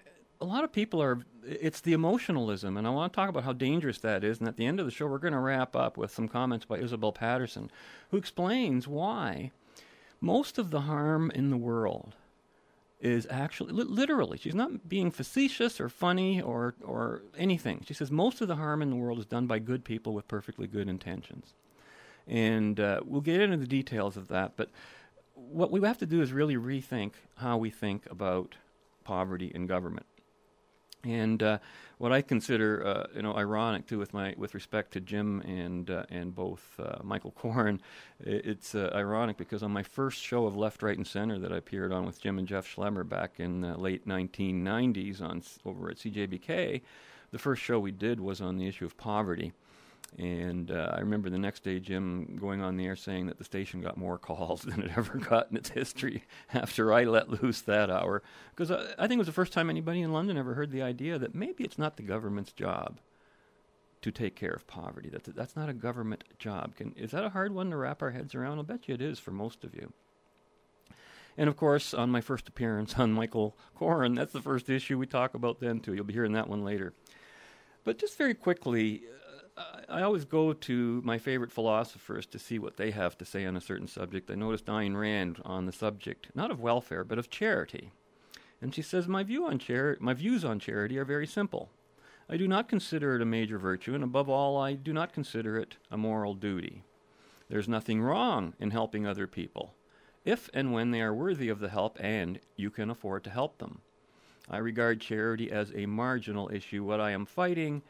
a 0.45 0.47
lot 0.47 0.63
of 0.63 0.71
people 0.71 1.01
are. 1.01 1.25
It's 1.43 1.81
the 1.81 1.93
emotionalism, 1.93 2.77
and 2.77 2.87
I 2.87 2.91
want 2.91 3.11
to 3.11 3.15
talk 3.15 3.29
about 3.29 3.43
how 3.43 3.53
dangerous 3.53 3.97
that 3.99 4.23
is. 4.23 4.39
And 4.39 4.47
at 4.47 4.57
the 4.57 4.65
end 4.65 4.79
of 4.79 4.85
the 4.85 4.91
show, 4.91 5.07
we're 5.07 5.17
going 5.17 5.33
to 5.33 5.39
wrap 5.39 5.75
up 5.75 5.97
with 5.97 6.11
some 6.11 6.27
comments 6.27 6.65
by 6.65 6.77
Isabel 6.77 7.11
Paterson, 7.11 7.71
who 8.11 8.17
explains 8.17 8.87
why 8.87 9.51
most 10.21 10.57
of 10.59 10.69
the 10.69 10.81
harm 10.81 11.31
in 11.31 11.49
the 11.49 11.57
world 11.57 12.15
is 13.01 13.27
actually 13.29 13.73
literally 13.73 14.37
she's 14.37 14.55
not 14.55 14.87
being 14.87 15.11
facetious 15.11 15.81
or 15.81 15.89
funny 15.89 16.41
or 16.41 16.73
or 16.81 17.21
anything 17.37 17.83
she 17.85 17.93
says 17.93 18.09
most 18.09 18.39
of 18.39 18.47
the 18.47 18.55
harm 18.55 18.81
in 18.81 18.89
the 18.89 18.95
world 18.95 19.19
is 19.19 19.25
done 19.25 19.45
by 19.45 19.59
good 19.59 19.83
people 19.83 20.13
with 20.13 20.25
perfectly 20.29 20.65
good 20.65 20.87
intentions 20.87 21.53
and 22.25 22.79
uh, 22.79 23.01
we'll 23.03 23.19
get 23.19 23.41
into 23.41 23.57
the 23.57 23.67
details 23.67 24.15
of 24.15 24.29
that 24.29 24.53
but 24.55 24.71
what 25.35 25.71
we 25.71 25.81
have 25.81 25.97
to 25.97 26.05
do 26.05 26.21
is 26.21 26.31
really 26.31 26.55
rethink 26.55 27.11
how 27.35 27.57
we 27.57 27.69
think 27.69 28.09
about 28.09 28.55
poverty 29.03 29.51
in 29.53 29.67
government 29.67 30.05
and 31.05 31.41
uh, 31.41 31.57
what 31.97 32.11
I 32.11 32.21
consider, 32.21 32.85
uh, 32.85 33.07
you 33.15 33.21
know, 33.21 33.35
ironic 33.35 33.87
too, 33.87 33.97
with 33.97 34.13
my 34.13 34.33
with 34.37 34.53
respect 34.53 34.91
to 34.93 34.99
Jim 34.99 35.41
and 35.41 35.89
uh, 35.89 36.03
and 36.09 36.35
both 36.35 36.79
uh, 36.79 36.97
Michael 37.03 37.31
Coren, 37.39 37.79
it's 38.19 38.75
uh, 38.75 38.91
ironic 38.93 39.37
because 39.37 39.63
on 39.63 39.71
my 39.71 39.83
first 39.83 40.21
show 40.21 40.45
of 40.45 40.57
Left, 40.57 40.81
Right, 40.83 40.97
and 40.97 41.07
Center 41.07 41.39
that 41.39 41.51
I 41.51 41.57
appeared 41.57 41.91
on 41.91 42.05
with 42.05 42.21
Jim 42.21 42.37
and 42.37 42.47
Jeff 42.47 42.67
Schlemmer 42.67 43.07
back 43.07 43.39
in 43.39 43.61
the 43.61 43.77
late 43.77 44.07
1990s 44.07 45.21
on 45.21 45.41
over 45.65 45.89
at 45.89 45.97
CJBK, 45.97 46.81
the 47.31 47.39
first 47.39 47.61
show 47.61 47.79
we 47.79 47.91
did 47.91 48.19
was 48.19 48.41
on 48.41 48.57
the 48.57 48.67
issue 48.67 48.85
of 48.85 48.97
poverty. 48.97 49.53
And 50.17 50.71
uh, 50.71 50.91
I 50.93 50.99
remember 50.99 51.29
the 51.29 51.37
next 51.37 51.63
day, 51.63 51.79
Jim 51.79 52.37
going 52.39 52.61
on 52.61 52.77
the 52.77 52.85
air 52.85 52.95
saying 52.95 53.27
that 53.27 53.37
the 53.37 53.43
station 53.43 53.81
got 53.81 53.97
more 53.97 54.17
calls 54.19 54.61
than 54.61 54.81
it 54.81 54.91
ever 54.95 55.17
got 55.17 55.51
in 55.51 55.57
its 55.57 55.69
history 55.69 56.23
after 56.53 56.93
I 56.93 57.03
let 57.03 57.29
loose 57.29 57.61
that 57.61 57.89
hour. 57.89 58.23
Because 58.51 58.71
I, 58.71 58.93
I 58.97 59.07
think 59.07 59.13
it 59.13 59.19
was 59.19 59.27
the 59.27 59.33
first 59.33 59.51
time 59.51 59.69
anybody 59.69 60.01
in 60.01 60.13
London 60.13 60.37
ever 60.37 60.53
heard 60.53 60.71
the 60.71 60.81
idea 60.81 61.19
that 61.19 61.35
maybe 61.35 61.63
it's 61.63 61.77
not 61.77 61.97
the 61.97 62.03
government's 62.03 62.53
job 62.53 62.99
to 64.01 64.11
take 64.11 64.35
care 64.35 64.53
of 64.53 64.67
poverty. 64.67 65.09
That 65.09 65.23
that's 65.35 65.55
not 65.55 65.67
a 65.67 65.73
government 65.73 66.23
job. 66.37 66.75
Can, 66.75 66.93
is 66.95 67.11
that 67.11 67.23
a 67.23 67.29
hard 67.29 67.53
one 67.53 67.71
to 67.71 67.77
wrap 67.77 68.01
our 68.01 68.11
heads 68.11 68.35
around? 68.35 68.57
I'll 68.57 68.63
bet 68.63 68.87
you 68.87 68.93
it 68.93 69.01
is 69.01 69.19
for 69.19 69.31
most 69.31 69.63
of 69.63 69.75
you. 69.75 69.91
And 71.37 71.49
of 71.49 71.57
course, 71.57 71.93
on 71.93 72.09
my 72.09 72.21
first 72.21 72.47
appearance 72.47 72.93
on 72.97 73.11
Michael 73.11 73.57
Coren, 73.77 74.15
that's 74.15 74.31
the 74.31 74.41
first 74.41 74.69
issue 74.69 74.97
we 74.97 75.07
talk 75.07 75.33
about 75.33 75.59
then 75.59 75.81
too. 75.81 75.93
You'll 75.93 76.05
be 76.05 76.13
hearing 76.13 76.33
that 76.33 76.47
one 76.47 76.63
later. 76.63 76.93
But 77.83 77.97
just 77.97 78.17
very 78.17 78.33
quickly, 78.33 79.03
I 79.57 80.01
always 80.01 80.25
go 80.25 80.51
to 80.51 81.01
my 81.05 81.17
favorite 81.17 81.51
philosophers 81.51 82.25
to 82.27 82.39
see 82.39 82.59
what 82.59 82.75
they 82.75 82.91
have 82.91 83.17
to 83.19 83.25
say 83.25 83.45
on 83.45 83.55
a 83.55 83.61
certain 83.61 83.87
subject. 83.87 84.29
I 84.29 84.35
noticed 84.35 84.65
Ayn 84.65 84.99
Rand 84.99 85.41
on 85.45 85.65
the 85.65 85.71
subject, 85.71 86.27
not 86.35 86.51
of 86.51 86.59
welfare, 86.59 87.05
but 87.05 87.17
of 87.17 87.29
charity. 87.29 87.91
And 88.61 88.75
she 88.75 88.81
says, 88.81 89.07
my, 89.07 89.23
view 89.23 89.45
on 89.45 89.59
chari- 89.59 89.99
my 90.01 90.13
views 90.13 90.43
on 90.43 90.59
charity 90.59 90.97
are 90.97 91.05
very 91.05 91.27
simple. 91.27 91.69
I 92.27 92.35
do 92.35 92.47
not 92.47 92.67
consider 92.67 93.15
it 93.15 93.21
a 93.21 93.25
major 93.25 93.57
virtue, 93.57 93.93
and 93.93 94.03
above 94.03 94.27
all, 94.27 94.57
I 94.57 94.73
do 94.73 94.91
not 94.91 95.13
consider 95.13 95.57
it 95.57 95.77
a 95.89 95.97
moral 95.97 96.33
duty. 96.33 96.83
There's 97.47 97.69
nothing 97.69 98.01
wrong 98.01 98.55
in 98.59 98.71
helping 98.71 99.05
other 99.05 99.27
people, 99.27 99.75
if 100.25 100.49
and 100.53 100.73
when 100.73 100.91
they 100.91 101.01
are 101.01 101.13
worthy 101.13 101.47
of 101.49 101.59
the 101.59 101.69
help 101.69 101.97
and 102.01 102.39
you 102.55 102.71
can 102.71 102.89
afford 102.89 103.23
to 103.25 103.29
help 103.29 103.59
them. 103.59 103.81
I 104.49 104.57
regard 104.57 104.99
charity 104.99 105.51
as 105.51 105.71
a 105.75 105.85
marginal 105.85 106.49
issue. 106.51 106.83
What 106.83 106.99
I 106.99 107.11
am 107.11 107.25
fighting 107.25 107.83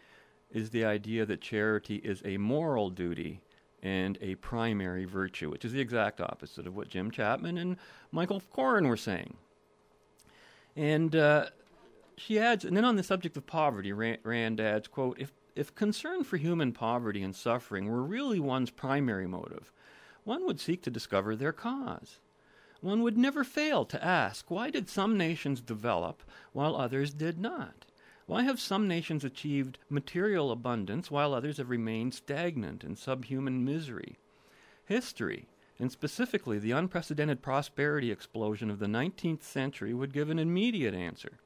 is 0.55 0.69
the 0.69 0.85
idea 0.85 1.25
that 1.25 1.41
charity 1.41 1.97
is 1.97 2.21
a 2.23 2.37
moral 2.37 2.89
duty 2.89 3.41
and 3.83 4.17
a 4.21 4.35
primary 4.35 5.03
virtue, 5.03 5.49
which 5.51 5.65
is 5.65 5.73
the 5.73 5.81
exact 5.81 6.21
opposite 6.21 6.65
of 6.65 6.75
what 6.75 6.87
Jim 6.87 7.11
Chapman 7.11 7.57
and 7.57 7.75
Michael 8.13 8.41
Coren 8.55 8.87
were 8.87 8.95
saying. 8.95 9.35
And 10.73 11.13
uh, 11.13 11.47
she 12.15 12.39
adds, 12.39 12.63
and 12.63 12.75
then 12.75 12.85
on 12.85 12.95
the 12.95 13.03
subject 13.03 13.35
of 13.35 13.45
poverty, 13.45 13.91
Rand 13.91 14.61
adds, 14.61 14.87
quote, 14.87 15.19
if, 15.19 15.33
if 15.57 15.75
concern 15.75 16.23
for 16.23 16.37
human 16.37 16.71
poverty 16.71 17.21
and 17.21 17.35
suffering 17.35 17.89
were 17.89 18.01
really 18.01 18.39
one's 18.39 18.71
primary 18.71 19.27
motive, 19.27 19.73
one 20.23 20.45
would 20.45 20.61
seek 20.61 20.81
to 20.83 20.89
discover 20.89 21.35
their 21.35 21.53
cause. 21.53 22.19
One 22.79 23.01
would 23.03 23.17
never 23.17 23.43
fail 23.43 23.83
to 23.85 24.03
ask, 24.03 24.49
why 24.49 24.69
did 24.69 24.87
some 24.87 25.17
nations 25.17 25.59
develop 25.59 26.23
while 26.53 26.77
others 26.77 27.13
did 27.13 27.37
not? 27.37 27.84
Why 28.27 28.43
have 28.43 28.59
some 28.59 28.88
nations 28.88 29.23
achieved 29.23 29.77
material 29.89 30.51
abundance 30.51 31.11
while 31.11 31.33
others 31.33 31.57
have 31.57 31.69
remained 31.69 32.15
stagnant 32.15 32.83
in 32.83 32.95
subhuman 32.95 33.63
misery? 33.63 34.17
History, 34.85 35.47
and 35.77 35.91
specifically 35.91 36.57
the 36.57 36.71
unprecedented 36.71 37.43
prosperity 37.43 38.11
explosion 38.11 38.71
of 38.71 38.79
the 38.79 38.88
19th 38.88 39.43
century, 39.43 39.93
would 39.93 40.13
give 40.13 40.29
an 40.29 40.39
immediate 40.39 40.95
answer. 40.95 41.38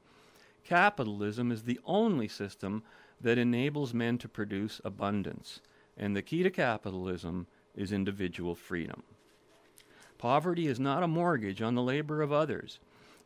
Capitalism 0.64 1.52
is 1.52 1.64
the 1.64 1.80
only 1.84 2.28
system 2.28 2.82
that 3.20 3.38
enables 3.38 3.92
men 3.92 4.16
to 4.18 4.28
produce 4.28 4.80
abundance, 4.82 5.60
and 5.96 6.16
the 6.16 6.22
key 6.22 6.42
to 6.42 6.50
capitalism 6.50 7.46
is 7.74 7.92
individual 7.92 8.54
freedom. 8.54 9.02
Poverty 10.16 10.66
is 10.66 10.80
not 10.80 11.02
a 11.02 11.08
mortgage 11.08 11.60
on 11.60 11.74
the 11.74 11.82
labor 11.82 12.22
of 12.22 12.32
others. 12.32 12.78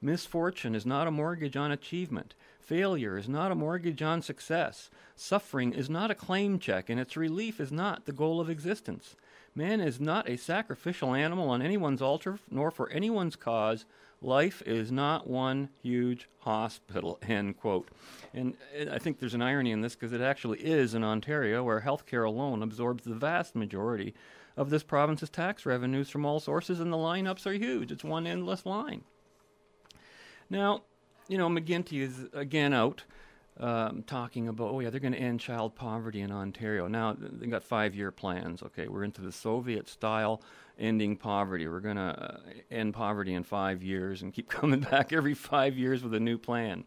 Misfortune 0.05 0.75
is 0.75 0.85
not 0.85 1.07
a 1.07 1.11
mortgage 1.11 1.57
on 1.57 1.73
achievement. 1.73 2.35
Failure 2.61 3.17
is 3.17 3.27
not 3.27 3.51
a 3.51 3.55
mortgage 3.55 4.03
on 4.03 4.21
success. 4.21 4.91
Suffering 5.17 5.73
is 5.73 5.89
not 5.89 6.11
a 6.11 6.15
claim 6.15 6.59
check, 6.59 6.91
and 6.91 7.01
its 7.01 7.17
relief 7.17 7.59
is 7.59 7.73
not 7.73 8.05
the 8.05 8.13
goal 8.13 8.39
of 8.39 8.51
existence. 8.51 9.17
Man 9.55 9.81
is 9.81 9.99
not 9.99 10.29
a 10.29 10.37
sacrificial 10.37 11.15
animal 11.15 11.49
on 11.49 11.63
anyone's 11.63 12.03
altar, 12.03 12.39
nor 12.51 12.71
for 12.71 12.91
anyone's 12.91 13.35
cause. 13.35 13.87
Life 14.21 14.63
is 14.67 14.93
not 14.93 15.27
one 15.27 15.71
huge 15.83 16.29
hospital. 16.41 17.19
End 17.27 17.57
quote. 17.57 17.89
And 18.35 18.59
I 18.93 18.99
think 18.99 19.19
there's 19.19 19.33
an 19.33 19.41
irony 19.41 19.71
in 19.71 19.81
this 19.81 19.95
because 19.95 20.13
it 20.13 20.21
actually 20.21 20.59
is 20.59 20.93
in 20.93 21.03
Ontario, 21.03 21.65
where 21.65 21.81
healthcare 21.81 22.27
alone 22.27 22.63
absorbs 22.63 23.05
the 23.05 23.15
vast 23.15 23.55
majority 23.55 24.13
of 24.55 24.69
this 24.69 24.83
province's 24.83 25.31
tax 25.31 25.65
revenues 25.65 26.11
from 26.11 26.27
all 26.27 26.41
sources, 26.41 26.79
and 26.79 26.93
the 26.93 26.99
lineups 26.99 27.47
are 27.47 27.55
huge. 27.55 27.91
It's 27.91 28.05
one 28.05 28.27
endless 28.27 28.67
line. 28.67 29.05
Now, 30.51 30.83
you 31.29 31.39
know, 31.39 31.49
McGuinty 31.49 32.01
is 32.01 32.27
again 32.33 32.73
out. 32.73 33.05
um, 33.59 34.03
talking 34.03 34.49
about, 34.49 34.71
oh 34.73 34.81
yeah, 34.81 34.91
they're 34.91 35.01
going 35.01 35.13
to 35.13 35.19
end 35.19 35.41
child 35.41 35.75
poverty 35.77 36.21
in 36.21 36.33
Ontario. 36.33 36.89
Now 36.89 37.17
they've 37.19 37.51
got 37.51 37.63
five-year 37.63 38.11
plans. 38.11 38.63
Okay, 38.63 38.89
we're 38.89 39.05
into 39.05 39.21
the 39.21 39.33
Soviet 39.33 39.89
style 39.89 40.43
ending 40.79 41.17
poverty. 41.17 41.69
We're 41.69 41.81
going 41.81 41.97
to 41.97 42.03
uh, 42.03 42.39
end 42.71 42.95
poverty 42.95 43.35
in 43.35 43.45
five 43.45 43.83
years 43.83 44.23
and 44.23 44.33
keep 44.33 44.49
coming 44.61 44.81
back 44.81 45.13
every 45.13 45.35
five 45.35 45.79
years 45.79 46.03
with 46.03 46.15
a 46.15 46.21
new 46.21 46.39
plan. 46.39 46.85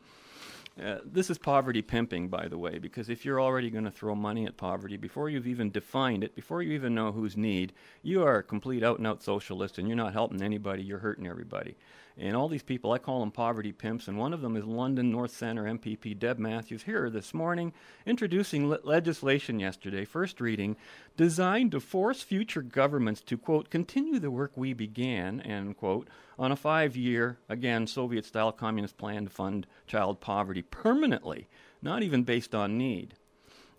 Uh, 0.82 0.98
this 1.04 1.32
is 1.32 1.40
poverty 1.40 1.82
pimping, 1.82 2.28
by 2.28 2.48
the 2.48 2.58
way, 2.58 2.78
because 2.78 3.10
if 3.10 3.26
you're 3.26 3.42
already 3.42 3.72
going 3.72 3.86
to 3.86 3.90
throw 3.90 4.14
money 4.14 4.46
at 4.46 4.58
poverty 4.58 4.96
before 4.96 5.28
you've 5.28 5.48
even 5.48 5.72
defined 5.72 6.24
it, 6.24 6.36
before 6.36 6.62
you 6.62 6.74
even 6.74 6.94
know 6.94 7.12
who's 7.12 7.36
need, 7.36 7.74
you 8.04 8.22
are 8.22 8.38
a 8.38 8.44
complete 8.44 8.84
out 8.84 9.00
and 9.00 9.08
out 9.08 9.24
socialist 9.24 9.80
and 9.80 9.88
you're 9.88 9.98
not 9.98 10.14
helping 10.14 10.42
anybody, 10.42 10.84
you're 10.84 11.00
hurting 11.00 11.26
everybody. 11.26 11.76
And 12.20 12.36
all 12.36 12.48
these 12.48 12.64
people, 12.64 12.92
I 12.92 12.98
call 12.98 13.20
them 13.20 13.30
poverty 13.30 13.72
pimps, 13.72 14.08
and 14.08 14.18
one 14.18 14.34
of 14.34 14.42
them 14.42 14.56
is 14.56 14.66
London 14.66 15.12
North 15.12 15.30
Centre 15.30 15.66
MPP 15.66 16.18
Deb 16.18 16.40
Matthews 16.40 16.84
here 16.84 17.12
this 17.12 17.32
morning 17.32 17.74
introducing 18.08 18.70
le- 18.70 18.80
legislation 18.84 19.60
yesterday, 19.60 20.04
first 20.04 20.42
reading, 20.42 20.78
designed 21.16 21.72
to 21.74 21.80
force 21.80 22.24
future 22.24 22.64
governments 22.64 23.22
to, 23.22 23.38
quote, 23.38 23.70
continue 23.70 24.18
the 24.18 24.32
work 24.32 24.54
we 24.56 24.74
began, 24.74 25.42
end 25.42 25.78
quote, 25.78 26.08
on 26.40 26.52
a 26.52 26.56
five 26.56 26.96
year, 26.96 27.38
again, 27.50 27.86
Soviet 27.86 28.26
style 28.26 28.52
communist 28.52 28.98
plan 28.98 29.26
to 29.26 29.30
fund 29.30 29.68
child 29.86 30.20
poverty 30.20 30.64
permanently, 30.64 31.48
not 31.84 32.02
even 32.02 32.24
based 32.24 32.56
on 32.56 32.80
need. 32.80 33.14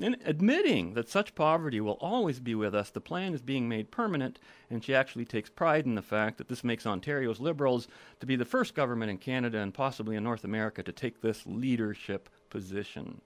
In 0.01 0.17
admitting 0.25 0.95
that 0.95 1.09
such 1.09 1.35
poverty 1.35 1.81
will 1.81 1.99
always 2.01 2.39
be 2.39 2.55
with 2.55 2.73
us, 2.73 2.89
the 2.89 3.01
plan 3.01 3.35
is 3.35 3.43
being 3.43 3.69
made 3.69 3.91
permanent, 3.91 4.39
and 4.71 4.85
she 4.85 4.95
actually 4.95 5.25
takes 5.25 5.51
pride 5.51 5.87
in 5.87 5.97
the 5.97 6.03
fact 6.03 6.39
that 6.39 6.47
this 6.49 6.63
makes 6.63 6.87
Ontario's 6.87 7.41
Liberals 7.41 7.89
to 8.21 8.27
be 8.27 8.37
the 8.37 8.45
first 8.45 8.77
government 8.77 9.11
in 9.11 9.19
Canada 9.19 9.59
and 9.59 9.75
possibly 9.75 10.15
in 10.15 10.23
North 10.23 10.45
America 10.45 10.85
to 10.85 10.93
take 10.93 11.21
this 11.21 11.45
leadership 11.47 12.29
position. 12.49 13.21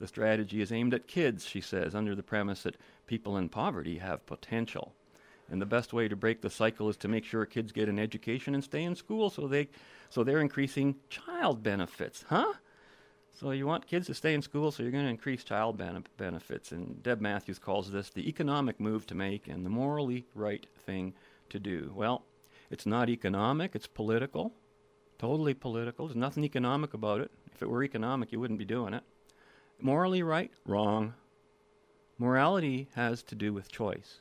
The 0.00 0.06
strategy 0.06 0.60
is 0.60 0.70
aimed 0.70 0.92
at 0.92 1.06
kids, 1.06 1.46
she 1.46 1.62
says, 1.62 1.94
under 1.94 2.14
the 2.14 2.22
premise 2.22 2.64
that 2.64 2.76
people 3.06 3.38
in 3.38 3.48
poverty 3.48 3.98
have 3.98 4.26
potential. 4.26 4.92
And 5.48 5.62
the 5.62 5.66
best 5.66 5.92
way 5.92 6.08
to 6.08 6.16
break 6.16 6.42
the 6.42 6.50
cycle 6.50 6.90
is 6.90 6.96
to 6.98 7.08
make 7.08 7.24
sure 7.24 7.46
kids 7.46 7.72
get 7.72 7.88
an 7.88 7.98
education 7.98 8.54
and 8.54 8.62
stay 8.62 8.84
in 8.84 8.96
school 8.96 9.30
so 9.30 9.46
they 9.46 9.68
so 10.10 10.24
they're 10.24 10.40
increasing 10.40 10.96
child 11.08 11.62
benefits. 11.62 12.24
Huh? 12.28 12.52
So 13.32 13.50
you 13.50 13.66
want 13.66 13.86
kids 13.86 14.06
to 14.06 14.14
stay 14.14 14.34
in 14.34 14.42
school, 14.42 14.70
so 14.70 14.82
you're 14.82 14.92
going 14.92 15.04
to 15.04 15.10
increase 15.10 15.42
child 15.42 15.78
ben- 15.78 16.04
benefits. 16.16 16.70
And 16.70 17.02
Deb 17.02 17.20
Matthews 17.20 17.58
calls 17.58 17.90
this 17.90 18.10
the 18.10 18.28
economic 18.28 18.78
move 18.78 19.06
to 19.06 19.14
make 19.14 19.48
and 19.48 19.64
the 19.64 19.70
morally 19.70 20.26
right 20.34 20.66
thing 20.84 21.14
to 21.48 21.58
do. 21.58 21.92
Well, 21.94 22.24
it's 22.70 22.86
not 22.86 23.08
economic, 23.08 23.74
it's 23.74 23.86
political. 23.86 24.52
Totally 25.18 25.54
political. 25.54 26.06
There's 26.06 26.16
nothing 26.16 26.44
economic 26.44 26.94
about 26.94 27.20
it. 27.20 27.30
If 27.54 27.62
it 27.62 27.70
were 27.70 27.84
economic, 27.84 28.32
you 28.32 28.40
wouldn't 28.40 28.58
be 28.58 28.64
doing 28.64 28.92
it. 28.92 29.04
Morally 29.80 30.22
right? 30.22 30.50
Wrong. 30.66 31.14
Morality 32.18 32.88
has 32.94 33.22
to 33.24 33.34
do 33.34 33.52
with 33.52 33.70
choice. 33.70 34.20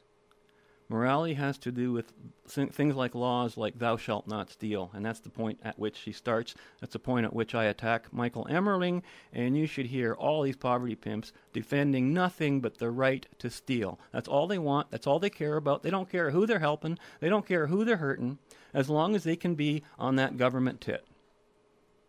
Morality 0.91 1.35
has 1.35 1.57
to 1.59 1.71
do 1.71 1.93
with 1.93 2.11
things 2.49 2.97
like 2.97 3.15
laws 3.15 3.55
like 3.55 3.79
thou 3.79 3.95
shalt 3.95 4.27
not 4.27 4.49
steal, 4.49 4.91
and 4.93 5.05
that's 5.05 5.21
the 5.21 5.29
point 5.29 5.57
at 5.63 5.79
which 5.79 5.95
she 5.95 6.11
starts. 6.11 6.53
That's 6.81 6.91
the 6.91 6.99
point 6.99 7.25
at 7.25 7.33
which 7.33 7.55
I 7.55 7.63
attack 7.63 8.11
Michael 8.11 8.45
Emmerling, 8.49 9.01
and 9.31 9.57
you 9.57 9.67
should 9.67 9.85
hear 9.85 10.13
all 10.13 10.41
these 10.41 10.57
poverty 10.57 10.95
pimps 10.95 11.31
defending 11.53 12.13
nothing 12.13 12.59
but 12.59 12.77
the 12.77 12.91
right 12.91 13.25
to 13.39 13.49
steal. 13.49 14.01
That's 14.11 14.27
all 14.27 14.47
they 14.47 14.59
want, 14.59 14.91
that's 14.91 15.07
all 15.07 15.17
they 15.17 15.29
care 15.29 15.55
about. 15.55 15.81
They 15.81 15.91
don't 15.91 16.09
care 16.09 16.31
who 16.31 16.45
they're 16.45 16.59
helping, 16.59 16.99
they 17.21 17.29
don't 17.29 17.47
care 17.47 17.67
who 17.67 17.85
they're 17.85 17.95
hurting, 17.95 18.37
as 18.73 18.89
long 18.89 19.15
as 19.15 19.23
they 19.23 19.37
can 19.37 19.55
be 19.55 19.83
on 19.97 20.17
that 20.17 20.35
government 20.35 20.81
tit. 20.81 21.05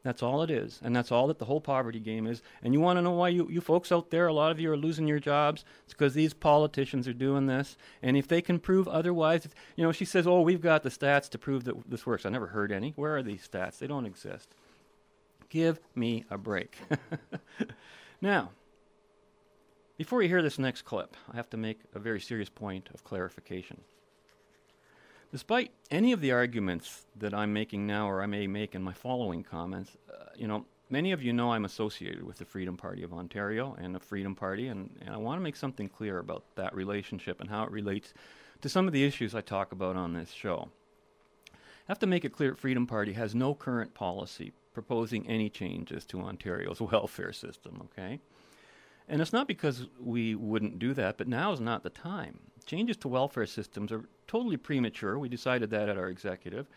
That's 0.03 0.23
all 0.23 0.43
it 0.43 0.51
is. 0.51 0.81
And 0.83 0.95
that's 0.97 1.13
all 1.13 1.29
that 1.29 1.39
the 1.39 1.45
whole 1.45 1.61
poverty 1.61 2.01
game 2.01 2.27
is. 2.27 2.43
And 2.63 2.75
you 2.75 2.81
want 2.81 2.97
to 2.97 3.03
know 3.03 3.13
why 3.13 3.29
you, 3.29 3.49
you 3.49 3.61
folks 3.61 3.93
out 3.93 4.11
there, 4.11 4.27
a 4.27 4.33
lot 4.33 4.51
of 4.51 4.59
you 4.59 4.71
are 4.73 4.77
losing 4.77 5.07
your 5.07 5.21
jobs? 5.21 5.65
It's 5.85 5.95
because 5.95 6.15
these 6.15 6.35
politicians 6.35 7.07
are 7.07 7.13
doing 7.13 7.47
this. 7.47 7.77
And 8.03 8.17
if 8.17 8.27
they 8.27 8.43
can 8.43 8.59
prove 8.59 8.89
otherwise, 8.89 9.47
if, 9.47 9.55
you 9.77 9.85
know, 9.85 9.93
she 9.93 10.05
says, 10.05 10.27
oh, 10.27 10.41
we've 10.41 10.61
got 10.61 10.83
the 10.83 10.89
stats 10.89 11.29
to 11.31 11.39
prove 11.39 11.65
that 11.65 11.89
this 11.89 12.05
works. 12.05 12.27
I 12.27 12.31
never 12.31 12.49
heard 12.49 12.73
any. 12.73 12.93
Where 12.97 13.17
are 13.17 13.23
these 13.23 13.47
stats? 13.47 13.79
They 13.79 13.87
don't 13.87 14.07
exist. 14.07 14.49
Give 15.49 15.79
me 15.95 16.25
a 16.31 16.39
break. 16.39 16.79
now, 18.21 18.51
before 19.97 20.21
you 20.21 20.29
hear 20.29 20.43
this 20.43 20.59
next 20.59 20.83
clip, 20.83 21.17
I 21.33 21.37
have 21.37 21.51
to 21.51 21.57
make 21.57 21.79
a 21.95 22.01
very 22.01 22.21
serious 22.21 22.49
point 22.49 22.89
of 22.93 23.05
clarification. 23.05 23.83
Despite 25.33 25.71
any 25.91 26.13
of 26.13 26.21
the 26.21 26.31
arguments 26.31 27.07
that 27.17 27.33
I'm 27.33 27.55
making 27.55 27.87
now 27.87 28.07
or 28.07 28.21
I 28.21 28.27
may 28.27 28.47
make 28.47 28.75
in 28.75 28.83
my 28.83 28.93
following 28.93 29.43
comments, 29.43 29.97
uh, 30.13 30.27
you 30.37 30.47
know, 30.47 30.67
many 30.91 31.11
of 31.11 31.23
you 31.23 31.33
know 31.33 31.53
I'm 31.53 31.65
associated 31.65 32.23
with 32.23 32.37
the 32.37 32.45
Freedom 32.45 32.77
Party 32.77 33.03
of 33.03 33.15
Ontario 33.15 33.75
and 33.81 33.95
the 33.95 33.99
Freedom 33.99 34.35
Party, 34.35 34.69
and, 34.69 34.95
and 35.01 35.09
I 35.09 35.17
want 35.17 35.41
to 35.41 35.43
make 35.43 35.57
something 35.57 35.89
clear 35.89 36.19
about 36.19 36.45
that 36.57 36.75
relationship 36.75 37.41
and 37.41 37.49
how 37.49 37.65
it 37.65 37.71
relates 37.71 38.13
to 38.61 38.69
some 38.69 38.87
of 38.87 38.93
the 38.93 39.05
issues 39.05 39.35
I 39.35 39.41
talk 39.41 39.73
about 39.73 39.97
on 39.97 40.13
this 40.13 40.33
show. 40.33 40.69
I 41.51 41.57
have 41.89 41.99
to 42.01 42.07
make 42.07 42.27
it 42.27 42.35
clear 42.35 42.55
Freedom 42.55 42.87
Party 42.87 43.15
has 43.15 43.35
no 43.35 43.55
current 43.55 43.95
policy 43.95 44.53
proposing 44.75 45.27
any 45.27 45.49
changes 45.49 46.05
to 46.07 46.21
Ontario's 46.21 46.81
welfare 46.93 47.33
system, 47.33 47.89
okay? 47.91 48.21
And 49.09 49.21
it's 49.21 49.33
not 49.33 49.49
because 49.49 49.87
we 50.01 50.35
wouldn't 50.35 50.79
do 50.79 50.95
that, 50.95 51.19
but 51.19 51.29
now 51.29 51.53
is 51.53 51.61
not 51.61 51.83
the 51.83 51.91
time. 51.91 52.39
Changes 52.65 52.97
to 52.99 53.09
welfare 53.09 53.47
systems 53.47 53.91
are 53.93 54.05
totally 54.27 54.57
premature. 54.57 55.19
We 55.19 55.29
decided 55.29 55.71
that 55.71 55.89
at 55.89 55.99
our 55.99 56.09
executive. 56.09 56.69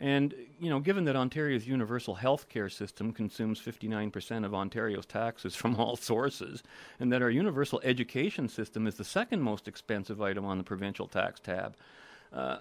And, 0.00 0.34
you 0.60 0.70
know, 0.70 0.78
given 0.78 1.04
that 1.04 1.16
Ontario's 1.16 1.66
universal 1.66 2.14
health 2.14 2.48
care 2.48 2.68
system 2.68 3.12
consumes 3.12 3.60
59% 3.60 4.44
of 4.44 4.54
Ontario's 4.54 5.06
taxes 5.06 5.56
from 5.56 5.76
all 5.76 5.96
sources, 5.96 6.62
and 7.00 7.12
that 7.12 7.22
our 7.22 7.30
universal 7.30 7.80
education 7.82 8.48
system 8.48 8.86
is 8.86 8.94
the 8.94 9.04
second 9.04 9.42
most 9.42 9.66
expensive 9.66 10.22
item 10.22 10.44
on 10.44 10.58
the 10.58 10.64
provincial 10.64 11.08
tax 11.08 11.40
tab, 11.40 11.76
uh, 12.32 12.58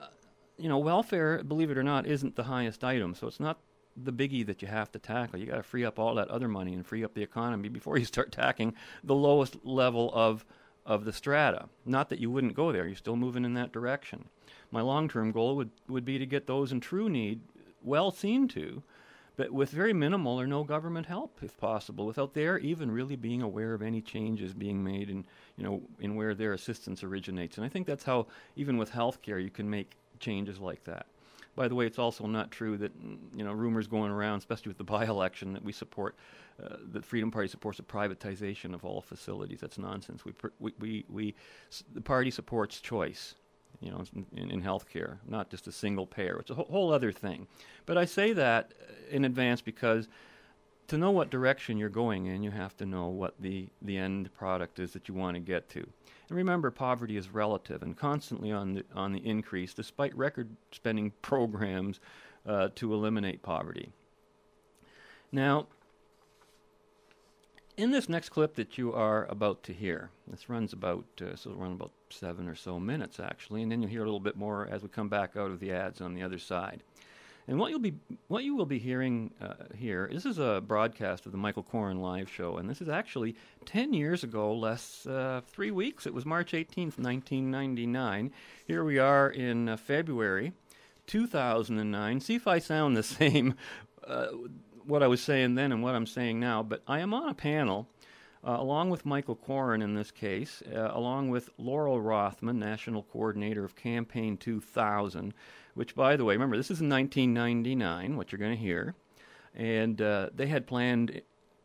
you 0.57 0.67
know, 0.67 0.79
welfare, 0.79 1.43
believe 1.43 1.69
it 1.69 1.77
or 1.77 1.83
not, 1.83 2.07
isn't 2.07 2.35
the 2.35 2.43
highest 2.43 2.83
item. 2.83 3.13
So 3.13 3.27
it's 3.27 3.39
not 3.39 3.59
the 4.03 4.13
biggie 4.13 4.45
that 4.45 4.61
you 4.61 4.67
have 4.67 4.91
to 4.91 4.99
tackle. 4.99 5.39
You 5.39 5.47
got 5.47 5.57
to 5.57 5.63
free 5.63 5.83
up 5.83 5.97
all 5.97 6.15
that 6.15 6.29
other 6.29 6.47
money 6.47 6.73
and 6.73 6.85
free 6.85 7.03
up 7.03 7.13
the 7.13 7.23
economy 7.23 7.69
before 7.69 7.97
you 7.99 8.05
start 8.05 8.31
tackling 8.31 8.73
the 9.03 9.15
lowest 9.15 9.65
level 9.65 10.11
of 10.13 10.45
of 10.85 11.03
the 11.03 11.11
strata. 11.11 11.67
Not 11.85 12.07
that 12.09 12.19
you 12.19 12.31
wouldn't 12.31 12.55
go 12.55 12.71
there; 12.71 12.87
you're 12.87 12.95
still 12.95 13.17
moving 13.17 13.43
in 13.43 13.55
that 13.55 13.73
direction. 13.73 14.29
My 14.71 14.81
long-term 14.81 15.31
goal 15.31 15.55
would 15.55 15.71
would 15.87 16.05
be 16.05 16.17
to 16.17 16.25
get 16.25 16.47
those 16.47 16.71
in 16.71 16.79
true 16.79 17.09
need 17.09 17.41
well 17.83 18.11
seen 18.11 18.47
to, 18.49 18.83
but 19.35 19.51
with 19.51 19.69
very 19.69 19.93
minimal 19.93 20.39
or 20.39 20.47
no 20.47 20.63
government 20.63 21.05
help, 21.05 21.39
if 21.41 21.57
possible, 21.57 22.05
without 22.05 22.33
their 22.33 22.57
even 22.57 22.91
really 22.91 23.15
being 23.15 23.41
aware 23.41 23.73
of 23.73 23.81
any 23.81 24.01
changes 24.01 24.53
being 24.53 24.83
made 24.83 25.09
and 25.09 25.25
you 25.57 25.63
know 25.63 25.81
in 25.99 26.15
where 26.15 26.33
their 26.33 26.53
assistance 26.53 27.03
originates. 27.03 27.57
And 27.57 27.65
I 27.65 27.69
think 27.69 27.87
that's 27.87 28.03
how 28.03 28.27
even 28.55 28.77
with 28.77 28.91
healthcare 28.91 29.41
you 29.41 29.49
can 29.49 29.69
make 29.69 29.91
changes 30.19 30.59
like 30.59 30.83
that. 30.85 31.05
By 31.57 31.67
the 31.67 31.73
way, 31.73 31.87
it's 31.87 31.97
also 31.97 32.27
not 32.27 32.51
true 32.51 32.77
that 32.77 32.91
you 33.35 33.43
know 33.43 33.51
rumors 33.51 33.87
going 33.87 34.11
around, 34.11 34.37
especially 34.37 34.69
with 34.69 34.77
the 34.77 34.83
by-election, 34.95 35.53
that 35.53 35.63
we 35.63 35.73
support 35.73 36.15
uh, 36.63 36.77
that 36.91 37.03
Freedom 37.03 37.31
Party 37.31 37.47
supports 37.49 37.79
a 37.79 37.83
privatization 37.83 38.73
of 38.73 38.85
all 38.85 39.01
facilities. 39.01 39.59
That's 39.59 39.79
nonsense. 39.79 40.23
We 40.23 40.33
we 40.59 40.73
we, 40.79 41.05
we 41.09 41.35
the 41.93 42.01
party 42.01 42.31
supports 42.31 42.79
choice. 42.79 43.35
You 43.81 43.91
know, 43.91 44.03
in, 44.35 44.49
in 44.49 44.61
healthcare, 44.63 45.17
not 45.27 45.51
just 45.51 45.67
a 45.67 45.71
single 45.71 46.07
payer. 46.07 46.37
It's 46.39 46.49
a 46.49 46.55
whole, 46.55 46.65
whole 46.65 46.91
other 46.91 47.11
thing. 47.11 47.45
But 47.85 47.95
I 47.95 48.05
say 48.05 48.33
that 48.33 48.73
in 49.11 49.23
advance 49.23 49.61
because 49.61 50.07
to 50.87 50.97
know 50.97 51.11
what 51.11 51.29
direction 51.29 51.77
you're 51.77 51.89
going 51.89 52.27
in, 52.27 52.43
you 52.43 52.51
have 52.51 52.75
to 52.77 52.85
know 52.85 53.07
what 53.07 53.33
the, 53.39 53.67
the 53.81 53.97
end 53.97 54.33
product 54.33 54.79
is 54.79 54.93
that 54.93 55.07
you 55.07 55.13
want 55.13 55.35
to 55.35 55.39
get 55.39 55.69
to. 55.69 55.79
And 56.29 56.37
remember, 56.37 56.71
poverty 56.71 57.17
is 57.17 57.29
relative 57.29 57.83
and 57.83 57.95
constantly 57.95 58.51
on 58.51 58.73
the, 58.73 58.85
on 58.95 59.11
the 59.11 59.25
increase, 59.25 59.73
despite 59.73 60.15
record 60.15 60.49
spending 60.71 61.11
programs 61.21 61.99
uh, 62.45 62.69
to 62.75 62.93
eliminate 62.93 63.41
poverty. 63.41 63.91
Now, 65.31 65.67
in 67.75 67.91
this 67.91 68.09
next 68.09 68.29
clip 68.29 68.55
that 68.55 68.77
you 68.77 68.93
are 68.93 69.25
about 69.25 69.63
to 69.63 69.73
hear, 69.73 70.09
this 70.27 70.49
runs 70.49 70.73
about 70.73 71.05
uh, 71.21 71.35
so 71.35 71.51
run 71.51 71.73
about 71.73 71.91
seven 72.09 72.47
or 72.47 72.55
so 72.55 72.79
minutes 72.79 73.19
actually, 73.19 73.61
and 73.61 73.71
then 73.71 73.81
you'll 73.81 73.91
hear 73.91 74.01
a 74.01 74.05
little 74.05 74.19
bit 74.19 74.35
more 74.35 74.67
as 74.71 74.81
we 74.81 74.89
come 74.89 75.09
back 75.09 75.35
out 75.35 75.51
of 75.51 75.59
the 75.59 75.71
ads 75.71 76.01
on 76.01 76.13
the 76.13 76.23
other 76.23 76.39
side. 76.39 76.81
And 77.47 77.57
what 77.57 77.71
you'll 77.71 77.79
be 77.79 77.93
what 78.27 78.43
you 78.43 78.55
will 78.55 78.65
be 78.65 78.77
hearing 78.77 79.31
uh, 79.41 79.53
here, 79.73 80.09
this 80.11 80.25
is 80.25 80.37
a 80.37 80.61
broadcast 80.65 81.25
of 81.25 81.31
the 81.31 81.37
Michael 81.37 81.63
Coren 81.63 82.01
live 82.01 82.29
show, 82.29 82.57
and 82.57 82.69
this 82.69 82.81
is 82.81 82.89
actually 82.89 83.35
ten 83.65 83.93
years 83.93 84.23
ago, 84.23 84.53
less 84.53 85.05
uh, 85.07 85.39
three 85.47 85.71
weeks. 85.71 86.05
It 86.05 86.13
was 86.13 86.25
March 86.25 86.53
eighteenth, 86.53 86.99
nineteen 86.99 87.49
ninety 87.49 87.85
nine. 87.85 88.33
Here 88.65 88.83
we 88.83 88.99
are 88.99 89.29
in 89.29 89.69
uh, 89.69 89.77
February, 89.77 90.51
two 91.05 91.25
thousand 91.25 91.79
and 91.79 91.89
nine. 91.89 92.19
See 92.19 92.35
if 92.35 92.47
I 92.47 92.59
sound 92.59 92.97
the 92.97 93.03
same. 93.03 93.55
Uh, 94.05 94.27
what 94.83 95.03
I 95.03 95.07
was 95.07 95.21
saying 95.21 95.55
then 95.55 95.71
and 95.71 95.83
what 95.83 95.95
I'm 95.95 96.05
saying 96.05 96.39
now, 96.39 96.63
but 96.63 96.81
I 96.87 96.99
am 96.99 97.13
on 97.13 97.29
a 97.29 97.33
panel. 97.33 97.87
Uh, 98.45 98.57
along 98.59 98.89
with 98.89 99.05
Michael 99.05 99.35
Coren 99.35 99.81
in 99.81 99.95
this 99.95 100.11
case, 100.11 100.61
uh, 100.73 100.91
along 100.93 101.29
with 101.29 101.49
Laurel 101.57 101.99
Rothman, 101.99 102.59
National 102.59 103.03
Coordinator 103.03 103.65
of 103.65 103.75
Campaign 103.75 104.37
2000, 104.37 105.33
which, 105.73 105.95
by 105.95 106.15
the 106.15 106.23
way, 106.23 106.35
remember, 106.35 106.55
this 106.55 106.71
is 106.71 106.79
in 106.79 106.89
1999, 106.89 108.15
what 108.15 108.31
you're 108.31 108.39
going 108.39 108.55
to 108.55 108.57
hear. 108.57 108.95
And 109.55 109.99
uh, 110.01 110.29
they 110.35 110.47
had 110.47 110.67
planned 110.67 111.21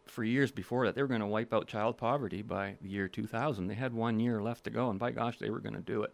for 0.07 0.25
years 0.25 0.51
before 0.51 0.87
that 0.87 0.95
they 0.95 1.03
were 1.03 1.09
going 1.09 1.21
to 1.21 1.27
wipe 1.27 1.53
out 1.53 1.67
child 1.67 1.97
poverty 1.97 2.43
by 2.43 2.77
the 2.81 2.89
year 2.89 3.09
2000. 3.09 3.67
They 3.67 3.75
had 3.75 3.93
one 3.93 4.19
year 4.19 4.43
left 4.43 4.65
to 4.65 4.71
go, 4.71 4.91
and 4.91 4.99
by 4.99 5.11
gosh, 5.11 5.39
they 5.39 5.51
were 5.51 5.61
going 5.61 5.75
to 5.75 5.81
do 5.81 6.03
it. 6.03 6.13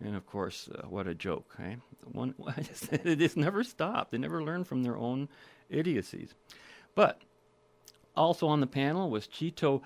And 0.00 0.16
of 0.16 0.26
course, 0.26 0.68
uh, 0.74 0.86
what 0.88 1.06
a 1.06 1.14
joke, 1.14 1.54
eh? 1.62 1.76
One, 2.12 2.34
it 2.90 3.16
just 3.16 3.36
never 3.36 3.64
stopped. 3.64 4.10
They 4.10 4.18
never 4.18 4.42
learned 4.42 4.66
from 4.66 4.82
their 4.82 4.96
own 4.96 5.28
idiocies. 5.70 6.34
But 6.94 7.22
also 8.16 8.46
on 8.46 8.60
the 8.60 8.66
panel 8.66 9.10
was 9.10 9.26
Chito 9.26 9.82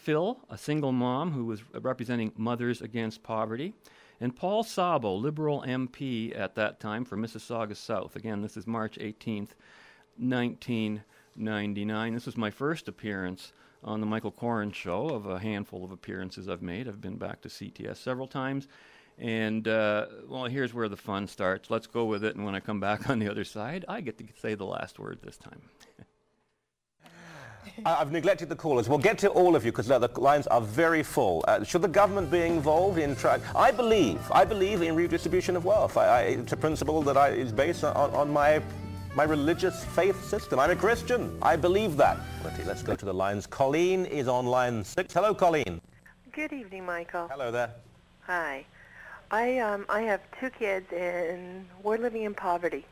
Phil, 0.00 0.38
a 0.48 0.56
single 0.56 0.92
mom 0.92 1.32
who 1.32 1.44
was 1.44 1.62
representing 1.74 2.32
Mothers 2.36 2.80
Against 2.80 3.22
Poverty, 3.22 3.74
and 4.20 4.34
Paul 4.34 4.64
Szabo, 4.64 5.20
Liberal 5.20 5.62
MP 5.66 6.38
at 6.38 6.54
that 6.54 6.80
time 6.80 7.04
for 7.04 7.16
Mississauga 7.16 7.76
South. 7.76 8.16
Again, 8.16 8.40
this 8.40 8.56
is 8.56 8.66
March 8.66 8.96
18th, 8.98 9.50
1999. 10.16 12.14
This 12.14 12.26
was 12.26 12.36
my 12.36 12.50
first 12.50 12.88
appearance 12.88 13.52
on 13.84 14.00
the 14.00 14.06
Michael 14.06 14.32
Coren 14.32 14.72
show 14.72 15.08
of 15.08 15.26
a 15.26 15.38
handful 15.38 15.84
of 15.84 15.90
appearances 15.90 16.48
I've 16.48 16.62
made. 16.62 16.88
I've 16.88 17.00
been 17.00 17.16
back 17.16 17.40
to 17.42 17.48
CTS 17.48 17.96
several 17.96 18.28
times. 18.28 18.68
And, 19.18 19.68
uh, 19.68 20.06
well, 20.28 20.44
here's 20.44 20.72
where 20.72 20.88
the 20.88 20.96
fun 20.96 21.26
starts. 21.26 21.70
Let's 21.70 21.86
go 21.86 22.04
with 22.04 22.24
it. 22.24 22.34
And 22.34 22.44
when 22.44 22.54
I 22.54 22.60
come 22.60 22.80
back 22.80 23.10
on 23.10 23.18
the 23.18 23.30
other 23.30 23.44
side, 23.44 23.84
I 23.88 24.00
get 24.00 24.18
to 24.18 24.24
say 24.40 24.54
the 24.54 24.64
last 24.64 24.98
word 24.98 25.18
this 25.22 25.36
time. 25.36 25.60
I've 27.86 28.12
neglected 28.12 28.48
the 28.48 28.56
callers. 28.56 28.88
We'll 28.88 28.98
get 28.98 29.18
to 29.18 29.28
all 29.28 29.56
of 29.56 29.64
you 29.64 29.72
because 29.72 29.86
the 29.86 30.10
lines 30.16 30.46
are 30.46 30.60
very 30.60 31.02
full. 31.02 31.44
Uh, 31.48 31.64
should 31.64 31.82
the 31.82 31.88
government 31.88 32.30
be 32.30 32.42
involved 32.42 32.98
in 32.98 33.16
trying? 33.16 33.42
I 33.54 33.70
believe, 33.70 34.20
I 34.30 34.44
believe 34.44 34.82
in 34.82 34.94
redistribution 34.94 35.56
of 35.56 35.64
wealth. 35.64 35.96
I, 35.96 36.06
I, 36.06 36.20
it's 36.22 36.52
a 36.52 36.56
principle 36.56 37.02
that 37.02 37.16
I, 37.16 37.28
is 37.28 37.52
based 37.52 37.84
on, 37.84 38.10
on 38.14 38.32
my 38.32 38.62
my 39.14 39.24
religious 39.24 39.84
faith 39.84 40.24
system. 40.24 40.58
I'm 40.58 40.70
a 40.70 40.76
Christian. 40.76 41.36
I 41.42 41.54
believe 41.54 41.98
that. 41.98 42.18
Let's 42.64 42.82
go 42.82 42.94
to 42.94 43.04
the 43.04 43.12
lines. 43.12 43.46
Colleen 43.46 44.06
is 44.06 44.26
on 44.26 44.46
line 44.46 44.82
six. 44.82 45.12
Hello, 45.12 45.34
Colleen. 45.34 45.82
Good 46.32 46.52
evening, 46.52 46.86
Michael. 46.86 47.28
Hello 47.28 47.50
there. 47.50 47.70
Hi. 48.22 48.64
I 49.30 49.58
um 49.58 49.84
I 49.88 50.02
have 50.02 50.20
two 50.40 50.50
kids 50.50 50.86
and 50.92 51.66
we're 51.82 51.98
living 51.98 52.22
in 52.22 52.34
poverty. 52.34 52.86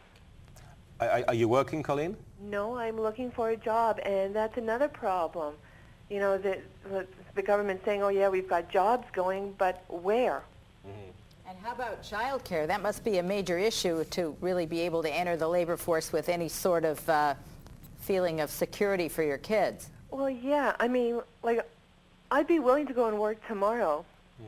Are, 1.00 1.24
are 1.28 1.34
you 1.34 1.48
working, 1.48 1.82
Colleen? 1.82 2.16
No, 2.42 2.76
I'm 2.76 2.98
looking 3.00 3.30
for 3.30 3.50
a 3.50 3.56
job, 3.56 4.00
and 4.02 4.34
that's 4.34 4.56
another 4.56 4.88
problem. 4.88 5.54
You 6.08 6.20
know, 6.20 6.38
the, 6.38 6.58
the 7.34 7.42
government 7.42 7.82
saying, 7.84 8.02
oh, 8.02 8.08
yeah, 8.08 8.28
we've 8.28 8.48
got 8.48 8.70
jobs 8.70 9.06
going, 9.12 9.54
but 9.58 9.84
where? 9.88 10.42
Mm-hmm. 10.86 11.10
And 11.48 11.58
how 11.62 11.72
about 11.72 12.02
child 12.02 12.44
care? 12.44 12.66
That 12.66 12.80
must 12.80 13.04
be 13.04 13.18
a 13.18 13.22
major 13.22 13.58
issue 13.58 14.04
to 14.04 14.36
really 14.40 14.66
be 14.66 14.80
able 14.80 15.02
to 15.02 15.12
enter 15.12 15.36
the 15.36 15.48
labor 15.48 15.76
force 15.76 16.12
with 16.12 16.28
any 16.28 16.48
sort 16.48 16.84
of 16.84 17.08
uh, 17.08 17.34
feeling 18.00 18.40
of 18.40 18.50
security 18.50 19.08
for 19.08 19.22
your 19.22 19.38
kids. 19.38 19.90
Well, 20.10 20.30
yeah. 20.30 20.74
I 20.80 20.88
mean, 20.88 21.20
like, 21.42 21.68
I'd 22.30 22.46
be 22.46 22.58
willing 22.58 22.86
to 22.86 22.94
go 22.94 23.06
and 23.06 23.18
work 23.18 23.44
tomorrow. 23.46 24.04
Mm. 24.40 24.46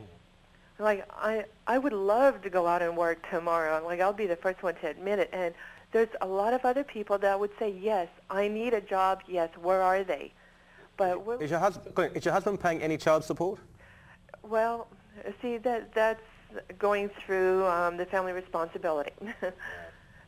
Like, 0.83 1.05
I, 1.11 1.45
I 1.67 1.77
would 1.77 1.93
love 1.93 2.41
to 2.41 2.49
go 2.49 2.65
out 2.67 2.81
and 2.81 2.97
work 2.97 3.29
tomorrow. 3.29 3.83
Like, 3.85 3.99
I'll 3.99 4.13
be 4.13 4.27
the 4.27 4.35
first 4.35 4.63
one 4.63 4.75
to 4.75 4.87
admit 4.87 5.19
it. 5.19 5.29
And 5.31 5.53
there's 5.93 6.09
a 6.21 6.27
lot 6.27 6.53
of 6.53 6.65
other 6.65 6.83
people 6.83 7.17
that 7.19 7.39
would 7.39 7.51
say, 7.57 7.73
yes, 7.79 8.09
I 8.29 8.47
need 8.47 8.73
a 8.73 8.81
job. 8.81 9.21
Yes, 9.27 9.49
where 9.61 9.81
are 9.81 10.03
they? 10.03 10.33
But 10.97 11.19
is 11.39 11.49
your 11.49 11.59
husband 11.59 12.11
is 12.15 12.25
your 12.25 12.33
husband 12.33 12.59
paying 12.59 12.81
any 12.81 12.97
child 12.97 13.23
support? 13.23 13.59
Well, 14.43 14.87
see 15.41 15.57
that 15.59 15.93
that's 15.93 16.21
going 16.77 17.09
through 17.09 17.65
um, 17.65 17.97
the 17.97 18.05
family 18.05 18.33
responsibility. 18.33 19.13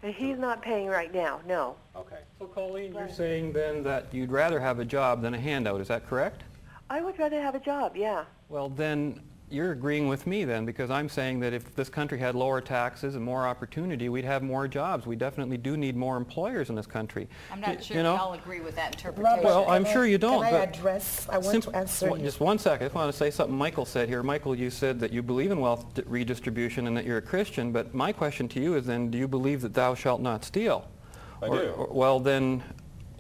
He's 0.04 0.38
not 0.38 0.62
paying 0.62 0.88
right 0.88 1.14
now. 1.14 1.42
No. 1.48 1.76
Okay. 1.96 2.20
So 2.40 2.46
Colleen, 2.46 2.94
you're 2.94 3.10
saying 3.10 3.54
then 3.54 3.84
that 3.84 4.14
you'd 4.14 4.32
rather 4.32 4.60
have 4.60 4.80
a 4.80 4.86
job 4.86 5.22
than 5.22 5.34
a 5.34 5.40
handout. 5.40 5.82
Is 5.82 5.88
that 5.88 6.08
correct? 6.08 6.44
I 6.90 7.02
would 7.02 7.18
rather 7.18 7.42
have 7.42 7.56
a 7.56 7.60
job. 7.60 7.96
Yeah. 7.96 8.26
Well, 8.50 8.70
then 8.70 9.20
you're 9.52 9.72
agreeing 9.74 10.08
with 10.08 10.26
me 10.26 10.44
then 10.44 10.66
because 10.66 10.90
I'm 10.90 11.08
saying 11.08 11.40
that 11.42 11.54
if 11.54 11.76
this 11.76 11.88
country 11.88 12.18
had 12.18 12.34
lower 12.34 12.62
taxes 12.62 13.16
and 13.16 13.24
more 13.24 13.46
opportunity, 13.46 14.10
we'd 14.10 14.26
have 14.26 14.42
more 14.42 14.68
jobs. 14.68 15.06
We 15.06 15.16
definitely 15.16 15.58
do 15.58 15.78
need 15.78 15.96
more 15.96 16.18
employers 16.18 16.70
in 16.70 16.76
this 16.76 16.88
country. 16.88 17.28
I'm 17.52 17.62
not 17.62 17.76
y- 17.76 17.82
sure 17.82 17.98
you 17.98 18.04
know? 18.04 18.14
we 18.14 18.20
all 18.20 18.34
agree 18.34 18.60
with 18.60 18.76
that 18.76 18.96
interpretation. 18.96 19.44
Well, 19.44 19.70
I'm 19.70 19.86
sure 19.86 20.06
you 20.08 20.18
don't. 20.18 20.42
Can 20.44 20.52
but 20.52 20.60
I 20.62 20.64
address? 20.64 21.28
I 21.30 21.38
want 21.38 21.46
simp- 21.46 21.66
to 21.66 21.76
answer 21.76 22.10
one- 22.10 22.20
you. 22.22 22.26
Just 22.26 22.40
one 22.40 22.58
second. 22.58 22.86
I 22.86 22.88
just 22.88 22.96
want 22.96 23.12
to 23.12 23.18
say 23.18 23.30
something 23.30 23.56
Michael 23.56 23.86
said 23.86 24.10
here. 24.10 24.24
Michael, 24.24 24.56
you 24.56 24.72
said 24.72 25.00
that 25.00 25.14
you 25.14 25.22
believe 25.22 25.52
in 25.52 25.60
wealth 25.60 25.94
d- 25.94 26.02
redistribution 26.08 26.88
and 26.88 26.98
that 26.98 27.06
you're 27.06 27.18
a 27.20 27.22
Christian, 27.22 27.72
but 27.72 27.94
my 27.94 28.12
question 28.12 28.48
to 28.50 28.60
you 28.60 28.74
is 28.74 28.86
then, 28.88 29.12
do 29.12 29.18
you 29.20 29.28
believe 29.28 29.62
that 29.62 29.76
thou 29.76 29.94
shalt 29.94 30.22
not 30.22 30.44
steal? 30.44 30.88
I 31.44 31.48
Or- 31.48 31.56
do. 31.60 31.70
or- 31.70 31.88
well, 31.94 32.20
then, 32.20 32.64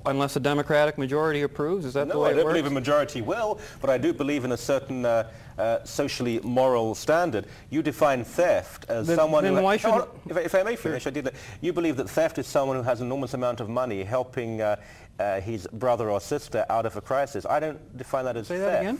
unless 0.07 0.35
a 0.35 0.39
Democratic 0.39 0.97
majority 0.97 1.43
approves, 1.43 1.85
is 1.85 1.93
that 1.93 2.07
the 2.07 2.13
No, 2.15 2.21
way 2.21 2.29
I 2.31 2.33
don't 2.33 2.45
works? 2.45 2.53
believe 2.57 2.71
a 2.71 2.73
majority 2.73 3.21
will, 3.21 3.59
but 3.79 3.89
I 3.91 3.97
do 3.99 4.11
believe 4.11 4.43
in 4.43 4.51
a 4.53 4.57
certain 4.57 5.05
uh, 5.05 5.29
uh, 5.57 5.83
socially 5.83 6.39
moral 6.43 6.95
standard. 6.95 7.45
You 7.69 7.81
define 7.81 8.23
theft 8.23 8.85
as 8.89 9.07
Then- 9.07 9.15
someone 9.17 9.43
then 9.43 9.55
who... 9.55 9.61
why 9.61 9.77
should- 9.77 9.91
on. 9.91 10.07
if, 10.29 10.37
I- 10.37 10.41
if 10.41 10.55
I 10.55 10.63
may 10.63 10.75
finish, 10.75 11.07
I 11.07 11.09
did. 11.09 11.25
that. 11.25 11.33
You 11.61 11.73
believe 11.73 11.97
that 11.97 12.09
theft 12.09 12.37
is 12.37 12.47
someone 12.47 12.77
who 12.77 12.83
has 12.83 12.99
an 13.01 13.07
enormous 13.07 13.33
amount 13.33 13.59
of 13.59 13.69
money 13.69 14.03
helping 14.03 14.61
uh, 14.61 14.75
uh, 15.19 15.39
his 15.41 15.67
brother 15.71 16.09
or 16.11 16.19
sister 16.19 16.65
out 16.69 16.85
of 16.85 16.95
a 16.97 17.01
crisis. 17.01 17.45
I 17.45 17.59
don't 17.59 17.97
define 17.97 18.25
that 18.25 18.35
as 18.37 18.47
Say 18.47 18.57
theft. 18.57 18.71
that 18.71 18.81
again? 18.81 18.99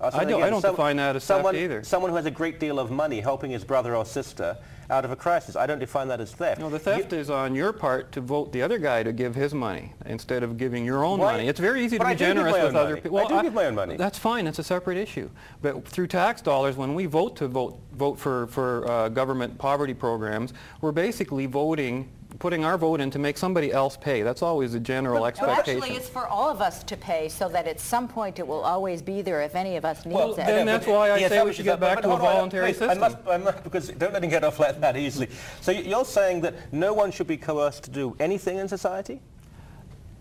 I'll 0.00 0.08
I 0.18 0.24
don't- 0.24 0.42
I 0.42 0.48
don't 0.50 0.62
define 0.62 0.96
that 0.96 1.16
as 1.16 1.26
theft 1.26 1.54
either. 1.54 1.84
Someone 1.84 2.10
who 2.10 2.16
has 2.16 2.26
a 2.26 2.30
great 2.30 2.58
deal 2.58 2.78
of 2.78 2.90
money 2.90 3.20
helping 3.20 3.50
his 3.50 3.64
brother 3.64 3.94
or 3.94 4.04
sister 4.06 4.56
out 4.90 5.04
of 5.04 5.10
a 5.10 5.16
crisis. 5.16 5.56
I 5.56 5.66
don't 5.66 5.78
define 5.78 6.08
that 6.08 6.20
as 6.20 6.32
theft. 6.32 6.60
No, 6.60 6.68
the 6.68 6.78
theft 6.78 7.12
You- 7.12 7.18
is 7.18 7.30
on 7.30 7.54
your 7.54 7.72
part 7.72 8.12
to 8.12 8.20
vote 8.20 8.52
the 8.52 8.60
other 8.62 8.78
guy 8.78 9.02
to 9.02 9.12
give 9.12 9.34
his 9.34 9.54
money 9.54 9.92
instead 10.04 10.42
of 10.42 10.58
giving 10.58 10.84
your 10.84 11.04
own 11.04 11.20
Why- 11.20 11.32
money. 11.32 11.48
It's 11.48 11.60
very 11.60 11.84
easy 11.84 11.96
but 11.96 12.04
to 12.04 12.10
be 12.10 12.16
generous 12.16 12.52
with 12.52 12.74
other 12.74 12.96
people. 12.96 13.18
I 13.18 13.26
do 13.26 13.42
give 13.42 13.54
my 13.54 13.66
own 13.66 13.74
money. 13.76 13.96
That's 13.96 14.18
fine. 14.18 14.44
That's 14.44 14.58
a 14.58 14.64
separate 14.64 14.98
issue. 14.98 15.30
But 15.62 15.86
through 15.86 16.08
tax 16.08 16.42
dollars, 16.42 16.76
when 16.76 16.94
we 16.94 17.06
vote 17.06 17.36
to 17.36 17.48
vote 17.48 17.78
vote 17.92 18.18
for 18.18 18.46
for 18.48 18.88
uh, 18.90 19.08
government 19.08 19.56
poverty 19.58 19.94
programs, 19.94 20.52
we're 20.80 20.92
basically 20.92 21.46
voting 21.46 22.08
putting 22.38 22.64
our 22.64 22.78
vote 22.78 23.00
in 23.00 23.10
to 23.10 23.18
make 23.18 23.36
somebody 23.36 23.72
else 23.72 23.96
pay. 23.96 24.22
That's 24.22 24.42
always 24.42 24.72
the 24.72 24.80
general 24.80 25.20
No, 25.20 25.26
expectation. 25.26 25.82
actually, 25.82 25.96
it's 25.96 26.08
for 26.08 26.26
all 26.26 26.48
of 26.48 26.60
us 26.60 26.82
to 26.84 26.96
pay 26.96 27.28
so 27.28 27.48
that 27.48 27.66
at 27.66 27.80
some 27.80 28.08
point 28.08 28.38
it 28.38 28.46
will 28.46 28.60
always 28.60 29.02
be 29.02 29.20
there 29.22 29.42
if 29.42 29.54
any 29.54 29.76
of 29.76 29.84
us 29.84 30.04
needs 30.04 30.14
Well, 30.14 30.32
it. 30.32 30.36
then 30.36 30.66
that's 30.66 30.86
why 30.86 31.10
I 31.10 31.18
He 31.18 31.28
say 31.28 31.42
we 31.42 31.52
should 31.52 31.64
get 31.64 31.80
that, 31.80 31.80
but- 31.80 31.86
back 31.86 31.96
but 31.96 32.02
to 32.02 32.08
a 32.08 32.10
hold 32.16 32.20
on, 32.28 32.34
voluntary 32.34 32.72
please, 32.72 32.82
I 32.82 32.94
system. 32.94 33.00
must, 33.00 33.16
I 33.28 33.36
must, 33.36 33.64
because 33.64 33.88
don't 33.88 34.12
let 34.12 34.22
him 34.24 34.30
get 34.30 34.44
off 34.44 34.58
like 34.58 34.80
that 34.80 34.96
easily. 34.96 35.28
So 35.60 35.72
you're 35.72 36.04
saying 36.04 36.40
that 36.42 36.54
no 36.72 36.92
one 36.94 37.10
should 37.10 37.26
be 37.26 37.36
coerced 37.36 37.82
to 37.84 37.90
do 37.90 38.16
anything 38.20 38.58
in 38.58 38.68
society? 38.68 39.20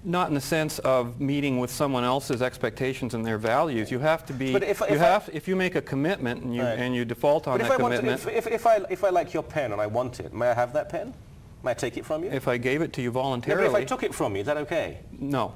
Not 0.04 0.30
in 0.30 0.34
the 0.34 0.40
sense 0.42 0.80
of 0.80 1.20
meeting 1.20 1.60
with 1.60 1.70
someone 1.70 2.06
else's 2.06 2.42
expectations 2.42 3.14
and 3.14 3.26
their 3.26 3.38
values. 3.38 3.92
You 3.92 4.00
have 4.00 4.26
to 4.28 4.34
be. 4.34 4.54
But 4.54 4.64
if- 4.64 4.80
you 4.80 4.86
if 4.88 5.02
I- 5.02 5.22
if 5.34 5.46
you 5.48 5.58
make 5.58 5.76
a 5.76 5.82
commitment 5.82 6.42
and 6.42 6.56
you 6.56 6.62
Right. 6.64 6.80
and 6.80 6.96
you 6.96 7.04
default 7.04 7.48
on 7.50 7.56
but 7.58 7.62
if 7.62 7.68
that 7.68 7.80
I, 7.80 7.84
want 7.84 7.94
to, 7.96 8.00
commitment. 8.00 8.30
if, 8.38 8.48
if, 8.48 8.54
if, 8.54 8.66
I, 8.66 8.78
if 8.90 9.04
I 9.04 9.10
like 9.10 9.34
your 9.34 9.44
pen 9.44 9.74
and 9.74 9.82
I 9.82 9.88
want 9.88 10.22
it, 10.22 10.34
may 10.34 10.48
I 10.48 10.54
have 10.54 10.72
that 10.74 10.88
pen? 10.88 11.14
May 11.64 11.72
I 11.72 11.74
take 11.74 11.98
it 11.98 12.06
from 12.06 12.24
you? 12.24 12.30
if 12.32 12.48
I 12.48 12.58
gave 12.58 12.82
it 12.82 12.94
to 12.94 13.02
you 13.02 13.10
No, 13.10 13.14
but 13.14 13.20
voluntarily, 13.22 13.68
if 13.68 13.76
I 13.76 13.84
took 13.84 14.04
it 14.04 14.14
from 14.16 14.36
you, 14.36 14.42
is 14.42 14.46
that 14.48 14.58
okay? 14.58 15.00
no, 15.20 15.54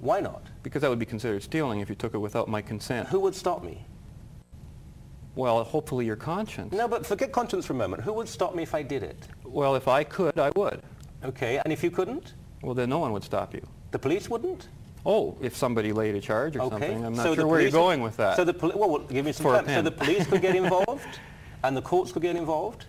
Why 0.00 0.20
not? 0.20 0.42
because 0.62 0.82
that 0.82 0.90
would 0.90 0.98
be 0.98 1.06
considered 1.06 1.42
stealing 1.42 1.80
if 1.80 1.88
you 1.88 1.94
took 1.94 2.14
it 2.14 2.18
without 2.18 2.48
my 2.48 2.60
consent. 2.62 3.08
Who 3.08 3.20
would 3.20 3.34
stop 3.34 3.62
me? 3.62 3.84
Well, 5.36 5.62
hopefully 5.64 6.06
your 6.06 6.16
conscience. 6.16 6.72
No, 6.72 6.86
but 6.88 7.04
forget 7.04 7.32
conscience 7.32 7.66
for 7.66 7.72
a 7.72 7.76
moment. 7.76 8.02
Who 8.02 8.12
would 8.14 8.28
stop 8.28 8.54
me 8.54 8.62
if 8.62 8.74
I 8.74 8.82
did 8.82 9.02
it? 9.02 9.26
Well, 9.44 9.74
if 9.74 9.88
I 9.88 10.04
could, 10.04 10.38
I 10.38 10.50
would. 10.56 10.80
Okay, 11.24 11.58
and 11.64 11.72
if 11.72 11.82
you 11.82 11.90
couldn't? 11.90 12.34
Well, 12.62 12.74
then 12.74 12.88
no 12.88 12.98
one 12.98 13.12
would 13.12 13.24
stop 13.24 13.52
you. 13.54 13.66
The 13.90 13.98
police 13.98 14.28
wouldn't? 14.30 14.68
Oh, 15.06 15.36
if 15.40 15.54
somebody 15.56 15.92
laid 15.92 16.14
a 16.14 16.20
charge 16.20 16.56
or 16.56 16.62
Okay. 16.62 16.70
something. 16.70 17.04
I'm 17.04 17.14
not 17.14 17.22
so 17.24 17.34
sure 17.34 17.46
where 17.46 17.60
you're 17.60 17.70
going 17.70 18.00
with 18.00 18.16
that. 18.16 18.36
So 18.36 18.44
the 18.44 18.54
well, 18.74 18.88
well, 18.88 18.98
give 19.00 19.24
me 19.24 19.32
some 19.32 19.46
time. 19.46 19.66
So 19.66 19.82
the 19.82 19.90
police 19.90 20.26
could 20.26 20.40
get 20.40 20.54
involved, 20.64 21.18
and 21.62 21.76
the 21.76 21.82
courts 21.82 22.10
could 22.12 22.22
get 22.22 22.36
involved. 22.36 22.86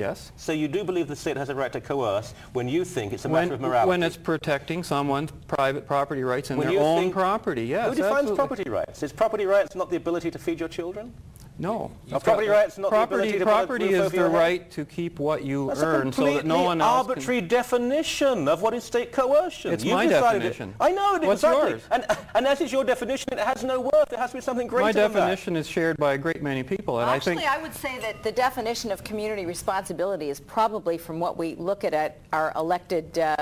Yes. 0.00 0.32
So 0.36 0.52
you 0.52 0.66
do 0.66 0.82
believe 0.82 1.06
the 1.06 1.14
state 1.14 1.36
has 1.36 1.48
a 1.50 1.54
right 1.54 1.72
to 1.72 1.80
coerce 1.80 2.34
when 2.54 2.68
you 2.68 2.84
think 2.84 3.12
it's 3.12 3.24
a 3.24 3.28
When, 3.28 3.44
matter 3.44 3.54
of 3.54 3.60
morality? 3.60 3.88
when 3.90 4.02
it's 4.02 4.16
protecting 4.16 4.82
someone's 4.82 5.30
private 5.46 5.86
property 5.86 6.24
rights 6.24 6.50
and 6.50 6.58
When 6.58 6.68
their 6.68 6.76
you 6.78 6.82
own 6.82 7.02
think- 7.02 7.14
property, 7.14 7.66
yes. 7.66 7.90
Who 7.90 7.94
defines 7.94 8.12
absolutely. 8.30 8.36
property 8.36 8.70
rights? 8.70 9.02
Is 9.04 9.12
property 9.12 9.44
rights 9.46 9.76
not 9.76 9.90
the 9.90 9.96
ability 9.96 10.30
to 10.32 10.38
feed 10.38 10.58
your 10.58 10.68
children? 10.68 11.12
No. 11.60 11.92
Are 12.10 12.20
property 12.20 12.48
rights 12.48 12.78
not 12.78 12.84
the 12.84 12.96
property, 12.96 13.36
ability 13.36 13.38
to 13.38 13.44
property 13.44 13.84
is 13.90 14.10
the 14.10 14.16
your 14.16 14.30
head? 14.30 14.38
right 14.38 14.70
to 14.70 14.86
keep 14.86 15.18
what 15.18 15.44
you 15.44 15.68
That's 15.68 15.82
a 15.82 15.86
earn 15.86 16.12
so 16.12 16.24
that 16.34 16.46
no 16.46 16.62
one 16.62 16.80
else 16.80 17.06
arbitrary 17.06 17.42
definition 17.42 18.48
of 18.48 18.62
what 18.62 18.72
is 18.72 18.82
state 18.82 19.12
coercion. 19.12 19.74
It's 19.74 19.84
You've 19.84 19.92
my 19.92 20.06
decided 20.06 20.40
it. 20.40 20.48
definition. 20.48 20.74
I 20.80 20.90
know 20.92 21.16
it 21.16 21.22
What's 21.22 21.44
exactly. 21.44 21.70
yours? 21.72 21.82
And, 21.90 22.06
and 22.34 22.46
as 22.46 22.62
is 22.62 22.72
your 22.72 22.82
definition, 22.82 23.28
it 23.32 23.40
has 23.40 23.62
no 23.62 23.78
worth. 23.78 24.08
There 24.08 24.18
has 24.18 24.30
to 24.30 24.38
be 24.38 24.40
something 24.40 24.66
greater 24.66 24.84
My 24.86 24.92
than 24.92 25.12
that. 25.12 25.18
definition 25.18 25.54
is 25.54 25.68
shared 25.68 25.98
by 25.98 26.14
a 26.14 26.18
great 26.18 26.42
many 26.42 26.62
people, 26.62 26.98
and 27.00 27.10
Actually, 27.10 27.32
I 27.32 27.36
think... 27.40 27.50
I 27.50 27.62
would 27.62 27.74
say 27.74 27.98
that 27.98 28.22
the 28.22 28.32
definition 28.32 28.90
of 28.90 29.04
community 29.04 29.44
responsibility 29.44 30.30
is 30.30 30.40
probably, 30.40 30.96
from 30.96 31.20
what 31.20 31.36
we 31.36 31.56
look 31.56 31.84
at 31.84 31.92
at 31.92 32.20
our 32.32 32.54
elected 32.56 33.18
uh, 33.18 33.36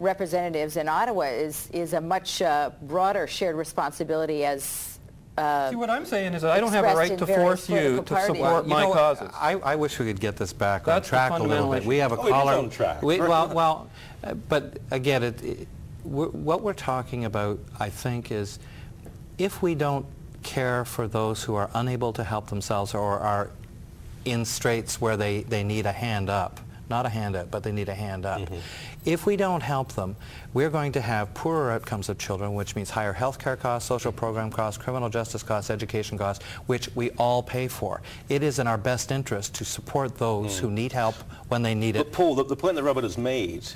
representatives 0.00 0.76
in 0.76 0.88
Ottawa, 0.88 1.26
is, 1.26 1.68
is 1.72 1.92
a 1.92 2.00
much 2.00 2.42
uh, 2.42 2.70
broader 2.82 3.28
shared 3.28 3.54
responsibility 3.54 4.44
as 4.44 4.98
uh, 5.38 5.70
See, 5.70 5.76
what 5.76 5.88
I'm 5.90 6.04
saying 6.04 6.34
is 6.34 6.42
that 6.42 6.50
I 6.52 6.60
don't 6.60 6.72
have 6.72 6.84
a 6.84 6.94
right 6.94 7.16
to 7.18 7.26
force 7.26 7.68
you 7.68 8.02
to 8.04 8.20
support 8.26 8.64
You 8.64 8.70
my 8.70 8.82
know 8.82 8.92
causes. 8.92 9.30
I, 9.34 9.52
I 9.52 9.76
wish 9.76 9.98
we 9.98 10.06
could 10.06 10.20
get 10.20 10.36
this 10.36 10.52
back 10.52 10.84
That's 10.84 11.06
on 11.06 11.08
track 11.08 11.40
a 11.40 11.42
little 11.42 11.70
bit. 11.70 11.84
We 11.84 11.98
have 11.98 12.12
a 12.12 12.16
Oh, 12.18 12.22
it 12.22 12.26
is 12.26 12.32
caller. 12.32 12.52
on 12.54 12.70
track. 12.70 13.02
We, 13.02 13.20
well, 13.20 13.48
well, 13.48 13.90
uh, 14.22 14.34
but 14.34 14.78
again, 14.90 15.22
it, 15.22 15.42
it, 15.42 15.68
we're, 16.04 16.28
what 16.28 16.62
we're 16.62 16.72
talking 16.74 17.24
about, 17.24 17.58
I 17.78 17.88
think, 17.90 18.30
is 18.32 18.58
if 19.38 19.62
we 19.62 19.74
don't 19.74 20.04
care 20.42 20.84
for 20.84 21.06
those 21.08 21.42
who 21.44 21.54
are 21.54 21.70
unable 21.74 22.12
to 22.14 22.24
help 22.24 22.48
themselves 22.48 22.94
or 22.94 23.18
are 23.18 23.50
in 24.24 24.44
straits 24.44 25.00
where 25.00 25.16
they, 25.16 25.42
they 25.44 25.62
need 25.64 25.86
a 25.86 25.92
hand 25.92 26.28
up, 26.28 26.60
not 26.90 27.06
a 27.06 27.08
hand 27.08 27.36
up, 27.36 27.50
but 27.50 27.62
they 27.62 27.72
need 27.72 27.88
a 27.88 27.94
hand 27.94 28.26
up. 28.26 28.40
Mm-hmm. 28.42 28.56
If 29.04 29.26
we 29.26 29.36
don't 29.36 29.62
help 29.62 29.92
them, 29.92 30.16
we're 30.52 30.70
going 30.70 30.92
to 30.92 31.00
have 31.00 31.32
poorer 31.32 31.70
outcomes 31.70 32.08
of 32.08 32.18
children, 32.18 32.54
which 32.54 32.76
means 32.76 32.90
higher 32.90 33.12
health 33.12 33.38
care 33.38 33.56
costs, 33.56 33.88
social 33.88 34.12
program 34.12 34.50
costs, 34.50 34.82
criminal 34.82 35.08
justice 35.08 35.42
costs, 35.42 35.70
education 35.70 36.18
costs, 36.18 36.44
which 36.66 36.94
we 36.94 37.10
all 37.12 37.42
pay 37.42 37.68
for. 37.68 38.02
It 38.28 38.42
is 38.42 38.58
in 38.58 38.66
our 38.66 38.78
best 38.78 39.10
interest 39.10 39.54
to 39.54 39.64
support 39.64 40.18
those 40.18 40.56
mm. 40.56 40.60
who 40.60 40.70
need 40.70 40.92
help 40.92 41.14
when 41.48 41.62
they 41.62 41.74
need 41.74 41.96
it. 41.96 41.98
But 41.98 42.12
Paul, 42.12 42.34
the, 42.34 42.44
the 42.44 42.56
point 42.56 42.74
that 42.74 42.82
Robert 42.82 43.04
has 43.04 43.16
made, 43.16 43.66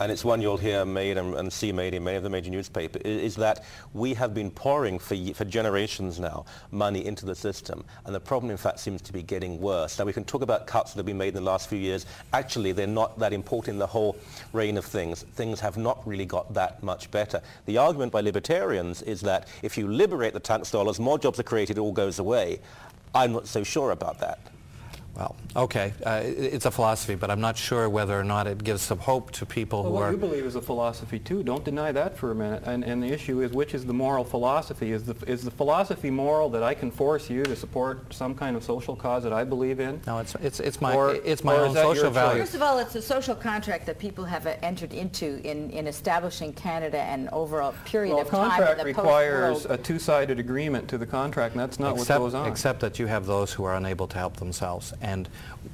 and 0.00 0.10
it's 0.10 0.24
one 0.24 0.40
you'll 0.40 0.56
hear 0.56 0.84
made 0.84 1.16
and, 1.18 1.34
and 1.34 1.52
see 1.52 1.72
made 1.72 1.94
in 1.94 2.04
many 2.04 2.16
of 2.16 2.22
the 2.22 2.30
major 2.30 2.50
newspapers, 2.50 3.02
is, 3.04 3.34
that 3.36 3.64
we 3.92 4.14
have 4.14 4.32
been 4.34 4.50
pouring 4.50 4.98
for, 4.98 5.16
for 5.34 5.44
generations 5.44 6.20
now 6.20 6.44
money 6.70 7.04
into 7.04 7.26
the 7.26 7.34
system, 7.34 7.84
and 8.04 8.14
the 8.14 8.20
problem 8.20 8.50
in 8.50 8.56
fact 8.56 8.78
seems 8.78 9.00
to 9.02 9.12
be 9.12 9.22
getting 9.22 9.60
worse. 9.60 9.98
Now 9.98 10.04
we 10.04 10.12
can 10.12 10.24
talk 10.24 10.42
about 10.42 10.66
cuts 10.66 10.92
that 10.92 10.98
have 10.98 11.06
been 11.06 11.18
made 11.18 11.28
in 11.28 11.34
the 11.34 11.40
last 11.40 11.68
few 11.68 11.78
years. 11.78 12.06
Actually, 12.32 12.72
they're 12.72 12.86
not 12.86 13.18
that 13.18 13.32
important 13.32 13.74
in 13.74 13.78
the 13.78 13.86
whole 13.86 14.16
reign 14.52 14.76
of 14.76 14.84
things. 14.84 15.22
Things 15.34 15.60
have 15.60 15.76
not 15.76 16.06
really 16.06 16.26
got 16.26 16.52
that 16.54 16.82
much 16.82 17.10
better. 17.10 17.40
The 17.66 17.78
argument 17.78 18.12
by 18.12 18.20
libertarians 18.20 19.02
is 19.02 19.20
that 19.22 19.48
if 19.62 19.76
you 19.76 19.88
liberate 19.88 20.32
the 20.32 20.40
tax 20.40 20.70
dollars, 20.70 20.98
more 21.00 21.18
jobs 21.18 21.38
are 21.40 21.44
created, 21.44 21.78
it 21.78 21.80
all 21.80 21.92
goes 21.92 22.18
away. 22.18 22.60
I'm 23.14 23.32
not 23.32 23.46
so 23.46 23.62
sure 23.62 23.92
about 23.92 24.18
that. 24.20 24.38
Well, 25.16 25.36
okay, 25.54 25.92
uh, 26.04 26.22
it's 26.24 26.66
a 26.66 26.72
philosophy, 26.72 27.14
but 27.14 27.30
I'm 27.30 27.40
not 27.40 27.56
sure 27.56 27.88
whether 27.88 28.18
or 28.18 28.24
not 28.24 28.48
it 28.48 28.64
gives 28.64 28.82
some 28.82 28.98
hope 28.98 29.30
to 29.32 29.46
people 29.46 29.82
Well, 29.84 29.92
who 29.92 29.94
what 29.98 30.02
are... 30.02 30.10
you 30.10 30.16
believe 30.16 30.44
is 30.44 30.56
a 30.56 30.60
philosophy 30.60 31.20
too. 31.20 31.44
Don't 31.44 31.64
deny 31.64 31.92
that 31.92 32.16
for 32.18 32.32
a 32.32 32.34
minute. 32.34 32.64
And, 32.66 32.82
and 32.82 33.00
the 33.00 33.06
issue 33.12 33.40
is, 33.40 33.52
which 33.52 33.74
is 33.74 33.86
the 33.86 33.92
moral 33.94 34.24
philosophy? 34.24 34.90
Is 34.90 35.04
the 35.04 35.14
is 35.30 35.42
the 35.42 35.52
philosophy 35.52 36.10
moral 36.10 36.48
that 36.50 36.64
I 36.64 36.74
can 36.74 36.90
force 36.90 37.30
you 37.30 37.44
to 37.44 37.54
support 37.54 38.12
some 38.12 38.34
kind 38.34 38.56
of 38.56 38.64
social 38.64 38.96
cause 38.96 39.22
that 39.22 39.32
I 39.32 39.44
believe 39.44 39.78
in? 39.78 40.00
No, 40.04 40.18
it's 40.18 40.34
it's 40.36 40.58
it's 40.58 40.80
my 40.80 40.94
Or- 40.94 41.14
it's 41.14 41.44
my 41.44 41.54
or 41.54 41.66
own 41.66 41.74
social 41.74 42.10
value. 42.10 42.40
First 42.40 42.56
of 42.56 42.62
all, 42.62 42.80
it's 42.80 42.96
a 42.96 43.02
social 43.02 43.36
contract 43.36 43.86
that 43.86 44.00
people 44.00 44.24
have 44.24 44.48
uh, 44.48 44.56
entered 44.62 44.92
into 44.92 45.40
in, 45.48 45.70
in 45.70 45.86
establishing 45.86 46.52
Canada 46.54 46.98
and 46.98 47.28
over 47.30 47.60
a 47.60 47.72
period 47.84 48.14
Well, 48.14 48.22
of 48.22 48.30
time 48.30 48.50
contract 48.50 48.82
requires 48.84 49.64
a 49.66 49.76
two-sided 49.76 50.40
agreement 50.40 50.88
to 50.88 50.98
the 50.98 51.06
contract, 51.06 51.54
and 51.54 51.60
that's 51.60 51.78
not 51.78 51.92
except, 51.94 52.20
what 52.20 52.26
goes 52.26 52.34
on. 52.34 52.48
except 52.48 52.80
that 52.80 52.98
you 52.98 53.06
have 53.06 53.26
those 53.26 53.52
who 53.52 53.62
are 53.62 53.76
unable 53.76 54.08
to 54.08 54.18
help 54.18 54.36
themselves. 54.38 54.92
And 55.04 55.28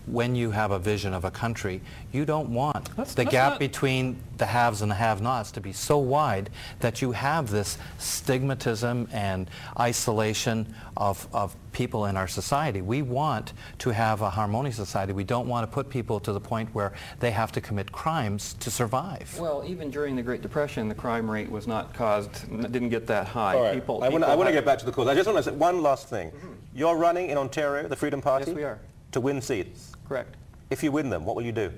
when 0.07 0.35
you 0.35 0.51
have 0.51 0.73
a 0.73 0.79
vision 0.79 1.15
of 1.15 1.25
a 1.25 1.31
country, 1.31 1.81
you 2.13 2.25
don't 2.25 2.51
want 2.53 2.87
That's- 2.97 3.15
the 3.15 3.23
that's 3.23 3.31
gap 3.33 3.51
not- 3.53 3.59
between 3.61 4.17
the 4.39 4.47
haves 4.47 4.83
and 4.83 4.91
the 4.91 4.95
have-nots 4.97 5.53
to 5.53 5.61
be 5.61 5.73
so 5.73 5.99
wide 5.99 6.51
that 6.81 7.01
you 7.01 7.13
have 7.13 7.51
this 7.51 7.79
stigmatism 7.99 9.09
and 9.13 9.49
isolation 9.79 10.75
of, 10.97 11.29
of 11.33 11.55
people 11.73 12.07
in 12.07 12.17
our 12.17 12.27
society. 12.27 12.81
We 12.83 13.03
want 13.03 13.53
to 13.79 13.91
have 13.91 14.21
a 14.23 14.31
harmonious 14.31 14.77
society. 14.77 15.13
We 15.13 15.25
don't 15.25 15.47
want 15.47 15.63
to 15.71 15.73
put 15.73 15.89
people 15.89 16.19
to 16.21 16.33
the 16.33 16.41
point 16.41 16.69
where 16.75 16.93
they 17.21 17.31
have 17.31 17.53
to 17.53 17.61
commit 17.61 17.93
crimes 17.93 18.55
to 18.61 18.71
survive. 18.71 19.37
Well, 19.39 19.63
even 19.67 19.91
during 19.91 20.17
the 20.17 20.23
Great 20.23 20.43
Depression, 20.43 20.89
the 20.89 20.95
crime 20.95 21.31
rate 21.31 21.51
was 21.51 21.67
not 21.69 21.95
caused, 21.95 22.51
n- 22.51 22.63
didn't 22.73 22.89
get 22.89 23.07
that 23.07 23.29
high. 23.29 23.55
All 23.55 23.63
right. 23.63 23.75
People, 23.75 24.03
I 24.03 24.09
want 24.09 24.47
to 24.49 24.53
get 24.53 24.65
back 24.65 24.79
to 24.81 24.87
the 24.87 24.93
cause. 24.93 25.07
I 25.07 25.15
just 25.15 25.27
want 25.27 25.37
to 25.37 25.43
say 25.45 25.53
one 25.57 25.83
last 25.83 26.09
thing. 26.09 26.31
Mm-hmm. 26.31 26.49
You're 26.75 26.97
running 26.97 27.31
in 27.31 27.39
Ontario, 27.39 27.87
the 27.87 27.97
Freedom 27.97 28.21
Party? 28.21 28.47
Yes, 28.49 28.57
we 28.57 28.65
are. 28.65 28.79
To 29.13 29.21
win 29.21 29.41
seats. 29.41 29.93
Correct. 30.09 30.37
If 30.71 30.83
you 30.83 30.93
win 30.93 31.11
them, 31.11 31.25
what 31.25 31.35
will 31.37 31.43
you 31.43 31.53
do? 31.53 31.73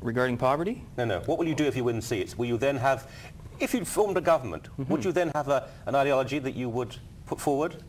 Regarding 0.00 0.36
poverty? 0.36 0.84
No, 0.96 1.04
no. 1.04 1.20
What 1.20 1.38
will 1.38 1.46
you 1.46 1.54
do 1.54 1.64
if 1.64 1.76
you 1.76 1.84
win 1.84 2.00
seats? 2.02 2.36
Will 2.36 2.46
you 2.46 2.58
then 2.58 2.76
have, 2.76 3.08
if 3.60 3.72
you 3.72 3.84
formed 3.84 4.16
a 4.16 4.20
government, 4.20 4.64
Mm-hmm. 4.78 4.92
would 4.92 5.04
you 5.04 5.12
then 5.12 5.30
have 5.34 5.48
a, 5.48 5.68
an 5.86 5.94
ideology 5.94 6.38
that 6.40 6.54
you 6.54 6.68
would 6.68 6.96
put 7.26 7.40
forward? 7.40 7.82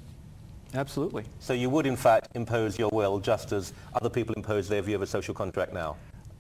Absolutely. 0.73 1.23
So 1.39 1.53
you 1.53 1.69
would, 1.69 1.86
in 1.86 1.95
fact, 1.95 2.30
impose 2.36 2.78
your 2.78 2.89
will 2.93 3.19
just 3.19 3.51
as 3.51 3.73
other 3.93 4.09
people 4.09 4.36
impose 4.36 4.67
their 4.67 4.82
view 4.82 4.95
of 4.95 5.01
a 5.01 5.07
social 5.07 5.34
contract 5.34 5.73
now? 5.73 5.95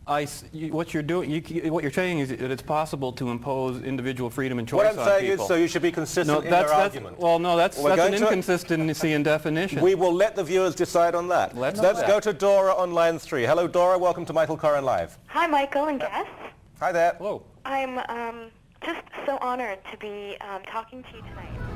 I 0.07 0.23
s 0.23 0.45
you, 0.53 0.71
what 0.71 0.93
you're 0.93 1.03
doing, 1.03 1.29
you, 1.29 1.73
what 1.73 1.83
you're 1.83 1.91
saying 1.91 2.19
is 2.19 2.29
that 2.29 2.49
it's 2.49 2.61
possible 2.61 3.11
to 3.13 3.29
impose 3.29 3.83
individual 3.83 4.29
freedom 4.29 4.57
and 4.57 4.67
choice 4.67 4.85
on 4.85 4.91
people. 4.91 5.03
What 5.03 5.11
I'm 5.11 5.19
saying 5.19 5.31
people. 5.31 5.43
is, 5.43 5.47
so 5.49 5.55
you 5.55 5.67
should 5.67 5.81
be 5.81 5.91
consistent 5.91 6.39
no, 6.39 6.39
in 6.39 6.49
that's, 6.49 6.69
your 6.69 6.79
that's, 6.79 6.95
argument. 6.95 7.19
Well, 7.19 7.39
no, 7.39 7.57
that's, 7.57 7.77
We're 7.77 7.95
that's 7.95 8.15
an 8.15 8.23
inconsistency 8.23 9.13
in 9.13 9.23
definition. 9.23 9.81
We 9.81 9.95
will 9.95 10.13
let 10.13 10.35
the 10.35 10.43
viewers 10.43 10.75
decide 10.75 11.13
on 11.13 11.27
that. 11.27 11.57
Let's 11.57 11.79
do 11.79 11.85
Let's 11.85 11.99
that. 11.99 12.07
go 12.07 12.19
to 12.21 12.31
Dora 12.31 12.73
on 12.73 12.93
line 12.93 13.19
three. 13.19 13.43
Hello, 13.43 13.67
Dora. 13.67 13.97
Welcome 13.97 14.25
to 14.25 14.33
Michael 14.33 14.57
Coren 14.57 14.83
Live. 14.83 15.17
Hi, 15.27 15.45
Michael 15.45 15.85
and 15.85 15.99
guests. 15.99 16.31
Hi 16.79 16.91
there. 16.91 17.15
Hello. 17.17 17.43
I'm 17.65 17.97
um, 18.07 18.51
just 18.81 19.01
so 19.25 19.37
honored 19.41 19.79
to 19.91 19.97
be 19.97 20.37
um, 20.39 20.61
talking 20.63 21.03
to 21.03 21.09
you 21.15 21.21
tonight. 21.21 21.66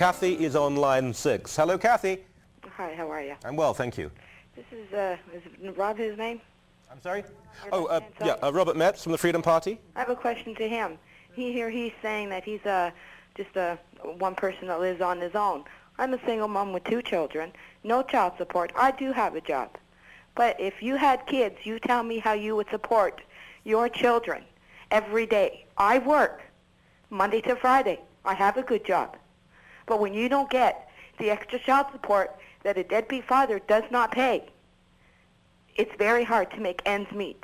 Kathy 0.00 0.42
is 0.42 0.56
on 0.56 0.76
line 0.76 1.12
six. 1.12 1.54
Hello, 1.54 1.76
Kathy. 1.76 2.24
Hi, 2.70 2.94
how 2.94 3.10
are 3.10 3.20
you? 3.20 3.34
I'm 3.44 3.54
well, 3.54 3.74
thank 3.74 3.98
you. 3.98 4.10
This 4.56 4.64
is, 4.72 4.90
uh, 4.94 5.18
is 5.34 5.76
Rob 5.76 5.98
his 5.98 6.16
name? 6.16 6.40
I'm 6.90 7.02
sorry? 7.02 7.22
Oh, 7.70 7.84
uh, 7.84 8.00
yeah, 8.24 8.36
uh, 8.42 8.50
Robert 8.50 8.78
Metz 8.78 9.02
from 9.02 9.12
the 9.12 9.18
Freedom 9.18 9.42
Party. 9.42 9.78
I 9.94 9.98
have 9.98 10.08
a 10.08 10.16
question 10.16 10.54
to 10.54 10.66
him. 10.66 10.96
He 11.34 11.52
here 11.52 11.68
he's 11.68 11.92
saying 12.00 12.30
that 12.30 12.44
he's 12.44 12.64
uh, 12.64 12.92
just 13.36 13.54
a 13.56 13.78
one 14.16 14.34
person 14.34 14.68
that 14.68 14.80
lives 14.80 15.02
on 15.02 15.20
his 15.20 15.34
own. 15.34 15.64
I'm 15.98 16.14
a 16.14 16.24
single 16.24 16.48
mom 16.48 16.72
with 16.72 16.84
two 16.84 17.02
children, 17.02 17.52
no 17.84 18.02
child 18.02 18.32
support. 18.38 18.72
I 18.76 18.92
do 18.92 19.12
have 19.12 19.34
a 19.34 19.42
job. 19.42 19.76
But 20.34 20.58
if 20.58 20.82
you 20.82 20.96
had 20.96 21.26
kids, 21.26 21.56
you 21.64 21.78
tell 21.78 22.02
me 22.02 22.20
how 22.20 22.32
you 22.32 22.56
would 22.56 22.70
support 22.70 23.20
your 23.64 23.90
children 23.90 24.44
every 24.90 25.26
day. 25.26 25.66
I 25.76 25.98
work 25.98 26.40
Monday 27.10 27.42
to 27.42 27.54
Friday. 27.54 28.00
I 28.24 28.32
have 28.32 28.56
a 28.56 28.62
good 28.62 28.86
job. 28.86 29.18
But 29.90 29.98
when 29.98 30.14
you 30.14 30.28
don't 30.28 30.48
get 30.48 30.88
the 31.18 31.30
extra 31.30 31.58
child 31.58 31.88
support 31.90 32.38
that 32.62 32.78
a 32.78 32.84
deadbeat 32.84 33.24
father 33.24 33.58
does 33.58 33.82
not 33.90 34.12
pay, 34.12 34.48
it's 35.74 35.90
very 35.98 36.22
hard 36.22 36.48
to 36.52 36.60
make 36.60 36.80
ends 36.86 37.10
meet. 37.10 37.42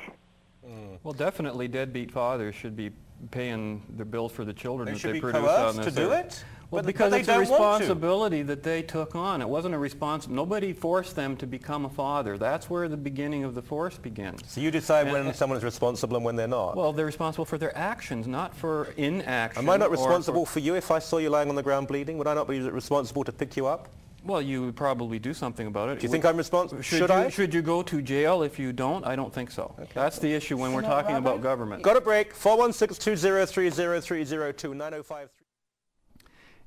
Mm. 0.65 0.97
Well, 1.03 1.13
definitely 1.13 1.67
deadbeat 1.67 2.09
fathers 2.09 2.55
should 2.55 2.77
be 2.77 2.91
paying 3.31 3.83
their 3.97 4.05
bills 4.05 4.31
for 4.31 4.45
the 4.45 4.53
children 4.53 4.85
They 4.85 4.93
that 4.93 4.99
should 4.99 5.09
they 5.09 5.13
be 5.15 5.19
produce 5.19 5.41
coerced 5.41 5.79
on 5.79 5.83
to 5.83 5.91
do 5.91 6.11
it? 6.11 6.45
Well, 6.69 6.83
But- 6.83 6.87
because 6.87 7.11
but 7.11 7.19
it's 7.21 7.29
a 7.29 7.31
don't 7.31 7.49
want 7.49 7.49
to. 7.49 7.53
responsibility 7.79 8.41
that 8.43 8.61
they 8.61 8.81
took 8.81 9.15
on. 9.15 9.41
It 9.41 9.47
wasn't 9.47 9.73
a 9.73 9.77
response. 9.77 10.27
Nobody 10.27 10.73
forced 10.73 11.15
them 11.15 11.37
to 11.37 11.47
become 11.47 11.85
a 11.85 11.89
father. 11.89 12.37
That's 12.37 12.69
where 12.69 12.89
the 12.89 12.97
beginning 12.97 13.45
of 13.45 13.55
the 13.55 13.61
force 13.61 13.97
begins. 13.97 14.41
So 14.47 14.59
you 14.59 14.69
decide 14.69 15.03
And- 15.07 15.13
when 15.13 15.27
and- 15.27 15.35
someone 15.35 15.57
is 15.57 15.63
responsible 15.63 16.17
and 16.17 16.25
when 16.25 16.35
they're 16.35 16.45
not. 16.47 16.75
Well, 16.75 16.91
they're 16.91 17.05
responsible 17.05 17.45
for 17.45 17.57
their 17.57 17.75
actions, 17.77 18.27
not 18.27 18.53
for 18.53 18.89
inaction. 18.97 19.63
Am 19.63 19.69
I 19.69 19.77
not 19.77 19.91
responsible 19.91 20.45
For, 20.45 20.53
for 20.53 20.59
you 20.59 20.75
if 20.75 20.91
I 20.91 20.99
saw 20.99 21.19
you 21.19 21.29
lying 21.29 21.47
on 21.47 21.55
the 21.55 21.63
ground 21.63 21.87
bleeding? 21.87 22.17
Would 22.17 22.27
I 22.27 22.33
not 22.33 22.49
be 22.49 22.59
responsible 22.59 23.23
to 23.23 23.31
pick 23.31 23.55
you 23.55 23.65
up? 23.67 23.87
well, 24.25 24.41
you 24.41 24.61
would 24.65 24.75
probably 24.75 25.19
do 25.19 25.31
something 25.33 25.67
about 25.67 25.87
it. 25.87 25.99
Do 25.99 26.03
you 26.03 26.09
think 26.11 26.25
I'm 26.25 26.35
responsible? 26.35 26.81
Should, 26.81 26.97
Should 26.99 27.09
you, 27.09 27.15
I? 27.15 27.29
Should 27.29 27.53
you 27.53 27.61
go 27.61 27.81
to 27.83 28.01
jail 28.01 28.41
if 28.43 28.59
you 28.59 28.73
don't? 28.73 29.05
I 29.07 29.15
don't 29.15 29.33
think 29.33 29.51
so. 29.51 29.73
That's 29.93 30.19
the 30.19 30.33
issue 30.33 30.57
when 30.57 30.73
we're 30.73 30.81
talking 30.81 31.15
about 31.15 31.41
government. 31.41 31.81
Got 31.81 31.95
a 31.95 32.01
break. 32.01 32.33
416-203-0302, 32.35 34.73
905 34.75 35.29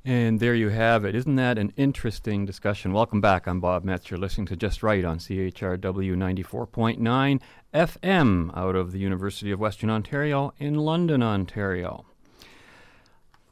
And 0.04 0.40
there 0.40 0.54
you 0.54 0.70
have 0.70 1.04
it. 1.04 1.14
Isn't 1.14 1.36
that 1.36 1.58
an 1.58 1.74
interesting 1.76 2.46
discussion? 2.46 2.94
Welcome 2.94 3.20
back. 3.20 3.46
I'm 3.46 3.60
Bob 3.60 3.84
Metz. 3.84 4.10
You're 4.10 4.18
listening 4.18 4.46
to 4.46 4.56
Just 4.56 4.82
Right 4.82 5.04
on 5.04 5.18
CHRW 5.18 6.16
94.9 6.16 7.40
FM 7.74 8.56
out 8.56 8.76
of 8.76 8.92
the 8.92 8.98
University 8.98 9.50
of 9.50 9.60
Western 9.60 9.90
Ontario 9.90 10.54
in 10.58 10.76
London, 10.76 11.22
Ontario. 11.22 12.06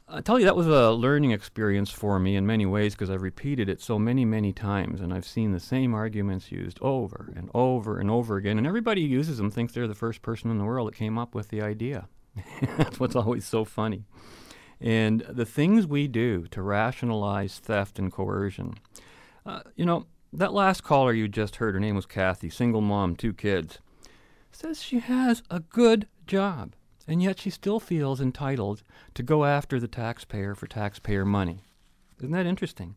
I 0.09 0.23
tell 0.23 0.39
you, 0.39 0.47
that 0.47 0.57
was 0.57 0.67
a 0.67 0.93
learning 0.93 1.33
experience 1.33 1.91
for 1.91 2.19
me 2.19 2.35
in 2.35 2.47
many 2.47 2.65
ways 2.65 2.95
because 2.95 3.11
I've 3.11 3.21
repeated 3.21 3.69
it 3.69 3.83
so 3.83 3.99
many, 3.99 4.25
many 4.25 4.55
times 4.55 5.03
and 5.03 5.13
I've 5.13 5.27
seen 5.27 5.53
the 5.53 5.61
same 5.61 5.93
arguments 5.93 6.51
used 6.51 6.79
over 6.81 7.31
and 7.37 7.51
over 7.53 7.99
and 7.99 8.11
over 8.11 8.39
again. 8.39 8.57
And 8.57 8.67
everybody 8.67 9.03
who 9.03 9.09
uses 9.09 9.37
them 9.37 9.51
thinks 9.51 9.75
they're 9.75 9.87
the 9.87 9.95
first 9.95 10.23
person 10.23 10.51
in 10.51 10.57
the 10.57 10.65
world 10.65 10.89
that 10.89 10.97
came 10.97 11.19
up 11.19 11.35
with 11.35 11.51
the 11.51 11.61
idea. 11.61 12.09
That's 12.79 12.99
what's 12.99 13.17
always 13.17 13.45
so 13.45 13.67
funny. 13.67 14.07
And 14.81 15.21
the 15.29 15.45
things 15.45 15.87
we 15.87 16.07
do 16.07 16.47
to 16.51 16.63
rationalize 16.63 17.59
theft 17.59 17.99
and 17.99 18.13
coercion. 18.13 18.75
Uh, 19.45 19.61
you 19.77 19.85
know, 19.85 20.07
that 20.33 20.53
last 20.53 20.83
caller 20.83 21.13
you 21.13 21.27
just 21.27 21.57
heard, 21.57 21.75
her 21.75 21.81
name 21.81 21.97
was 21.97 22.07
Kathy, 22.07 22.51
single 22.51 22.81
mom, 22.81 23.17
two 23.17 23.33
kids, 23.33 23.79
says 24.53 24.83
she 24.83 25.01
has 25.01 25.43
a 25.51 25.61
good 25.61 26.07
job, 26.27 26.75
and 27.07 27.23
yet 27.23 27.41
she 27.41 27.51
still 27.51 27.81
feels 27.81 28.21
entitled 28.21 28.83
to 29.15 29.23
go 29.23 29.45
after 29.45 29.81
the 29.81 29.89
taxpayer 29.89 30.55
for 30.55 30.67
taxpayer 30.67 31.25
money. 31.25 31.61
Isn't 32.19 32.33
that 32.33 32.47
interesting? 32.47 32.97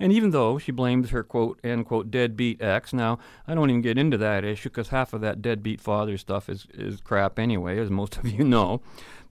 And 0.00 0.12
even 0.12 0.30
though 0.30 0.58
she 0.58 0.72
blames 0.72 1.10
her 1.10 1.22
quote 1.22 1.60
end 1.62 1.86
quote 1.86 2.10
deadbeat 2.10 2.62
ex, 2.62 2.92
now 2.92 3.18
I 3.46 3.54
don't 3.54 3.70
even 3.70 3.82
get 3.82 3.98
into 3.98 4.16
that 4.18 4.44
issue 4.44 4.70
because 4.70 4.88
half 4.88 5.12
of 5.12 5.20
that 5.20 5.42
deadbeat 5.42 5.80
father 5.80 6.16
stuff 6.16 6.48
is, 6.48 6.66
is 6.72 7.00
crap 7.00 7.38
anyway, 7.38 7.78
as 7.78 7.90
most 7.90 8.16
of 8.16 8.26
you 8.26 8.44
know. 8.44 8.80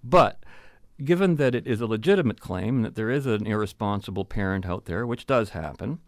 But 0.04 0.43
given 1.04 1.36
that 1.36 1.56
it 1.56 1.68
is 1.68 1.82
a 1.82 1.88
legitimate 1.88 2.39
claim 2.39 2.82
that 2.82 2.96
there 2.96 3.10
is 3.10 3.26
an 3.26 3.48
irresponsible 3.48 4.26
parent 4.26 4.66
out 4.66 4.86
there, 4.86 5.08
which 5.08 5.26
does 5.26 5.52
happen, 5.52 6.00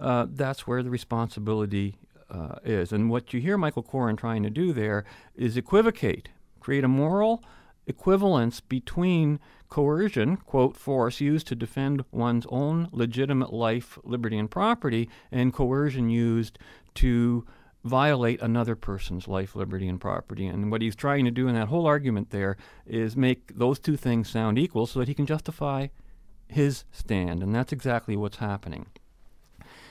uh, 0.00 0.26
that's 0.28 0.66
where 0.66 0.82
the 0.82 0.90
responsibility 0.90 1.96
uh, 2.30 2.56
is. 2.64 2.92
And 2.92 3.10
what 3.10 3.32
you 3.32 3.40
hear 3.40 3.56
Michael 3.56 3.82
Coren 3.82 4.16
trying 4.16 4.42
to 4.42 4.50
do 4.50 4.72
there 4.72 5.04
is 5.34 5.56
equivocate, 5.56 6.30
create 6.60 6.84
a 6.84 6.88
moral 6.88 7.44
equivalence 7.86 8.60
between 8.60 9.38
coercion, 9.68 10.36
quote, 10.36 10.76
force 10.76 11.20
used 11.20 11.46
to 11.48 11.54
defend 11.54 12.04
one's 12.10 12.46
own 12.48 12.88
legitimate 12.92 13.52
life, 13.52 13.98
liberty, 14.04 14.38
and 14.38 14.50
property, 14.50 15.08
and 15.30 15.52
coercion 15.52 16.08
used 16.08 16.58
to 16.94 17.44
violate 17.84 18.40
another 18.40 18.74
person's 18.74 19.28
life, 19.28 19.54
liberty, 19.54 19.86
and 19.86 20.00
property. 20.00 20.46
And 20.46 20.70
what 20.70 20.82
he's 20.82 20.96
trying 20.96 21.26
to 21.26 21.30
do 21.30 21.48
in 21.48 21.54
that 21.54 21.68
whole 21.68 21.86
argument 21.86 22.30
there 22.30 22.56
is 22.86 23.16
make 23.16 23.56
those 23.56 23.78
two 23.78 23.96
things 23.96 24.30
sound 24.30 24.58
equal 24.58 24.86
so 24.86 24.98
that 24.98 25.08
he 25.08 25.14
can 25.14 25.26
justify 25.26 25.88
his 26.48 26.84
stand. 26.90 27.42
And 27.42 27.54
that's 27.54 27.72
exactly 27.72 28.16
what's 28.16 28.38
happening. 28.38 28.86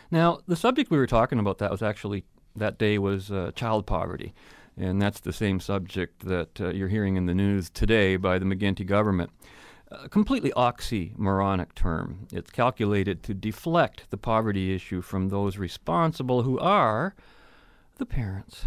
Now, 0.10 0.40
the 0.48 0.56
subject 0.56 0.92
we 0.92 0.98
were 0.98 1.08
talking 1.08 1.40
about 1.40 1.60
that 1.60 1.72
was 1.72 1.84
actually 1.84 2.26
that 2.56 2.78
day 2.78 2.98
was 2.98 3.32
uh, 3.32 3.52
child 3.56 3.86
poverty. 3.86 4.34
And 4.76 5.02
that's 5.02 5.20
the 5.20 5.34
same 5.34 5.60
subject 5.60 6.26
that 6.26 6.60
uh, 6.60 6.70
you're 6.70 6.88
hearing 6.88 7.16
in 7.16 7.28
the 7.28 7.36
news 7.36 7.70
today 7.70 8.16
by 8.16 8.40
the 8.40 8.46
McGuinty 8.46 8.86
government. 8.86 9.30
A 9.92 10.10
completely 10.10 10.52
oxymoronic 10.52 11.76
term. 11.76 12.28
It's 12.32 12.50
calculated 12.50 13.22
to 13.24 13.36
deflect 13.36 14.10
the 14.10 14.18
poverty 14.18 14.74
issue 14.74 15.02
from 15.02 15.30
those 15.30 15.60
responsible 15.60 16.42
who 16.42 16.58
are 16.58 17.14
the 17.98 18.06
parents. 18.06 18.66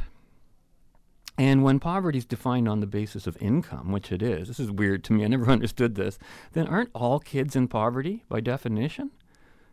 And 1.39 1.63
when 1.63 1.81
poverty 1.81 2.19
is 2.19 2.25
defined 2.25 2.69
on 2.69 2.81
the 2.81 2.87
basis 2.87 3.27
of 3.27 3.37
income, 3.41 3.93
which 3.93 4.11
it 4.11 4.23
is, 4.23 4.49
this 4.49 4.59
is 4.59 4.71
weird 4.71 5.05
to 5.05 5.13
me, 5.13 5.25
I 5.25 5.29
never 5.29 5.51
understood 5.51 5.95
this, 5.95 6.19
then 6.53 6.67
aren't 6.67 6.91
all 6.95 7.21
kids 7.21 7.55
in 7.55 7.69
poverty 7.69 8.25
by 8.29 8.41
definition? 8.41 9.11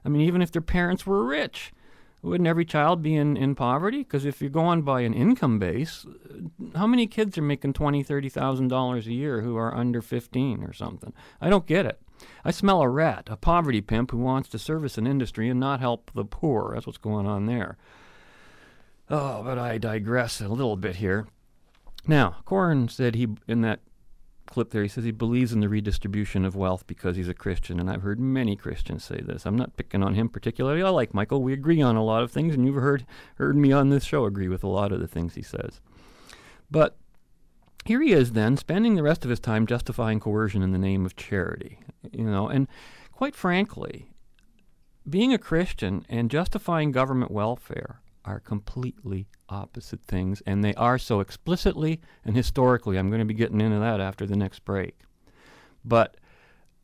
I 0.03 0.09
mean, 0.09 0.21
even 0.21 0.41
if 0.41 0.51
their 0.51 0.61
parents 0.61 1.05
were 1.05 1.23
rich, 1.23 1.71
wouldn't 2.21 2.47
every 2.47 2.65
child 2.65 3.01
be 3.01 3.15
in, 3.15 3.35
in 3.35 3.53
poverty? 3.53 3.99
Because 3.99 4.25
if 4.25 4.41
you're 4.41 4.49
going 4.49 4.81
by 4.81 5.01
an 5.01 5.13
income 5.13 5.59
base, 5.59 6.05
uh, 6.05 6.77
how 6.77 6.87
many 6.87 7.05
kids 7.05 7.37
are 7.37 7.41
making 7.41 7.73
twenty, 7.73 8.01
thirty 8.01 8.29
thousand 8.29 8.69
dollars 8.69 9.07
a 9.07 9.13
year 9.13 9.41
who 9.41 9.57
are 9.57 9.75
under 9.75 10.01
fifteen 10.01 10.63
or 10.63 10.71
something? 10.71 11.11
I 11.41 11.49
don't 11.49 11.67
get 11.67 11.85
it. 11.85 12.01
I 12.45 12.51
smell 12.51 12.81
a 12.81 12.87
rat, 12.87 13.27
a 13.29 13.35
poverty 13.35 13.81
pimp 13.81 14.11
who 14.11 14.17
wants 14.17 14.47
to 14.49 14.59
service 14.59 14.97
an 14.97 15.05
industry 15.05 15.49
and 15.49 15.59
not 15.59 15.81
help 15.81 16.11
the 16.15 16.23
poor. 16.23 16.71
That's 16.73 16.87
what's 16.87 16.97
going 16.97 17.27
on 17.27 17.45
there. 17.45 17.77
Oh, 19.09 19.43
but 19.43 19.57
I 19.57 19.77
digress 19.77 20.41
a 20.41 20.47
little 20.47 20.77
bit 20.77 20.97
here. 20.97 21.27
Now, 22.07 22.37
Coren 22.45 22.89
said 22.89 23.15
he 23.15 23.27
in 23.47 23.61
that 23.61 23.79
clip 24.45 24.71
there, 24.71 24.83
he 24.83 24.89
says 24.89 25.03
he 25.03 25.11
believes 25.11 25.53
in 25.53 25.61
the 25.61 25.69
redistribution 25.69 26.45
of 26.45 26.55
wealth 26.55 26.85
because 26.85 27.15
he's 27.15 27.29
a 27.29 27.33
Christian, 27.33 27.79
and 27.79 27.89
I've 27.89 28.01
heard 28.01 28.19
many 28.19 28.55
Christians 28.55 29.03
say 29.03 29.21
this. 29.21 29.45
I'm 29.45 29.55
not 29.55 29.75
picking 29.77 30.03
on 30.03 30.15
him 30.15 30.29
particularly. 30.29 30.83
I 30.83 30.89
like 30.89 31.13
Michael. 31.13 31.41
We 31.41 31.53
agree 31.53 31.81
on 31.81 31.95
a 31.95 32.03
lot 32.03 32.23
of 32.23 32.31
things, 32.31 32.53
and 32.53 32.65
you've 32.65 32.75
heard 32.75 33.05
heard 33.35 33.55
me 33.55 33.71
on 33.71 33.89
this 33.89 34.03
show 34.03 34.25
agree 34.25 34.47
with 34.47 34.63
a 34.63 34.67
lot 34.67 34.91
of 34.91 34.99
the 34.99 35.07
things 35.07 35.35
he 35.35 35.41
says. 35.41 35.81
But 36.69 36.97
here 37.85 38.01
he 38.01 38.13
is 38.13 38.31
then 38.31 38.57
spending 38.57 38.95
the 38.95 39.03
rest 39.03 39.23
of 39.23 39.29
his 39.29 39.39
time 39.39 39.65
justifying 39.65 40.19
coercion 40.19 40.61
in 40.61 40.71
the 40.71 40.77
name 40.77 41.05
of 41.05 41.15
charity. 41.15 41.79
You 42.11 42.25
know, 42.25 42.47
and 42.47 42.67
quite 43.11 43.35
frankly, 43.35 44.09
being 45.09 45.33
a 45.33 45.37
Christian 45.37 46.05
and 46.09 46.31
justifying 46.31 46.91
government 46.91 47.31
welfare 47.31 48.01
are 48.25 48.39
completely 48.39 49.27
opposite 49.49 50.03
things, 50.03 50.41
and 50.45 50.63
they 50.63 50.73
are 50.75 50.97
so 50.97 51.19
explicitly 51.19 52.01
and 52.25 52.35
historically. 52.35 52.97
I'm 52.97 53.09
going 53.09 53.19
to 53.19 53.25
be 53.25 53.33
getting 53.33 53.61
into 53.61 53.79
that 53.79 53.99
after 53.99 54.25
the 54.25 54.35
next 54.35 54.65
break. 54.65 55.01
But 55.83 56.17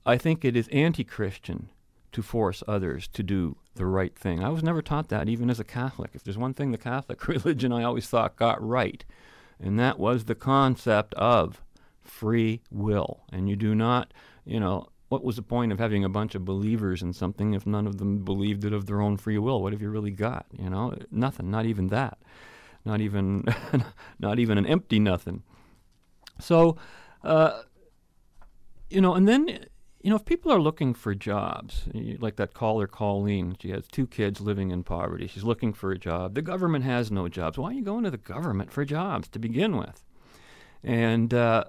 I 0.05 0.17
think 0.17 0.43
it 0.43 0.55
is 0.55 0.67
anti 0.69 1.03
Christian 1.03 1.69
to 2.11 2.21
force 2.21 2.63
others 2.67 3.07
to 3.09 3.23
do 3.23 3.57
the 3.75 3.85
right 3.85 4.17
thing. 4.17 4.43
I 4.43 4.49
was 4.49 4.63
never 4.63 4.81
taught 4.81 5.09
that, 5.09 5.29
even 5.29 5.49
as 5.49 5.59
a 5.59 5.63
Catholic. 5.63 6.11
If 6.13 6.23
there's 6.23 6.37
one 6.37 6.53
thing 6.53 6.71
the 6.71 6.77
Catholic 6.77 7.27
religion 7.27 7.71
I 7.71 7.83
always 7.83 8.07
thought 8.07 8.35
got 8.35 8.65
right, 8.65 9.03
and 9.59 9.79
that 9.79 9.99
was 9.99 10.25
the 10.25 10.35
concept 10.35 11.13
of 11.15 11.61
free 12.01 12.61
will. 12.71 13.21
And 13.31 13.49
you 13.49 13.55
do 13.55 13.75
not, 13.75 14.13
you 14.45 14.59
know, 14.59 14.87
what 15.09 15.23
was 15.23 15.35
the 15.35 15.41
point 15.41 15.71
of 15.71 15.79
having 15.79 16.03
a 16.03 16.09
bunch 16.09 16.35
of 16.35 16.45
believers 16.45 17.01
in 17.01 17.13
something 17.13 17.53
if 17.53 17.65
none 17.65 17.87
of 17.87 17.97
them 17.97 18.23
believed 18.23 18.63
it 18.63 18.73
of 18.73 18.85
their 18.85 19.01
own 19.01 19.17
free 19.17 19.37
will? 19.37 19.61
What 19.61 19.73
have 19.73 19.81
you 19.81 19.89
really 19.89 20.11
got? 20.11 20.45
You 20.57 20.69
know, 20.69 20.95
nothing. 21.11 21.51
Not 21.51 21.65
even 21.65 21.87
that. 21.87 22.19
Not 22.85 23.01
even, 23.01 23.43
not 24.19 24.39
even 24.39 24.57
an 24.57 24.65
empty 24.65 24.99
nothing. 24.99 25.43
So, 26.39 26.77
uh, 27.23 27.63
you 28.89 29.01
know, 29.01 29.15
and 29.15 29.27
then 29.27 29.65
you 30.01 30.09
know, 30.09 30.15
if 30.15 30.23
people 30.23 30.51
are 30.51 30.61
looking 30.61 30.93
for 30.93 31.13
jobs, 31.13 31.83
like 31.93 32.37
that 32.37 32.53
caller 32.53 32.87
Colleen, 32.87 33.57
she 33.61 33.71
has 33.71 33.85
two 33.87 34.07
kids 34.07 34.39
living 34.39 34.71
in 34.71 34.83
poverty. 34.83 35.27
She's 35.27 35.43
looking 35.43 35.73
for 35.73 35.91
a 35.91 35.97
job. 35.97 36.35
The 36.35 36.41
government 36.41 36.85
has 36.85 37.11
no 37.11 37.27
jobs. 37.27 37.57
Why 37.57 37.71
are 37.71 37.73
you 37.73 37.83
going 37.83 38.05
to 38.05 38.11
the 38.11 38.17
government 38.17 38.71
for 38.71 38.85
jobs 38.85 39.27
to 39.29 39.39
begin 39.39 39.75
with? 39.75 40.05
And 40.83 41.33
uh, 41.33 41.65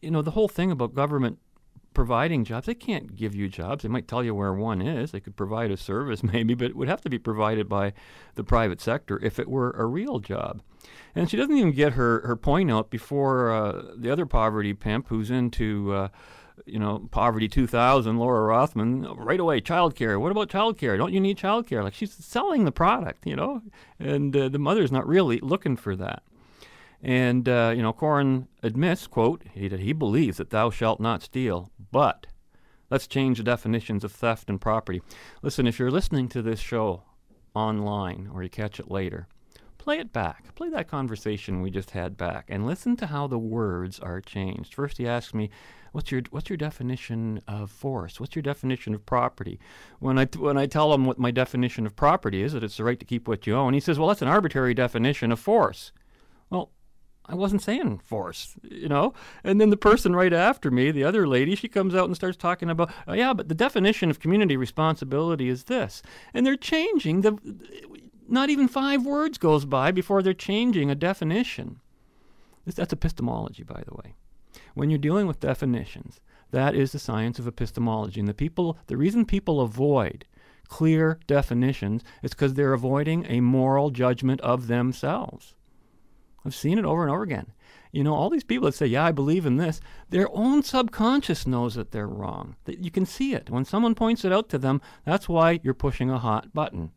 you 0.00 0.12
know, 0.12 0.22
the 0.22 0.30
whole 0.32 0.48
thing 0.48 0.70
about 0.70 0.94
government 0.94 1.38
providing 1.96 2.44
jobs. 2.44 2.66
They 2.66 2.74
can't 2.74 3.16
give 3.16 3.34
you 3.34 3.48
jobs. 3.48 3.82
They 3.82 3.88
might 3.88 4.06
tell 4.06 4.22
you 4.22 4.34
where 4.34 4.52
one 4.52 4.82
is. 4.82 5.12
They 5.12 5.18
could 5.18 5.34
provide 5.34 5.70
a 5.70 5.78
service 5.78 6.22
maybe, 6.34 6.52
but 6.52 6.66
it 6.66 6.76
would 6.76 6.88
have 6.88 7.00
to 7.00 7.10
be 7.10 7.18
provided 7.18 7.70
by 7.70 7.94
the 8.34 8.44
private 8.44 8.82
sector 8.82 9.18
if 9.24 9.38
it 9.38 9.48
were 9.48 9.70
a 9.70 9.86
real 9.86 10.18
job. 10.18 10.60
And 11.14 11.30
she 11.30 11.38
doesn't 11.38 11.56
even 11.56 11.72
get 11.72 11.94
her, 11.94 12.20
her 12.26 12.36
point 12.36 12.70
out 12.70 12.90
before 12.90 13.50
uh, 13.50 13.82
the 13.96 14.10
other 14.10 14.26
poverty 14.26 14.74
pimp 14.74 15.08
who's 15.08 15.30
into, 15.30 15.90
uh, 15.94 16.08
you 16.66 16.78
know, 16.78 17.08
Poverty 17.10 17.48
2000, 17.48 18.18
Laurel 18.18 18.46
Rothman, 18.46 19.04
right 19.14 19.40
away, 19.40 19.62
childcare. 19.62 20.20
What 20.20 20.32
about 20.32 20.50
childcare? 20.50 20.98
Don't 20.98 21.14
you 21.14 21.20
need 21.20 21.38
childcare? 21.38 21.82
Like 21.82 21.94
she's 21.94 22.12
selling 22.12 22.66
the 22.66 22.72
product, 22.72 23.26
you 23.26 23.36
know, 23.36 23.62
and 23.98 24.36
uh, 24.36 24.50
the 24.50 24.58
mother's 24.58 24.92
not 24.92 25.08
really 25.08 25.38
looking 25.38 25.76
for 25.76 25.96
that. 25.96 26.22
And, 27.06 27.48
uh, 27.48 27.72
you 27.74 27.82
know, 27.82 27.92
Coren 27.92 28.48
admits, 28.64 29.06
quote, 29.06 29.44
he, 29.54 29.68
he 29.68 29.92
believes 29.92 30.38
that 30.38 30.50
thou 30.50 30.70
shalt 30.70 30.98
not 30.98 31.22
steal, 31.22 31.70
but 31.92 32.26
let's 32.90 33.06
change 33.06 33.38
the 33.38 33.44
definitions 33.44 34.02
of 34.02 34.10
theft 34.10 34.50
and 34.50 34.60
property. 34.60 35.00
Listen, 35.40 35.68
if 35.68 35.78
you're 35.78 35.92
listening 35.92 36.28
to 36.30 36.42
this 36.42 36.58
show 36.58 37.04
online 37.54 38.28
or 38.34 38.42
you 38.42 38.48
catch 38.48 38.80
it 38.80 38.90
later, 38.90 39.28
play 39.78 40.00
it 40.00 40.12
back. 40.12 40.52
Play 40.56 40.68
that 40.70 40.88
conversation 40.88 41.62
we 41.62 41.70
just 41.70 41.92
had 41.92 42.16
back 42.16 42.46
and 42.48 42.66
listen 42.66 42.96
to 42.96 43.06
how 43.06 43.28
the 43.28 43.38
words 43.38 44.00
are 44.00 44.20
changed. 44.20 44.74
First, 44.74 44.98
he 44.98 45.06
asks 45.06 45.32
me, 45.32 45.48
What's 45.92 46.10
your 46.10 46.22
what's 46.30 46.50
your 46.50 46.58
definition 46.58 47.40
of 47.48 47.70
force? 47.70 48.20
What's 48.20 48.36
your 48.36 48.42
definition 48.42 48.94
of 48.94 49.06
property? 49.06 49.58
When 49.98 50.18
I 50.18 50.26
when 50.36 50.58
I 50.58 50.66
tell 50.66 50.92
him 50.92 51.06
what 51.06 51.18
my 51.18 51.30
definition 51.30 51.86
of 51.86 51.96
property 51.96 52.42
is, 52.42 52.52
that 52.52 52.62
it's 52.62 52.76
the 52.76 52.84
right 52.84 53.00
to 53.00 53.06
keep 53.06 53.26
what 53.26 53.46
you 53.46 53.54
own, 53.54 53.72
he 53.72 53.80
says, 53.80 53.98
"Well, 53.98 54.08
that's 54.08 54.20
an 54.20 54.28
arbitrary 54.28 54.74
definition 54.74 55.32
of 55.32 55.40
force." 55.40 55.92
Well, 56.50 56.70
I 57.28 57.34
wasn't 57.34 57.62
saying 57.62 57.98
force, 58.04 58.54
you 58.62 58.88
know. 58.88 59.12
And 59.42 59.60
then 59.60 59.70
the 59.70 59.76
person 59.76 60.14
right 60.14 60.32
after 60.32 60.70
me, 60.70 60.90
the 60.90 61.04
other 61.04 61.26
lady, 61.26 61.54
she 61.54 61.68
comes 61.68 61.94
out 61.94 62.06
and 62.06 62.14
starts 62.14 62.36
talking 62.36 62.70
about, 62.70 62.92
oh, 63.08 63.14
yeah, 63.14 63.32
but 63.32 63.48
the 63.48 63.54
definition 63.54 64.10
of 64.10 64.20
community 64.20 64.56
responsibility 64.56 65.48
is 65.48 65.64
this, 65.64 66.02
and 66.32 66.46
they're 66.46 66.56
changing 66.56 67.22
the. 67.22 67.36
Not 68.28 68.50
even 68.50 68.66
five 68.66 69.06
words 69.06 69.38
goes 69.38 69.64
by 69.64 69.92
before 69.92 70.20
they're 70.22 70.34
changing 70.34 70.90
a 70.90 70.96
definition. 70.96 71.80
That's 72.64 72.92
epistemology, 72.92 73.62
by 73.62 73.84
the 73.86 73.94
way. 73.94 74.16
When 74.74 74.90
you're 74.90 74.98
dealing 74.98 75.28
with 75.28 75.38
definitions, 75.38 76.20
that 76.50 76.74
is 76.74 76.92
the 76.92 76.98
science 76.98 77.38
of 77.38 77.46
epistemology. 77.46 78.18
And 78.18 78.28
the 78.28 78.34
people, 78.34 78.78
the 78.88 78.96
reason 78.96 79.24
people 79.24 79.60
avoid 79.60 80.26
clear 80.68 81.20
definitions 81.26 82.02
is 82.22 82.32
because 82.32 82.54
they're 82.54 82.72
avoiding 82.72 83.26
a 83.28 83.40
moral 83.40 83.90
judgment 83.90 84.40
of 84.40 84.66
themselves. 84.66 85.54
I've 86.46 86.54
seen 86.54 86.78
it 86.78 86.84
over 86.84 87.02
and 87.02 87.10
over 87.10 87.24
again. 87.24 87.52
You 87.90 88.04
know, 88.04 88.14
all 88.14 88.30
these 88.30 88.44
people 88.44 88.66
that 88.66 88.74
say, 88.74 88.86
"Yeah, 88.86 89.04
I 89.04 89.10
believe 89.10 89.46
in 89.46 89.56
this," 89.56 89.80
their 90.10 90.28
own 90.32 90.62
subconscious 90.62 91.46
knows 91.46 91.74
that 91.74 91.90
they're 91.90 92.06
wrong. 92.06 92.54
That 92.64 92.78
you 92.78 92.90
can 92.90 93.04
see 93.04 93.34
it 93.34 93.50
when 93.50 93.64
someone 93.64 93.94
points 93.96 94.24
it 94.24 94.32
out 94.32 94.48
to 94.50 94.58
them. 94.58 94.80
That's 95.04 95.28
why 95.28 95.60
you're 95.62 95.74
pushing 95.74 96.08
a 96.08 96.18
hot 96.18 96.54
button, 96.54 96.92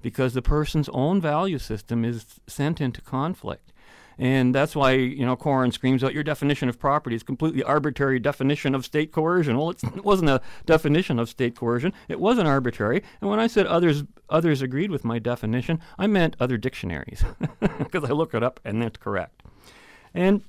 because 0.00 0.32
the 0.32 0.42
person's 0.42 0.88
own 0.90 1.20
value 1.20 1.58
system 1.58 2.04
is 2.04 2.40
sent 2.46 2.80
into 2.80 3.00
conflict. 3.00 3.72
And 4.18 4.54
that's 4.54 4.76
why, 4.76 4.92
you 4.92 5.26
know, 5.26 5.36
Coren 5.36 5.72
screams 5.72 6.04
out 6.04 6.14
your 6.14 6.22
definition 6.22 6.68
of 6.68 6.78
property 6.78 7.16
is 7.16 7.22
completely 7.22 7.62
arbitrary 7.62 8.18
definition 8.18 8.74
of 8.74 8.84
state 8.84 9.12
coercion. 9.12 9.58
Well, 9.58 9.70
it 9.70 10.04
wasn't 10.04 10.30
a 10.30 10.40
definition 10.66 11.18
of 11.18 11.28
state 11.28 11.56
coercion. 11.56 11.92
It 12.08 12.20
wasn't 12.20 12.48
arbitrary. 12.48 13.02
And 13.20 13.30
when 13.30 13.40
I 13.40 13.46
said 13.46 13.66
others 13.66 14.04
others 14.30 14.62
agreed 14.62 14.90
with 14.90 15.04
my 15.04 15.18
definition, 15.18 15.80
I 15.98 16.06
meant 16.06 16.36
other 16.40 16.56
dictionaries 16.56 17.24
because 17.78 18.04
I 18.04 18.12
look 18.12 18.34
it 18.34 18.42
up 18.42 18.60
and 18.64 18.82
that's 18.82 18.98
correct. 18.98 19.42
And 20.12 20.42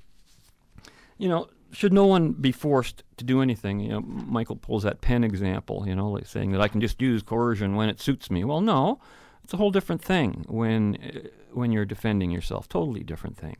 you 1.17 1.29
know, 1.29 1.47
should 1.71 1.93
no 1.93 2.05
one 2.05 2.31
be 2.33 2.51
forced 2.51 3.03
to 3.17 3.23
do 3.23 3.41
anything? 3.41 3.79
You 3.79 3.89
know, 3.89 4.01
Michael 4.01 4.55
pulls 4.55 4.83
that 4.83 5.01
pen 5.01 5.23
example, 5.23 5.85
you 5.87 5.95
know, 5.95 6.09
like 6.09 6.25
saying 6.25 6.51
that 6.51 6.61
I 6.61 6.67
can 6.67 6.81
just 6.81 7.01
use 7.01 7.21
coercion 7.23 7.75
when 7.75 7.89
it 7.89 7.99
suits 7.99 8.29
me. 8.29 8.43
Well, 8.43 8.61
no. 8.61 8.99
It's 9.43 9.53
a 9.53 9.57
whole 9.57 9.69
different 9.69 10.01
thing 10.01 10.43
when 10.47 10.95
uh, 10.95 11.29
when 11.55 11.71
you're 11.71 11.85
defending 11.85 12.31
yourself. 12.31 12.67
Totally 12.67 13.03
different 13.03 13.37
thing. 13.37 13.57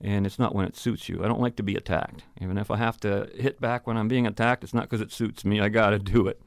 And 0.00 0.26
it's 0.26 0.38
not 0.38 0.54
when 0.54 0.66
it 0.66 0.76
suits 0.76 1.08
you. 1.08 1.24
I 1.24 1.28
don't 1.28 1.40
like 1.40 1.56
to 1.56 1.62
be 1.62 1.76
attacked. 1.76 2.24
Even 2.40 2.58
if 2.58 2.70
I 2.70 2.76
have 2.76 2.98
to 3.00 3.30
hit 3.34 3.60
back 3.60 3.86
when 3.86 3.96
I'm 3.96 4.08
being 4.08 4.26
attacked, 4.26 4.64
it's 4.64 4.74
not 4.74 4.84
because 4.84 5.00
it 5.00 5.12
suits 5.12 5.44
me. 5.44 5.60
I 5.60 5.68
got 5.68 5.90
to 5.90 5.98
do 5.98 6.26
it. 6.26 6.40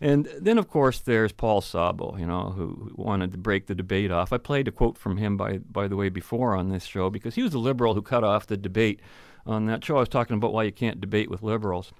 And 0.00 0.28
then, 0.40 0.58
of 0.58 0.68
course, 0.68 1.00
there's 1.00 1.32
Paul 1.32 1.60
Szabo, 1.60 2.18
you 2.18 2.26
know, 2.26 2.50
who, 2.50 2.92
wanted 2.94 3.32
to 3.32 3.38
break 3.38 3.66
the 3.66 3.74
debate 3.74 4.12
off. 4.12 4.32
I 4.32 4.38
played 4.38 4.68
a 4.68 4.72
quote 4.72 4.96
from 4.96 5.16
him, 5.16 5.36
by 5.36 5.58
by 5.58 5.88
the 5.88 5.96
way, 5.96 6.08
before 6.08 6.54
on 6.54 6.68
this 6.68 6.84
show 6.84 7.10
because 7.10 7.34
he 7.34 7.42
was 7.42 7.54
a 7.54 7.58
liberal 7.58 7.94
who 7.94 8.02
cut 8.02 8.22
off 8.22 8.46
the 8.46 8.56
debate 8.56 9.00
on 9.44 9.66
that 9.66 9.84
show. 9.84 9.96
I 9.96 10.00
was 10.00 10.08
talking 10.08 10.36
about 10.36 10.52
why 10.52 10.62
you 10.64 10.72
can't 10.72 11.00
debate 11.00 11.30
with 11.30 11.42
liberals, 11.42 11.92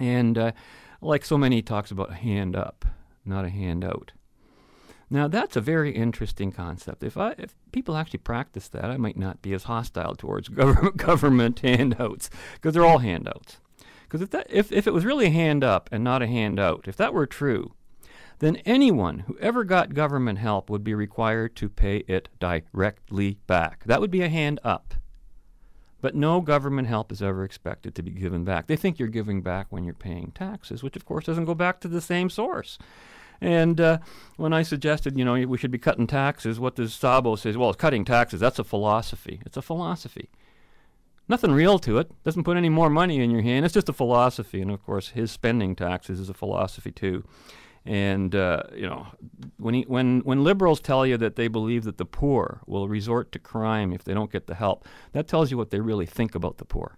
and 0.00 0.36
uh, 0.36 0.52
like 1.00 1.24
so 1.24 1.38
many, 1.38 1.56
he 1.56 1.62
talks 1.62 1.92
about 1.92 2.10
a 2.10 2.14
hand 2.14 2.56
up, 2.56 2.84
not 3.24 3.44
a 3.44 3.50
hand 3.50 3.84
out. 3.84 4.12
Now 5.10 5.28
that's 5.28 5.56
a 5.56 5.60
very 5.60 5.92
interesting 5.92 6.52
concept. 6.52 7.02
If 7.02 7.16
I, 7.16 7.34
if 7.38 7.54
people 7.72 7.96
actually 7.96 8.18
practice 8.18 8.68
that, 8.68 8.86
I 8.86 8.96
might 8.96 9.16
not 9.16 9.42
be 9.42 9.52
as 9.52 9.64
hostile 9.64 10.14
towards 10.14 10.48
government 10.50 10.96
government 10.96 11.60
handouts 11.60 12.30
because 12.54 12.74
they're 12.74 12.86
all 12.86 12.98
handouts. 12.98 13.58
Because 14.02 14.22
if 14.22 14.30
that 14.30 14.46
if, 14.50 14.70
if 14.72 14.86
it 14.86 14.92
was 14.94 15.04
really 15.04 15.26
a 15.26 15.30
hand 15.30 15.64
up 15.64 15.88
and 15.92 16.04
not 16.04 16.22
a 16.22 16.26
handout, 16.26 16.86
if 16.86 16.96
that 16.96 17.14
were 17.14 17.26
true, 17.26 17.74
then 18.38 18.56
anyone 18.64 19.20
who 19.20 19.38
ever 19.38 19.64
got 19.64 19.94
government 19.94 20.38
help 20.38 20.68
would 20.68 20.84
be 20.84 20.94
required 20.94 21.56
to 21.56 21.68
pay 21.68 21.98
it 22.08 22.28
directly 22.38 23.38
back. 23.46 23.84
That 23.84 24.00
would 24.00 24.10
be 24.10 24.22
a 24.22 24.28
hand 24.28 24.60
up. 24.64 24.94
But 26.00 26.14
no 26.14 26.42
government 26.42 26.88
help 26.88 27.10
is 27.10 27.22
ever 27.22 27.44
expected 27.44 27.94
to 27.94 28.02
be 28.02 28.10
given 28.10 28.44
back. 28.44 28.66
They 28.66 28.76
think 28.76 28.98
you're 28.98 29.08
giving 29.08 29.40
back 29.40 29.68
when 29.70 29.84
you're 29.84 29.94
paying 29.94 30.32
taxes, 30.34 30.82
which 30.82 30.96
of 30.96 31.06
course 31.06 31.24
doesn't 31.24 31.46
go 31.46 31.54
back 31.54 31.80
to 31.80 31.88
the 31.88 32.02
same 32.02 32.28
source. 32.28 32.78
And 33.44 33.78
uh, 33.78 33.98
when 34.36 34.54
I 34.54 34.62
suggested, 34.62 35.18
you 35.18 35.24
know, 35.24 35.34
we 35.34 35.58
should 35.58 35.70
be 35.70 35.76
cutting 35.76 36.06
taxes, 36.06 36.58
what 36.58 36.76
does 36.76 36.92
Szabo 36.92 37.38
say? 37.38 37.54
Well, 37.54 37.74
cutting 37.74 38.06
taxes, 38.06 38.40
that's 38.40 38.58
a 38.58 38.64
philosophy. 38.64 39.42
It's 39.44 39.58
a 39.58 39.62
philosophy. 39.62 40.30
Nothing 41.28 41.52
real 41.52 41.78
to 41.80 41.98
it. 41.98 42.10
Doesn't 42.24 42.44
put 42.44 42.56
any 42.56 42.70
more 42.70 42.88
money 42.88 43.20
in 43.20 43.30
your 43.30 43.42
hand. 43.42 43.66
It's 43.66 43.74
just 43.74 43.90
a 43.90 43.92
philosophy. 43.92 44.62
And 44.62 44.70
of 44.70 44.82
course, 44.82 45.10
his 45.10 45.30
spending 45.30 45.76
taxes 45.76 46.20
is 46.20 46.30
a 46.30 46.34
philosophy 46.34 46.90
too. 46.90 47.22
And 47.84 48.34
uh, 48.34 48.62
you 48.74 48.88
know, 48.88 49.08
when 49.58 49.74
he, 49.74 49.82
when 49.82 50.20
when 50.20 50.42
liberals 50.42 50.80
tell 50.80 51.04
you 51.04 51.18
that 51.18 51.36
they 51.36 51.48
believe 51.48 51.84
that 51.84 51.98
the 51.98 52.06
poor 52.06 52.62
will 52.66 52.88
resort 52.88 53.30
to 53.32 53.38
crime 53.38 53.92
if 53.92 54.04
they 54.04 54.14
don't 54.14 54.32
get 54.32 54.46
the 54.46 54.54
help, 54.54 54.86
that 55.12 55.28
tells 55.28 55.50
you 55.50 55.58
what 55.58 55.68
they 55.70 55.80
really 55.80 56.06
think 56.06 56.34
about 56.34 56.56
the 56.56 56.64
poor. 56.64 56.96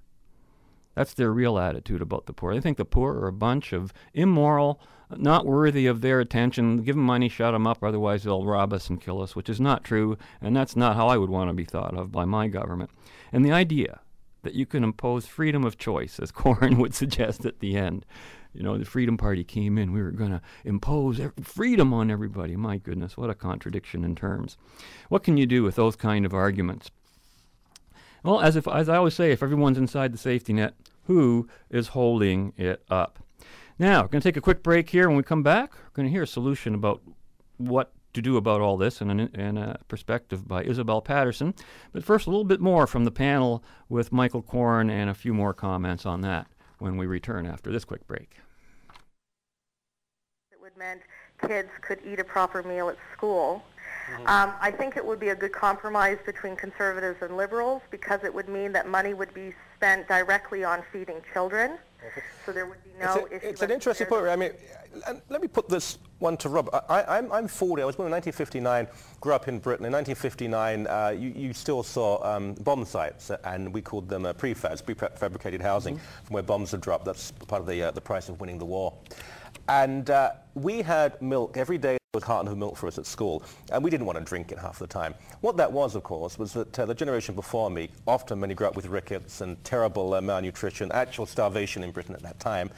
That's 0.96 1.14
their 1.14 1.30
real 1.30 1.58
attitude 1.58 2.00
about 2.00 2.24
the 2.24 2.32
poor. 2.32 2.54
They 2.54 2.60
think 2.60 2.78
the 2.78 2.84
poor 2.84 3.12
are 3.12 3.28
a 3.28 3.32
bunch 3.32 3.72
of 3.74 3.92
immoral, 4.14 4.80
not 5.14 5.44
worthy 5.44 5.86
of 5.86 6.00
their 6.00 6.20
attention. 6.20 6.82
Give 6.82 6.96
them 6.96 7.04
money, 7.04 7.28
shut 7.28 7.52
them 7.52 7.66
up, 7.66 7.84
otherwise 7.84 8.24
they'll 8.24 8.46
rob 8.46 8.72
us 8.72 8.88
and 8.88 9.00
kill 9.00 9.20
us, 9.20 9.36
which 9.36 9.50
is 9.50 9.60
not 9.60 9.84
true, 9.84 10.16
and 10.40 10.56
that's 10.56 10.74
not 10.74 10.96
how 10.96 11.06
I 11.06 11.18
would 11.18 11.30
want 11.30 11.50
to 11.50 11.54
be 11.54 11.64
thought 11.64 11.96
of 11.96 12.10
by 12.10 12.24
my 12.24 12.48
government. 12.48 12.90
And 13.30 13.44
the 13.44 13.52
idea 13.52 14.00
that 14.42 14.54
you 14.54 14.64
can 14.64 14.82
impose 14.82 15.26
freedom 15.26 15.64
of 15.64 15.76
choice, 15.76 16.18
as 16.18 16.32
Coren 16.32 16.78
would 16.78 16.94
suggest 16.94 17.44
at 17.44 17.60
the 17.60 17.76
end, 17.76 18.06
you 18.54 18.62
know, 18.62 18.78
the 18.78 18.86
Freedom 18.86 19.18
Party 19.18 19.44
came 19.44 19.76
in. 19.76 19.92
We 19.92 20.02
were 20.02 20.12
going 20.12 20.30
to 20.30 20.40
impose 20.64 21.20
freedom 21.42 21.92
on 21.92 22.10
everybody. 22.10 22.56
My 22.56 22.78
goodness, 22.78 23.14
what 23.18 23.28
a 23.28 23.34
contradiction 23.34 24.02
in 24.02 24.14
terms. 24.14 24.56
What 25.10 25.22
can 25.22 25.36
you 25.36 25.44
do 25.44 25.62
with 25.62 25.74
those 25.74 25.94
kind 25.94 26.24
of 26.24 26.32
arguments? 26.32 26.90
Well, 28.26 28.40
as 28.40 28.56
if 28.56 28.66
as 28.66 28.88
I 28.88 28.96
always 28.96 29.14
say, 29.14 29.30
if 29.30 29.40
everyone's 29.40 29.78
inside 29.78 30.12
the 30.12 30.18
safety 30.18 30.52
net, 30.52 30.74
who 31.04 31.46
is 31.70 31.88
holding 31.88 32.52
it 32.56 32.82
up? 32.90 33.20
Now, 33.78 34.02
we're 34.02 34.08
going 34.08 34.20
to 34.20 34.28
take 34.28 34.36
a 34.36 34.40
quick 34.40 34.64
break 34.64 34.90
here. 34.90 35.06
When 35.06 35.16
we 35.16 35.22
come 35.22 35.44
back, 35.44 35.74
we're 35.74 35.90
going 35.92 36.06
to 36.08 36.10
hear 36.10 36.24
a 36.24 36.26
solution 36.26 36.74
about 36.74 37.02
what 37.58 37.92
to 38.14 38.22
do 38.22 38.36
about 38.36 38.60
all 38.60 38.76
this 38.76 39.00
and, 39.00 39.12
an, 39.12 39.30
and 39.32 39.58
a 39.58 39.78
perspective 39.86 40.48
by 40.48 40.64
Isabel 40.64 41.00
Paterson. 41.00 41.54
But 41.92 42.02
first, 42.02 42.26
a 42.26 42.30
little 42.30 42.44
bit 42.44 42.60
more 42.60 42.88
from 42.88 43.04
the 43.04 43.12
panel 43.12 43.62
with 43.88 44.10
Michael 44.10 44.42
Coren 44.42 44.90
and 44.90 45.08
a 45.08 45.14
few 45.14 45.32
more 45.32 45.54
comments 45.54 46.04
on 46.04 46.22
that 46.22 46.48
when 46.78 46.96
we 46.96 47.06
return 47.06 47.46
after 47.46 47.70
this 47.70 47.84
quick 47.84 48.06
break 48.08 48.34
It 50.50 50.60
would 50.60 50.76
meant 50.76 51.02
kids 51.46 51.68
could 51.80 52.00
eat 52.04 52.18
a 52.18 52.24
proper 52.24 52.64
meal 52.64 52.88
at 52.88 52.96
school. 53.16 53.62
Mm-hmm. 54.06 54.26
Um, 54.26 54.54
I 54.60 54.70
think 54.70 54.96
it 54.96 55.04
would 55.04 55.20
be 55.20 55.30
a 55.30 55.34
good 55.34 55.52
compromise 55.52 56.18
between 56.24 56.56
conservatives 56.56 57.22
and 57.22 57.36
liberals 57.36 57.82
because 57.90 58.22
it 58.24 58.32
would 58.32 58.48
mean 58.48 58.72
that 58.72 58.88
money 58.88 59.14
would 59.14 59.34
be 59.34 59.54
spent 59.74 60.08
directly 60.08 60.64
on 60.64 60.82
feeding 60.92 61.20
children. 61.32 61.78
So 62.44 62.52
there 62.52 62.66
would 62.66 62.82
be 62.84 62.90
no 63.00 63.26
it's 63.30 63.44
a. 63.44 63.48
It's 63.48 63.62
an 63.62 63.70
interesting 63.70 64.06
point. 64.06 64.28
I 64.28 64.36
mean, 64.36 64.52
let 65.28 65.42
me 65.42 65.48
put 65.48 65.68
this 65.68 65.98
one 66.18 66.36
to 66.38 66.48
Rob. 66.48 66.70
I, 66.88 67.18
am 67.18 67.48
40. 67.48 67.82
I 67.82 67.84
was 67.84 67.96
born 67.96 68.06
in 68.06 68.12
1959, 68.12 68.86
grew 69.20 69.34
up 69.34 69.48
in 69.48 69.58
Britain. 69.58 69.86
In 69.86 69.92
1959, 69.92 70.86
uh, 70.86 71.14
you, 71.16 71.32
you, 71.34 71.52
still 71.52 71.82
saw 71.82 72.22
um, 72.24 72.54
bomb 72.54 72.84
sites, 72.84 73.30
uh, 73.30 73.38
and 73.44 73.72
we 73.72 73.82
called 73.82 74.08
them 74.08 74.24
uh, 74.24 74.32
prefabs, 74.32 74.82
prefabricated 74.82 75.60
housing, 75.60 75.96
mm-hmm. 75.96 76.24
from 76.24 76.34
where 76.34 76.42
bombs 76.42 76.70
had 76.70 76.80
dropped. 76.80 77.04
That's 77.04 77.32
part 77.32 77.60
of 77.60 77.68
the, 77.68 77.82
uh, 77.82 77.90
the 77.90 78.00
price 78.00 78.28
of 78.28 78.40
winning 78.40 78.58
the 78.58 78.64
war. 78.64 78.94
And 79.68 80.10
uh, 80.10 80.32
we 80.54 80.82
had 80.82 81.20
milk 81.20 81.56
every 81.56 81.78
day. 81.78 81.96
A 82.14 82.20
carton 82.20 82.50
of 82.50 82.56
milk 82.56 82.78
for 82.78 82.86
us 82.86 82.96
at 82.96 83.04
school, 83.04 83.42
and 83.70 83.84
we 83.84 83.90
didn't 83.90 84.06
want 84.06 84.18
to 84.18 84.24
drink 84.24 84.50
it 84.50 84.58
half 84.58 84.78
the 84.78 84.86
time. 84.86 85.14
What 85.42 85.58
that 85.58 85.70
was, 85.70 85.94
of 85.94 86.02
course, 86.02 86.38
was 86.38 86.54
that 86.54 86.78
uh, 86.78 86.86
the 86.86 86.94
generation 86.94 87.34
before 87.34 87.68
me, 87.68 87.90
often 88.06 88.40
many 88.40 88.54
grew 88.54 88.66
up 88.66 88.74
with 88.74 88.86
rickets 88.86 89.42
and 89.42 89.62
terrible 89.64 90.14
uh, 90.14 90.22
malnutrition, 90.22 90.90
actual 90.92 91.26
starvation 91.26 91.84
in 91.84 91.90
Britain 91.90 92.14
at 92.14 92.22
that 92.22 92.40
time. 92.40 92.70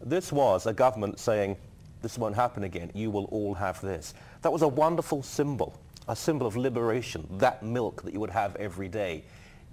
This 0.00 0.30
was 0.30 0.66
a 0.66 0.72
government 0.72 1.18
saying, 1.18 1.56
this 2.02 2.18
won't 2.18 2.36
happen 2.36 2.62
again. 2.62 2.92
You 2.94 3.10
will 3.10 3.24
all 3.32 3.54
have 3.54 3.80
this. 3.80 4.14
That 4.42 4.52
was 4.52 4.62
a 4.62 4.68
wonderful 4.68 5.24
symbol, 5.24 5.76
a 6.06 6.14
symbol 6.14 6.46
of 6.46 6.56
liberation, 6.56 7.26
that 7.38 7.64
milk 7.64 8.02
that 8.02 8.12
you 8.14 8.20
would 8.20 8.30
have 8.30 8.54
every 8.56 8.88
day. 8.88 9.24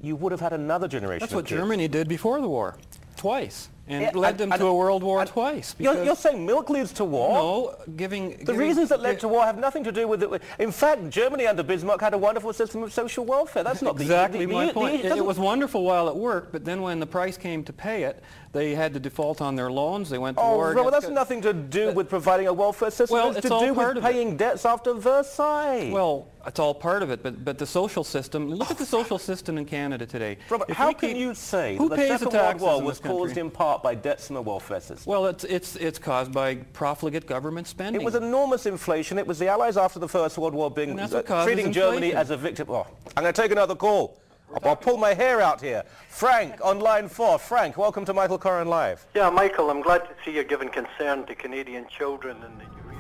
You 0.02 0.16
would 0.16 0.32
have 0.32 0.42
had 0.42 0.54
another 0.54 0.88
generation 0.88 1.20
That's 1.20 1.34
what. 1.34 1.46
Germany 1.46 1.88
did 1.88 2.08
before 2.08 2.42
the 2.42 2.50
war, 2.50 2.76
twice 3.18 3.70
and 3.92 4.02
Yeah, 4.04 4.12
led 4.16 4.38
them 4.38 4.52
and- 4.52 4.60
to 4.60 4.68
a 4.68 4.74
world 4.74 5.04
war 5.04 5.24
twice. 5.26 5.76
You're, 5.78 6.04
you're 6.04 6.16
saying 6.16 6.46
milk 6.46 6.70
leads 6.70 6.94
to 6.94 7.06
war? 7.06 7.34
No, 7.34 7.76
giving... 7.96 8.32
The 8.32 8.46
giving- 8.46 8.58
reasons 8.58 8.90
that 8.90 9.02
led 9.02 9.20
to 9.20 9.28
war 9.28 9.44
have 9.44 9.58
nothing 9.58 9.84
to 9.84 9.92
do 9.92 10.08
with 10.08 10.24
it. 10.24 10.42
In 10.60 10.72
fact, 10.72 11.10
Germany 11.10 11.46
under 11.48 11.64
Bismarck 11.64 12.00
had 12.02 12.14
a 12.14 12.18
wonderful 12.18 12.54
system 12.54 12.84
of 12.84 12.94
social 12.94 13.26
welfare. 13.26 13.64
That's 13.64 13.82
not 13.82 13.98
the- 13.98 14.04
exactly 14.04 14.46
the, 14.46 14.54
my 14.54 14.66
the, 14.68 14.74
point. 14.74 15.02
The, 15.04 15.10
it, 15.10 15.18
it 15.18 15.26
was 15.26 15.38
wonderful 15.38 15.84
while 15.84 16.08
it 16.08 16.16
worked, 16.16 16.52
but 16.52 16.64
then 16.66 16.82
when 16.82 17.00
the 17.00 17.06
price 17.08 17.38
came 17.38 17.64
to 17.66 17.74
pay 17.74 18.04
it, 18.04 18.24
they 18.54 18.76
had 18.76 18.94
to 18.94 19.00
default 19.00 19.40
on 19.42 19.56
their 19.56 19.72
loans. 19.72 20.10
They 20.10 20.18
went 20.18 20.36
to 20.38 20.44
Oh, 20.44 20.56
war. 20.56 20.74
well, 20.76 20.88
against- 20.90 21.08
that's 21.08 21.14
nothing 21.14 21.42
to 21.44 21.54
do 21.54 21.92
with 21.94 22.10
providing 22.10 22.48
a 22.48 22.54
welfare 22.54 22.92
system. 22.92 23.14
Well, 23.18 23.30
it's, 23.30 23.38
it's 23.40 23.48
to 23.48 23.54
all 23.54 23.62
do 23.62 23.74
part 23.74 23.96
with 23.96 24.04
of 24.04 24.10
it. 24.10 24.14
paying 24.14 24.36
debts 24.36 24.66
after 24.66 24.94
Versailles. 24.94 25.90
Well, 25.92 26.28
it's 26.46 26.60
all 26.60 26.74
part 26.74 27.02
of 27.04 27.12
it, 27.12 27.24
but 27.24 27.46
but 27.46 27.58
the 27.58 27.66
social 27.66 28.04
system. 28.04 28.50
Look 28.50 28.70
at 28.72 28.78
the 28.78 28.86
social 28.98 29.18
system 29.20 29.58
in 29.58 29.66
Canada 29.66 30.06
today. 30.06 30.38
Robert, 30.50 30.70
If 30.70 30.76
how 30.76 30.92
can 30.92 31.16
you 31.16 31.34
say 31.34 31.78
who 31.78 31.88
that 31.90 31.96
the 31.96 32.02
pays 32.02 32.08
Second 32.10 32.32
the 32.32 32.38
World 32.38 32.48
taxes 32.48 32.62
War 32.68 32.82
was 32.82 33.00
country? 33.00 33.18
caused 33.20 33.38
in 33.38 33.52
part 33.52 33.84
by 33.84 33.96
debts 33.96 34.30
in 34.30 34.34
the 34.36 34.42
welfare 34.42 34.82
system? 34.82 35.10
Well, 35.10 35.28
it's 35.28 35.44
it's 35.46 35.76
it's 35.78 36.00
caused 36.00 36.34
by 36.34 36.56
profligate 36.74 37.28
government 37.28 37.68
spending. 37.68 38.02
It 38.02 38.06
was 38.06 38.16
enormous 38.16 38.66
inflation. 38.66 39.18
It 39.18 39.28
was 39.28 39.40
the 39.40 39.48
Allies 39.48 39.78
after 39.78 40.00
the 40.00 40.10
First 40.10 40.38
World 40.38 40.54
War 40.54 40.70
being 40.70 41.00
uh, 41.00 41.44
treating 41.46 41.72
Germany 41.72 42.14
as 42.14 42.32
a 42.32 42.38
victim. 42.38 42.68
Oh, 42.70 42.88
I'm 43.16 43.24
going 43.24 43.34
to 43.34 43.42
take 43.42 43.52
another 43.52 43.76
call. 43.76 44.18
I'll, 44.54 44.70
I'll 44.70 44.76
pull 44.76 44.98
my 44.98 45.14
hair 45.14 45.42
out 45.42 45.62
here. 45.62 45.84
Frank 46.10 46.56
on 46.64 46.80
line 46.80 47.08
four. 47.08 47.40
Frank, 47.40 47.78
welcome 47.78 48.06
to 48.06 48.14
Michael 48.14 48.40
Coren 48.40 48.68
Live. 48.68 49.06
Yeah, 49.16 49.30
Michael, 49.30 49.70
I'm 49.70 49.82
glad 49.82 50.00
to 50.00 50.10
see 50.24 50.32
you're 50.34 50.44
giving 50.44 50.70
concern 50.70 51.26
to 51.26 51.36
Canadian 51.36 51.88
children 51.88 52.38
and 52.44 52.60
that 52.60 52.66
you 52.66 52.82
realize. 52.90 52.98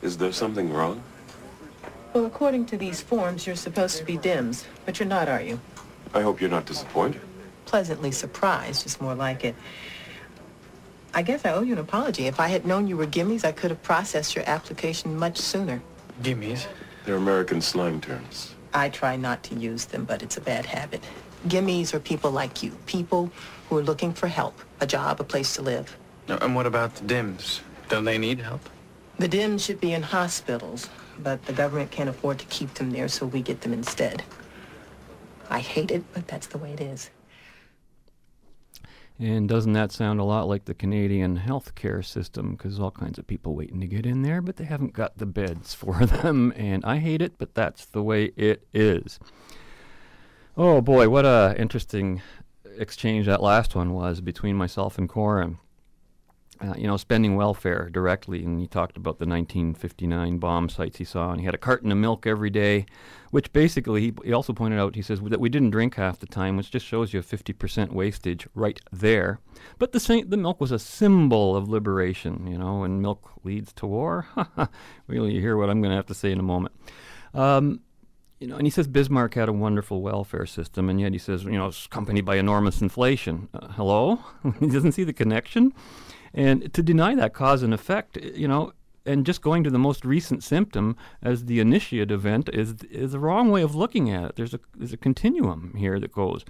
Is 0.00 0.16
there 0.16 0.32
something 0.32 0.72
wrong? 0.72 1.02
Well, 2.12 2.24
according 2.24 2.66
to 2.66 2.76
these 2.76 3.00
forms, 3.00 3.46
you're 3.46 3.56
supposed 3.56 3.98
to 3.98 4.04
be 4.04 4.16
DIMS, 4.16 4.66
but 4.86 4.98
you're 4.98 5.08
not, 5.08 5.28
are 5.28 5.42
you? 5.42 5.60
I 6.14 6.22
hope 6.22 6.40
you're 6.40 6.50
not 6.50 6.64
disappointed. 6.64 7.20
Pleasantly 7.66 8.12
surprised 8.12 8.86
is 8.86 9.00
more 9.00 9.14
like 9.14 9.44
it. 9.44 9.54
I 11.12 11.22
guess 11.22 11.44
I 11.44 11.52
owe 11.52 11.62
you 11.62 11.74
an 11.74 11.78
apology. 11.78 12.26
If 12.26 12.40
I 12.40 12.48
had 12.48 12.64
known 12.64 12.86
you 12.86 12.96
were 12.96 13.06
Gimmies, 13.06 13.44
I 13.44 13.52
could 13.52 13.70
have 13.70 13.82
processed 13.82 14.34
your 14.34 14.48
application 14.48 15.18
much 15.18 15.38
sooner. 15.38 15.82
Gimmies? 16.22 16.66
They're 17.04 17.16
American 17.16 17.60
slang 17.60 18.00
terms. 18.00 18.54
I 18.72 18.88
try 18.88 19.16
not 19.16 19.42
to 19.44 19.54
use 19.54 19.86
them, 19.86 20.04
but 20.04 20.22
it's 20.22 20.36
a 20.36 20.40
bad 20.40 20.66
habit. 20.66 21.02
Gimmies 21.46 21.94
are 21.94 22.00
people 22.00 22.30
like 22.30 22.62
you, 22.62 22.72
people 22.86 23.30
who 23.68 23.78
are 23.78 23.82
looking 23.82 24.12
for 24.12 24.28
help, 24.28 24.58
a 24.80 24.86
job, 24.86 25.20
a 25.20 25.24
place 25.24 25.54
to 25.56 25.62
live. 25.62 25.96
And 26.26 26.54
what 26.54 26.66
about 26.66 26.94
the 26.96 27.04
DIMS? 27.04 27.60
Don't 27.88 28.04
they 28.04 28.18
need 28.18 28.40
help? 28.40 28.68
The 29.18 29.28
DIMS 29.28 29.64
should 29.64 29.80
be 29.80 29.92
in 29.92 30.02
hospitals, 30.02 30.88
but 31.18 31.44
the 31.46 31.52
government 31.52 31.90
can't 31.90 32.08
afford 32.08 32.38
to 32.38 32.46
keep 32.46 32.74
them 32.74 32.92
there, 32.92 33.08
so 33.08 33.26
we 33.26 33.42
get 33.42 33.62
them 33.62 33.72
instead. 33.72 34.22
I 35.50 35.58
hate 35.58 35.90
it, 35.90 36.04
but 36.12 36.28
that's 36.28 36.46
the 36.46 36.58
way 36.58 36.72
it 36.72 36.80
is. 36.80 37.10
And 39.18 39.48
doesn't 39.48 39.72
that 39.72 39.90
sound 39.90 40.20
a 40.20 40.24
lot 40.24 40.46
like 40.46 40.66
the 40.66 40.74
Canadian 40.74 41.40
healthcare 41.40 42.04
system? 42.04 42.52
Because 42.52 42.78
all 42.78 42.92
kinds 42.92 43.18
of 43.18 43.26
people 43.26 43.56
waiting 43.56 43.80
to 43.80 43.88
get 43.88 44.06
in 44.06 44.22
there, 44.22 44.40
but 44.40 44.56
they 44.56 44.64
haven't 44.64 44.92
got 44.92 45.18
the 45.18 45.26
beds 45.26 45.74
for 45.74 46.06
them. 46.06 46.52
And 46.54 46.84
I 46.84 46.98
hate 46.98 47.20
it, 47.20 47.38
but 47.38 47.54
that's 47.54 47.84
the 47.86 48.02
way 48.02 48.26
it 48.36 48.68
is. 48.72 49.18
Oh 50.56 50.80
boy, 50.80 51.08
what 51.08 51.24
a 51.24 51.56
interesting 51.58 52.22
exchange 52.76 53.26
that 53.26 53.42
last 53.42 53.74
one 53.74 53.92
was 53.92 54.20
between 54.20 54.54
myself 54.54 54.98
and 54.98 55.08
Coren. 55.08 55.58
Uh, 56.60 56.74
you 56.76 56.86
know, 56.86 56.96
spending 56.96 57.36
welfare 57.36 57.88
directly. 57.90 58.44
And 58.44 58.60
he 58.60 58.66
talked 58.66 58.96
about 58.96 59.18
the 59.18 59.26
1959 59.26 60.38
bomb 60.38 60.68
sites 60.68 60.98
he 60.98 61.04
saw, 61.04 61.30
and 61.30 61.40
he 61.40 61.46
had 61.46 61.54
a 61.54 61.58
carton 61.58 61.92
of 61.92 61.98
milk 61.98 62.26
every 62.26 62.50
day, 62.50 62.86
which 63.30 63.52
basically 63.52 64.00
he, 64.00 64.14
he 64.24 64.32
also 64.32 64.52
pointed 64.52 64.78
out. 64.78 64.96
He 64.96 65.02
says 65.02 65.20
that 65.20 65.40
we 65.40 65.48
didn't 65.48 65.70
drink 65.70 65.94
half 65.94 66.18
the 66.18 66.26
time, 66.26 66.56
which 66.56 66.70
just 66.70 66.86
shows 66.86 67.12
you 67.12 67.20
a 67.20 67.22
50% 67.22 67.92
wastage 67.92 68.48
right 68.54 68.80
there. 68.90 69.40
But 69.78 69.92
the 69.92 70.00
sa- 70.00 70.22
the 70.26 70.36
milk 70.36 70.60
was 70.60 70.72
a 70.72 70.78
symbol 70.78 71.54
of 71.54 71.68
liberation, 71.68 72.46
you 72.46 72.58
know, 72.58 72.82
and 72.82 73.00
milk 73.00 73.30
leads 73.44 73.72
to 73.74 73.86
war. 73.86 74.26
really, 75.06 75.34
you 75.34 75.40
hear 75.40 75.56
what 75.56 75.70
I'm 75.70 75.80
going 75.80 75.90
to 75.90 75.96
have 75.96 76.06
to 76.06 76.14
say 76.14 76.32
in 76.32 76.40
a 76.40 76.44
moment. 76.44 76.74
Um, 77.34 77.82
you 78.40 78.46
know, 78.46 78.56
and 78.56 78.66
he 78.66 78.70
says 78.70 78.86
Bismarck 78.86 79.34
had 79.34 79.48
a 79.48 79.52
wonderful 79.52 80.00
welfare 80.00 80.46
system, 80.46 80.88
and 80.88 81.00
yet 81.00 81.12
he 81.12 81.18
says, 81.18 81.44
you 81.44 81.52
know, 81.52 81.66
it's 81.66 81.86
accompanied 81.86 82.24
by 82.24 82.36
enormous 82.36 82.80
inflation. 82.80 83.48
Uh, 83.52 83.68
hello? 83.68 84.20
he 84.60 84.68
doesn't 84.68 84.92
see 84.92 85.04
the 85.04 85.12
connection. 85.12 85.72
And 86.34 86.72
to 86.74 86.82
deny 86.82 87.14
that 87.14 87.32
cause 87.32 87.62
and 87.62 87.72
effect, 87.74 88.16
you 88.16 88.48
know, 88.48 88.72
and 89.08 89.24
just 89.24 89.40
going 89.40 89.64
to 89.64 89.70
the 89.70 89.78
most 89.78 90.04
recent 90.04 90.44
symptom 90.44 90.96
as 91.22 91.46
the 91.46 91.60
initiate 91.60 92.10
event 92.10 92.50
is 92.52 92.74
is 92.90 93.12
the 93.12 93.18
wrong 93.18 93.50
way 93.50 93.62
of 93.62 93.74
looking 93.74 94.10
at 94.10 94.24
it. 94.24 94.36
There's 94.36 94.54
a 94.54 94.60
there's 94.76 94.92
a 94.92 94.98
continuum 94.98 95.74
here 95.76 95.98
that 95.98 96.12
goes. 96.12 96.44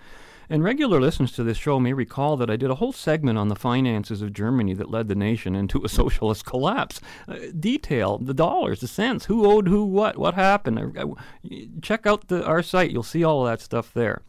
And 0.51 0.65
regular 0.65 0.99
listeners 0.99 1.33
to 1.33 1.45
this 1.45 1.59
show 1.59 1.79
may 1.79 1.93
recall 1.93 2.39
that 2.39 2.49
I 2.49 2.57
did 2.57 2.71
a 2.71 2.77
whole 2.77 2.93
segment 2.93 3.39
on 3.39 3.49
the 3.49 3.55
finances 3.55 4.23
of 4.23 4.33
Germany 4.33 4.73
that 4.75 4.91
led 4.91 5.09
the 5.09 5.15
nation 5.15 5.55
into 5.55 5.85
a 5.85 5.89
socialist 6.01 6.47
collapse. 6.47 7.01
Uh, 7.29 7.37
detail 7.59 8.19
the 8.19 8.35
dollars, 8.35 8.81
the 8.81 8.89
cents, 8.89 9.27
who 9.27 9.47
owed 9.47 9.69
who 9.69 9.85
what, 9.85 10.17
what 10.17 10.35
happened. 10.35 10.97
Uh, 10.97 11.09
check 11.83 12.07
out 12.07 12.29
the, 12.29 12.45
our 12.45 12.63
site, 12.63 12.91
you'll 12.91 13.03
see 13.03 13.23
all 13.23 13.45
that 13.45 13.61
stuff 13.61 13.93
there. 13.93 14.23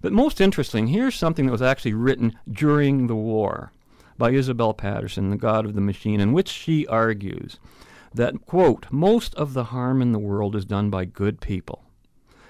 But 0.00 0.12
most 0.12 0.40
interesting, 0.40 0.86
here's 0.86 1.14
something 1.14 1.46
that 1.46 1.52
was 1.52 1.62
actually 1.62 1.94
written 1.94 2.38
during 2.50 3.06
the 3.06 3.16
war 3.16 3.72
by 4.18 4.30
Isabel 4.32 4.74
Paterson, 4.74 5.30
the 5.30 5.36
God 5.36 5.64
of 5.64 5.74
the 5.74 5.80
Machine, 5.80 6.20
in 6.20 6.32
which 6.32 6.48
she 6.48 6.86
argues 6.86 7.58
that, 8.12 8.44
quote, 8.44 8.86
most 8.90 9.34
of 9.36 9.54
the 9.54 9.64
harm 9.64 10.02
in 10.02 10.12
the 10.12 10.18
world 10.18 10.56
is 10.56 10.64
done 10.64 10.90
by 10.90 11.04
good 11.04 11.40
people 11.40 11.84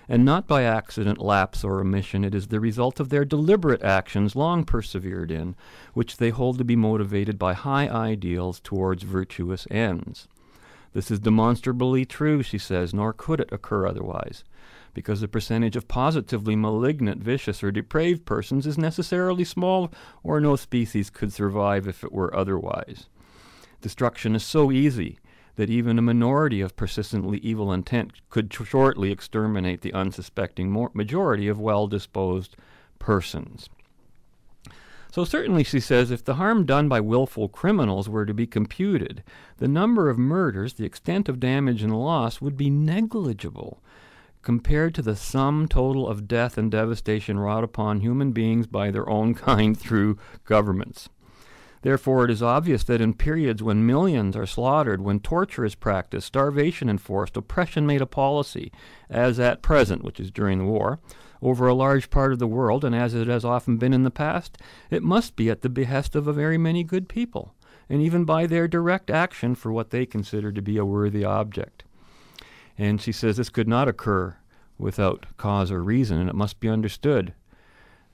and 0.09 0.25
not 0.25 0.47
by 0.47 0.63
accident, 0.63 1.21
lapse, 1.21 1.63
or 1.63 1.81
omission. 1.81 2.25
It 2.25 2.35
is 2.35 2.47
the 2.49 2.61
result 2.61 2.99
of 2.99 3.11
their 3.11 3.27
deliberate 3.27 3.83
actions, 3.83 4.35
long 4.35 4.65
persevered 4.65 5.31
in, 5.31 5.55
which 5.93 6.17
they 6.17 6.31
hold 6.31 6.57
to 6.59 6.65
be 6.65 6.77
motivated 6.77 7.39
by 7.39 7.53
high 7.53 7.89
ideals 7.89 8.59
towards 8.59 9.03
virtuous 9.03 9.67
ends. 9.71 10.27
This 10.95 11.11
is 11.11 11.21
demonstrably 11.21 12.07
true, 12.07 12.43
she 12.43 12.57
says, 12.57 12.95
nor 12.95 13.13
could 13.13 13.41
it 13.41 13.53
occur 13.53 13.87
otherwise, 13.87 14.45
because 14.95 15.21
the 15.21 15.29
percentage 15.29 15.77
of 15.77 15.89
positively 15.89 16.57
malignant, 16.57 17.23
vicious, 17.23 17.63
or 17.63 17.71
depraved 17.71 18.25
persons 18.25 18.67
is 18.67 18.79
necessarily 18.79 19.45
small, 19.45 19.93
or 20.23 20.41
no 20.41 20.57
species 20.57 21.11
could 21.11 21.33
survive 21.33 21.87
if 21.87 22.03
it 22.03 22.13
were 22.13 22.35
otherwise. 22.35 23.09
Destruction 23.81 24.35
is 24.35 24.43
so 24.43 24.73
easy 24.73 25.19
that 25.59 25.71
even 25.71 25.99
a 25.99 26.03
minority 26.03 26.61
of 26.61 26.77
persistently 26.77 27.39
evil 27.39 27.73
intent 27.73 28.13
could 28.31 28.53
shortly 28.53 29.11
exterminate 29.11 29.81
the 29.81 29.93
unsuspecting 29.93 30.89
majority 30.95 31.49
of 31.49 31.59
well 31.59 31.89
disposed 31.89 32.57
persons. 32.99 33.69
So, 35.11 35.25
certainly, 35.25 35.65
she 35.65 35.81
says, 35.81 36.11
if 36.11 36.25
the 36.25 36.35
harm 36.35 36.67
done 36.67 36.89
by 36.89 37.01
willful 37.01 37.49
criminals 37.49 38.09
were 38.09 38.27
to 38.27 38.35
be 38.35 38.47
computed, 38.47 39.25
the 39.57 39.67
number 39.67 40.11
of 40.11 40.19
murders, 40.19 40.75
the 40.75 40.85
extent 40.85 41.29
of 41.29 41.41
damage 41.41 41.83
and 41.83 41.99
loss 41.99 42.41
would 42.41 42.57
be 42.57 42.71
negligible 42.71 43.83
compared 44.49 44.95
to 44.95 45.03
the 45.03 45.15
sum 45.15 45.69
total 45.69 46.09
of 46.09 46.27
death 46.27 46.57
and 46.57 46.71
devastation 46.71 47.39
wrought 47.39 47.63
upon 47.63 48.01
human 48.01 48.33
beings 48.33 48.67
by 48.67 48.91
their 48.91 49.07
own 49.07 49.35
kind 49.49 49.79
through 49.79 50.17
governments. 50.47 51.11
Therefore, 51.83 52.25
it 52.25 52.31
is 52.31 52.43
obvious 52.43 52.83
that 52.85 53.03
in 53.03 53.13
periods 53.13 53.63
when 53.63 53.85
millions 53.85 54.35
are 54.35 54.47
slaughtered, 54.47 55.03
when 55.03 55.21
torture 55.21 55.67
is 55.67 55.75
practiced, 55.75 56.29
starvation 56.29 56.89
enforced, 56.89 57.37
oppression 57.37 57.87
made 57.87 58.01
a 58.01 58.07
policy, 58.07 58.73
as 59.11 59.39
at 59.39 59.61
present, 59.61 60.03
which 60.03 60.19
is 60.19 60.31
during 60.31 60.61
the 60.61 60.65
war, 60.65 60.99
over 61.43 61.69
a 61.69 61.75
large 61.75 62.09
part 62.09 62.33
of 62.33 62.39
the 62.39 62.47
world, 62.47 62.87
and 62.87 62.95
as 62.95 63.13
it 63.13 63.29
has 63.29 63.45
often 63.45 63.77
been 63.77 63.93
in 63.93 64.03
the 64.03 64.11
past, 64.11 64.57
it 64.89 65.03
must 65.03 65.37
be 65.37 65.51
at 65.51 65.61
the 65.61 65.69
behest 65.69 66.17
of 66.17 66.27
a 66.27 66.33
very 66.33 66.57
many 66.57 66.83
good 66.83 67.07
people, 67.07 67.55
and 67.91 68.01
even 68.01 68.25
by 68.25 68.47
their 68.47 68.67
direct 68.67 69.11
action 69.11 69.55
for 69.55 69.71
what 69.71 69.91
they 69.91 70.07
consider 70.07 70.51
to 70.51 70.63
be 70.63 70.79
a 70.79 70.87
worthy 70.87 71.23
object. 71.23 71.85
And 72.79 73.01
she 73.01 73.13
says 73.13 73.37
this 73.37 73.51
could 73.51 73.69
not 73.69 73.89
occur 73.89 74.37
without 74.79 75.27
cause 75.37 75.73
or 75.73 75.83
reason, 75.83 76.19
and 76.19 76.31
it 76.31 76.37
must 76.37 76.61
be 76.61 76.69
understood 76.69 77.35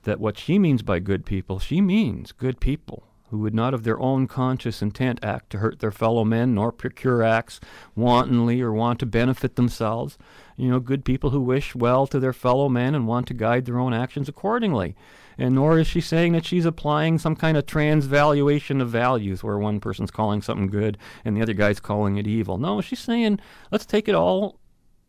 that 0.03 0.19
what 0.19 0.37
she 0.37 0.57
means 0.57 0.81
by 0.81 0.99
good 0.99 1.25
people, 1.25 1.59
she 1.59 1.79
means 1.79 2.31
good 2.31 2.59
people 2.59 3.03
who 3.29 3.39
would 3.39 3.53
not 3.53 3.73
of 3.73 3.83
their 3.83 3.99
own 3.99 4.27
conscious 4.27 4.81
intent 4.81 5.19
act 5.23 5.49
to 5.49 5.57
hurt 5.57 5.79
their 5.79 5.91
fellow 5.91 6.23
men, 6.23 6.53
nor 6.55 6.71
procure 6.71 7.23
acts 7.23 7.59
wantonly 7.95 8.61
or 8.61 8.71
want 8.71 8.99
to 8.99 9.05
benefit 9.05 9.55
themselves. 9.55 10.17
You 10.57 10.69
know, 10.69 10.79
good 10.79 11.03
people 11.03 11.31
who 11.31 11.41
wish 11.41 11.75
well 11.75 12.07
to 12.07 12.19
their 12.19 12.33
fellow 12.33 12.69
men 12.69 12.95
and 12.95 13.07
want 13.07 13.27
to 13.27 13.33
guide 13.33 13.65
their 13.65 13.79
own 13.79 13.93
actions 13.93 14.29
accordingly. 14.29 14.95
And 15.37 15.55
nor 15.55 15.79
is 15.79 15.87
she 15.87 16.01
saying 16.01 16.33
that 16.33 16.45
she's 16.45 16.65
applying 16.65 17.19
some 17.19 17.35
kind 17.35 17.57
of 17.57 17.65
transvaluation 17.65 18.81
of 18.81 18.89
values 18.89 19.43
where 19.43 19.57
one 19.57 19.79
person's 19.79 20.11
calling 20.11 20.41
something 20.41 20.67
good 20.67 20.97
and 21.23 21.35
the 21.35 21.41
other 21.41 21.53
guy's 21.53 21.79
calling 21.79 22.17
it 22.17 22.27
evil. 22.27 22.57
No, 22.57 22.81
she's 22.81 22.99
saying 22.99 23.39
let's 23.71 23.85
take 23.85 24.07
it 24.07 24.15
all 24.15 24.59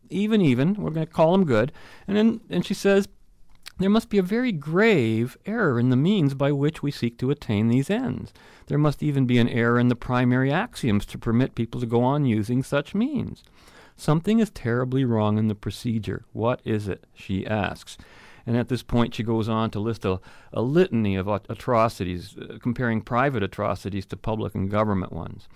even 0.09 0.41
even. 0.41 0.75
We're 0.75 0.91
going 0.91 1.05
to 1.05 1.11
call 1.11 1.31
them 1.31 1.45
good. 1.45 1.71
And 2.07 2.17
then 2.17 2.41
and 2.49 2.65
she 2.65 2.73
says 2.73 3.07
there 3.79 3.89
must 3.89 4.09
be 4.09 4.17
a 4.17 4.23
very 4.23 4.51
grave 4.51 5.37
error 5.45 5.79
in 5.79 5.89
the 5.89 5.95
means 5.95 6.33
by 6.33 6.51
which 6.51 6.81
we 6.81 6.89
seek 6.89 7.17
to 7.19 7.29
attain 7.29 7.67
these 7.67 7.89
ends. 7.89 8.33
There 8.67 8.77
must 8.77 9.03
even 9.03 9.25
be 9.25 9.37
an 9.37 9.49
error 9.49 9.79
in 9.79 9.87
the 9.87 9.95
primary 9.95 10.51
axioms 10.51 11.05
to 11.07 11.17
permit 11.17 11.55
people 11.55 11.79
to 11.81 11.87
go 11.87 12.03
on 12.03 12.25
using 12.25 12.63
such 12.63 12.95
means. 12.95 13.43
Something 13.95 14.39
is 14.39 14.49
terribly 14.49 15.05
wrong 15.05 15.37
in 15.37 15.47
the 15.47 15.55
procedure. 15.55 16.25
What 16.33 16.61
is 16.65 16.87
it? 16.87 17.05
she 17.13 17.45
asks. 17.45 17.97
And 18.47 18.55
at 18.55 18.69
this 18.69 18.81
point, 18.81 19.13
she 19.13 19.23
goes 19.23 19.49
on 19.49 19.69
to 19.71 19.79
list 19.79 20.05
a, 20.05 20.21
a 20.53 20.61
litany 20.61 21.17
of 21.17 21.27
atrocities, 21.27 22.37
uh, 22.37 22.57
comparing 22.61 23.01
private 23.01 23.43
atrocities 23.43 24.05
to 24.07 24.15
public 24.17 24.55
and 24.55 24.71
government 24.71 25.11
ones. 25.11 25.49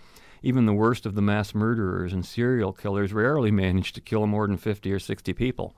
Even 0.43 0.65
the 0.65 0.73
worst 0.73 1.05
of 1.05 1.15
the 1.15 1.21
mass 1.21 1.55
murderers 1.55 2.11
and 2.11 2.25
serial 2.25 2.73
killers 2.73 3.13
rarely 3.13 3.49
manage 3.49 3.93
to 3.93 4.01
kill 4.01 4.27
more 4.27 4.45
than 4.45 4.57
50 4.57 4.91
or 4.91 4.99
60 4.99 5.31
people. 5.33 5.73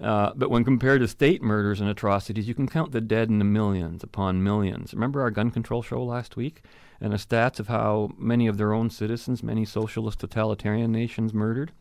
Uh, 0.00 0.32
but 0.34 0.50
when 0.50 0.64
compared 0.64 1.02
to 1.02 1.08
state 1.08 1.42
murders 1.42 1.78
and 1.78 1.90
atrocities, 1.90 2.48
you 2.48 2.54
can 2.54 2.66
count 2.66 2.92
the 2.92 3.02
dead 3.02 3.28
in 3.28 3.38
the 3.38 3.44
millions 3.44 4.02
upon 4.02 4.42
millions. 4.42 4.94
Remember 4.94 5.20
our 5.20 5.30
gun 5.30 5.50
control 5.50 5.82
show 5.82 6.02
last 6.02 6.36
week? 6.36 6.62
And 7.02 7.12
the 7.12 7.18
stats 7.18 7.60
of 7.60 7.68
how 7.68 8.12
many 8.16 8.46
of 8.46 8.56
their 8.56 8.72
own 8.72 8.88
citizens, 8.88 9.42
many 9.42 9.66
socialist 9.66 10.20
totalitarian 10.20 10.90
nations 10.90 11.34
murdered? 11.34 11.72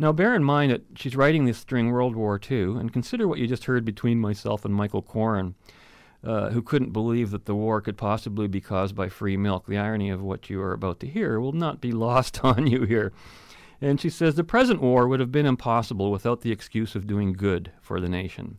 Now, 0.00 0.12
bear 0.12 0.34
in 0.36 0.44
mind 0.44 0.70
that 0.70 0.82
she's 0.94 1.16
writing 1.16 1.44
this 1.44 1.64
during 1.64 1.90
World 1.90 2.14
War 2.14 2.40
II, 2.50 2.76
and 2.76 2.92
consider 2.92 3.26
what 3.26 3.40
you 3.40 3.48
just 3.48 3.64
heard 3.64 3.84
between 3.84 4.20
myself 4.20 4.64
and 4.64 4.72
Michael 4.72 5.02
Coren, 5.02 5.54
uh, 6.22 6.50
who 6.50 6.62
couldn't 6.62 6.92
believe 6.92 7.32
that 7.32 7.46
the 7.46 7.54
war 7.54 7.80
could 7.80 7.96
possibly 7.96 8.46
be 8.46 8.60
caused 8.60 8.94
by 8.94 9.08
free 9.08 9.36
milk. 9.36 9.66
The 9.66 9.78
irony 9.78 10.10
of 10.10 10.22
what 10.22 10.48
you 10.48 10.60
are 10.62 10.72
about 10.72 11.00
to 11.00 11.08
hear 11.08 11.40
will 11.40 11.52
not 11.52 11.80
be 11.80 11.90
lost 12.06 12.44
on 12.44 12.68
you 12.68 12.84
here. 12.84 13.12
And 13.80 14.00
she 14.00 14.10
says 14.10 14.34
the 14.34 14.44
present 14.44 14.80
war 14.80 15.08
would 15.08 15.20
have 15.20 15.32
been 15.32 15.46
impossible 15.46 16.10
without 16.10 16.42
the 16.42 16.52
excuse 16.52 16.94
of 16.94 17.06
doing 17.06 17.32
good 17.32 17.72
for 17.80 18.00
the 18.00 18.08
nation. 18.08 18.58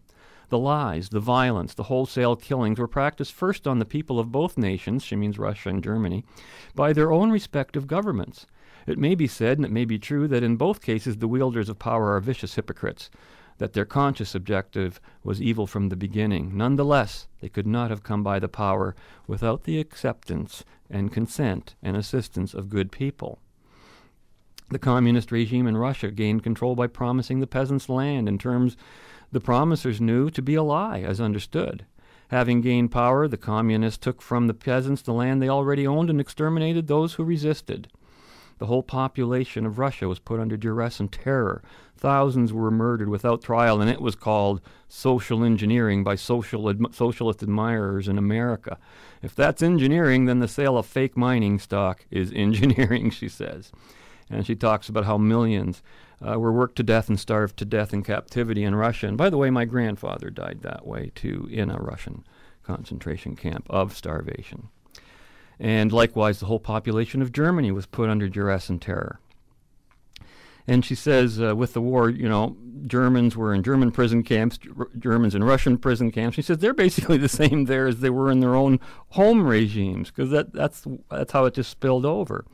The 0.50 0.58
lies, 0.58 1.10
the 1.10 1.20
violence, 1.20 1.74
the 1.74 1.84
wholesale 1.84 2.36
killings 2.36 2.80
were 2.80 2.88
practiced 2.88 3.34
first 3.34 3.68
on 3.68 3.80
the 3.80 3.86
people 3.86 4.20
of 4.20 4.32
both 4.32 4.58
nations, 4.58 5.04
she 5.04 5.16
means 5.16 5.38
Russia 5.38 5.70
and 5.70 5.84
Germany, 5.84 6.26
by 6.74 6.92
their 6.92 7.12
own 7.12 7.32
respective 7.32 7.86
governments. 7.86 8.48
It 8.90 8.98
may 8.98 9.14
be 9.14 9.28
said, 9.28 9.60
and 9.60 9.66
it 9.66 9.72
may 9.72 9.86
be 9.86 10.00
true, 10.00 10.28
that 10.28 10.42
in 10.42 10.56
both 10.56 10.82
cases 10.82 11.18
the 11.18 11.28
wielders 11.28 11.70
of 11.70 11.78
power 11.78 12.16
are 12.16 12.20
vicious 12.20 12.56
hypocrites, 12.56 13.12
that 13.60 13.74
their 13.74 13.86
conscious 13.86 14.34
objective 14.34 15.00
was 15.24 15.42
evil 15.42 15.68
from 15.68 15.90
the 15.90 15.96
beginning. 15.96 16.58
Nonetheless, 16.58 17.28
they 17.40 17.50
could 17.50 17.68
not 17.68 17.92
have 17.92 18.02
come 18.02 18.24
by 18.24 18.40
the 18.40 18.48
power 18.48 18.96
without 19.28 19.66
the 19.66 19.80
acceptance 19.80 20.64
and 20.90 21.14
consent 21.14 21.76
and 21.84 21.96
assistance 21.96 22.56
of 22.56 22.70
good 22.70 22.92
people. 22.92 23.38
The 24.70 24.80
communist 24.80 25.32
regime 25.32 25.68
in 25.68 25.78
Russia 25.78 26.10
gained 26.10 26.42
control 26.42 26.76
by 26.76 26.88
promising 26.88 27.42
the 27.42 27.48
peasants 27.48 27.90
land 27.90 28.28
in 28.28 28.40
terms 28.40 28.76
the 29.32 29.40
promisers 29.40 30.02
knew 30.02 30.32
to 30.32 30.42
be 30.42 30.56
a 30.56 30.64
lie, 30.64 31.02
as 31.02 31.22
understood. 31.22 31.86
Having 32.30 32.62
gained 32.62 32.92
power, 32.92 33.28
the 33.28 33.38
communists 33.38 34.00
took 34.00 34.22
from 34.22 34.48
the 34.48 34.54
peasants 34.54 35.04
the 35.04 35.14
land 35.14 35.42
they 35.42 35.50
already 35.50 35.86
owned 35.86 36.10
and 36.10 36.20
exterminated 36.20 36.88
those 36.88 37.14
who 37.14 37.24
resisted. 37.24 37.88
The 38.60 38.68
whole 38.68 38.84
population 38.84 39.66
of 39.66 39.80
Russia 39.80 40.08
was 40.08 40.20
put 40.20 40.40
under 40.40 40.56
duress 40.56 41.00
and 41.00 41.12
terror. 41.12 41.64
Thousands 41.98 42.54
were 42.54 42.72
murdered 42.72 43.10
without 43.10 43.42
trial, 43.42 43.82
and 43.82 43.90
it 43.90 44.02
was 44.02 44.16
called 44.16 44.62
social 44.88 45.44
engineering 45.44 46.04
by 46.04 46.16
social 46.16 46.74
socialist 46.92 47.42
admirers 47.42 48.08
in 48.08 48.18
America. 48.18 48.78
If 49.22 49.36
that's 49.36 49.62
engineering, 49.64 50.26
then 50.26 50.40
the 50.40 50.48
sale 50.48 50.78
of 50.78 50.86
fake 50.86 51.18
mining 51.18 51.60
stock 51.60 52.06
is 52.12 52.32
engineering, 52.36 53.10
she 53.10 53.28
says 53.28 53.72
and 54.30 54.46
she 54.46 54.56
talks 54.56 54.90
about 54.90 55.06
how 55.06 55.18
millions 55.18 55.82
uh, 56.26 56.40
were 56.40 56.52
worked 56.52 56.76
to 56.76 56.84
death 56.84 57.10
and 57.10 57.20
starved 57.20 57.58
to 57.58 57.66
death 57.66 57.94
in 57.94 58.04
captivity 58.04 58.64
in 58.64 58.76
Russia. 58.76 59.08
And 59.08 59.18
by 59.18 59.30
the 59.30 59.38
way, 59.38 59.50
my 59.50 59.66
grandfather 59.66 60.30
died 60.30 60.60
that 60.62 60.86
way 60.86 61.12
too 61.16 61.48
in 61.52 61.72
a 61.72 61.78
Russian 61.78 62.26
concentration 62.64 63.36
camp 63.36 63.66
of 63.70 63.96
starvation. 63.96 64.70
And 65.60 65.92
likewise, 65.92 66.40
the 66.40 66.46
whole 66.46 66.60
population 66.60 67.22
of 67.22 67.34
Germany 67.34 67.72
was 67.72 67.86
put 67.86 68.10
under 68.10 68.30
duress 68.30 68.70
and 68.70 68.82
terror. 68.82 69.20
And 70.66 70.86
she 70.86 70.96
says, 70.96 71.42
uh, 71.42 71.56
with 71.56 71.74
the 71.74 71.82
war, 71.82 72.10
you 72.10 72.30
know, 72.30 72.56
Germans 72.86 73.36
were 73.36 73.54
in 73.54 73.64
German 73.64 73.92
prison 73.92 74.24
camps, 74.24 74.60
Germans 75.00 75.36
in 75.36 75.44
Russian 75.44 75.78
prison 75.78 76.12
camps. 76.12 76.36
She 76.36 76.42
says 76.44 76.60
they're 76.60 76.74
basically 76.74 77.18
the 77.18 77.28
same 77.28 77.66
there 77.66 77.88
as 77.88 78.00
they 78.00 78.12
were 78.12 78.32
in 78.32 78.40
their 78.40 78.56
own 78.56 78.80
home 79.10 79.46
regimes, 79.46 80.12
because 80.12 80.30
that, 80.30 80.54
that's, 80.54 80.86
that's 81.10 81.34
how 81.34 81.46
it 81.46 81.56
just 81.56 81.72
spilled 81.72 82.06
over. 82.06 82.46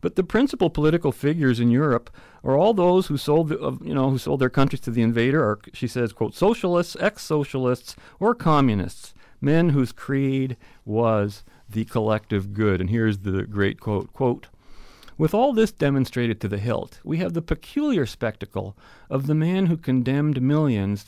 But 0.00 0.16
the 0.16 0.24
principal 0.24 0.68
political 0.68 1.12
figures 1.12 1.60
in 1.60 1.70
Europe 1.70 2.10
are 2.42 2.58
all 2.58 2.74
those 2.74 3.06
who 3.06 3.16
sold, 3.16 3.50
the, 3.50 3.60
uh, 3.60 3.76
you 3.80 3.94
know, 3.94 4.10
who 4.10 4.18
sold 4.18 4.40
their 4.40 4.50
countries 4.50 4.80
to 4.80 4.90
the 4.90 5.02
invader, 5.02 5.42
or 5.42 5.60
she 5.72 5.86
says, 5.86 6.12
quote, 6.12 6.34
socialists, 6.34 6.96
ex-socialists, 6.98 7.94
or 8.18 8.34
communists, 8.34 9.14
men 9.40 9.68
whose 9.68 9.92
creed 9.92 10.56
was 10.84 11.44
the 11.72 11.84
collective 11.84 12.54
good. 12.54 12.80
And 12.80 12.90
here's 12.90 13.18
the 13.18 13.44
great 13.44 13.80
quote, 13.80 14.12
quote, 14.12 14.48
with 15.18 15.34
all 15.34 15.52
this 15.52 15.72
demonstrated 15.72 16.40
to 16.40 16.48
the 16.48 16.58
hilt, 16.58 17.00
we 17.04 17.18
have 17.18 17.34
the 17.34 17.42
peculiar 17.42 18.06
spectacle 18.06 18.76
of 19.10 19.26
the 19.26 19.34
man 19.34 19.66
who 19.66 19.76
condemned 19.76 20.40
millions 20.40 21.06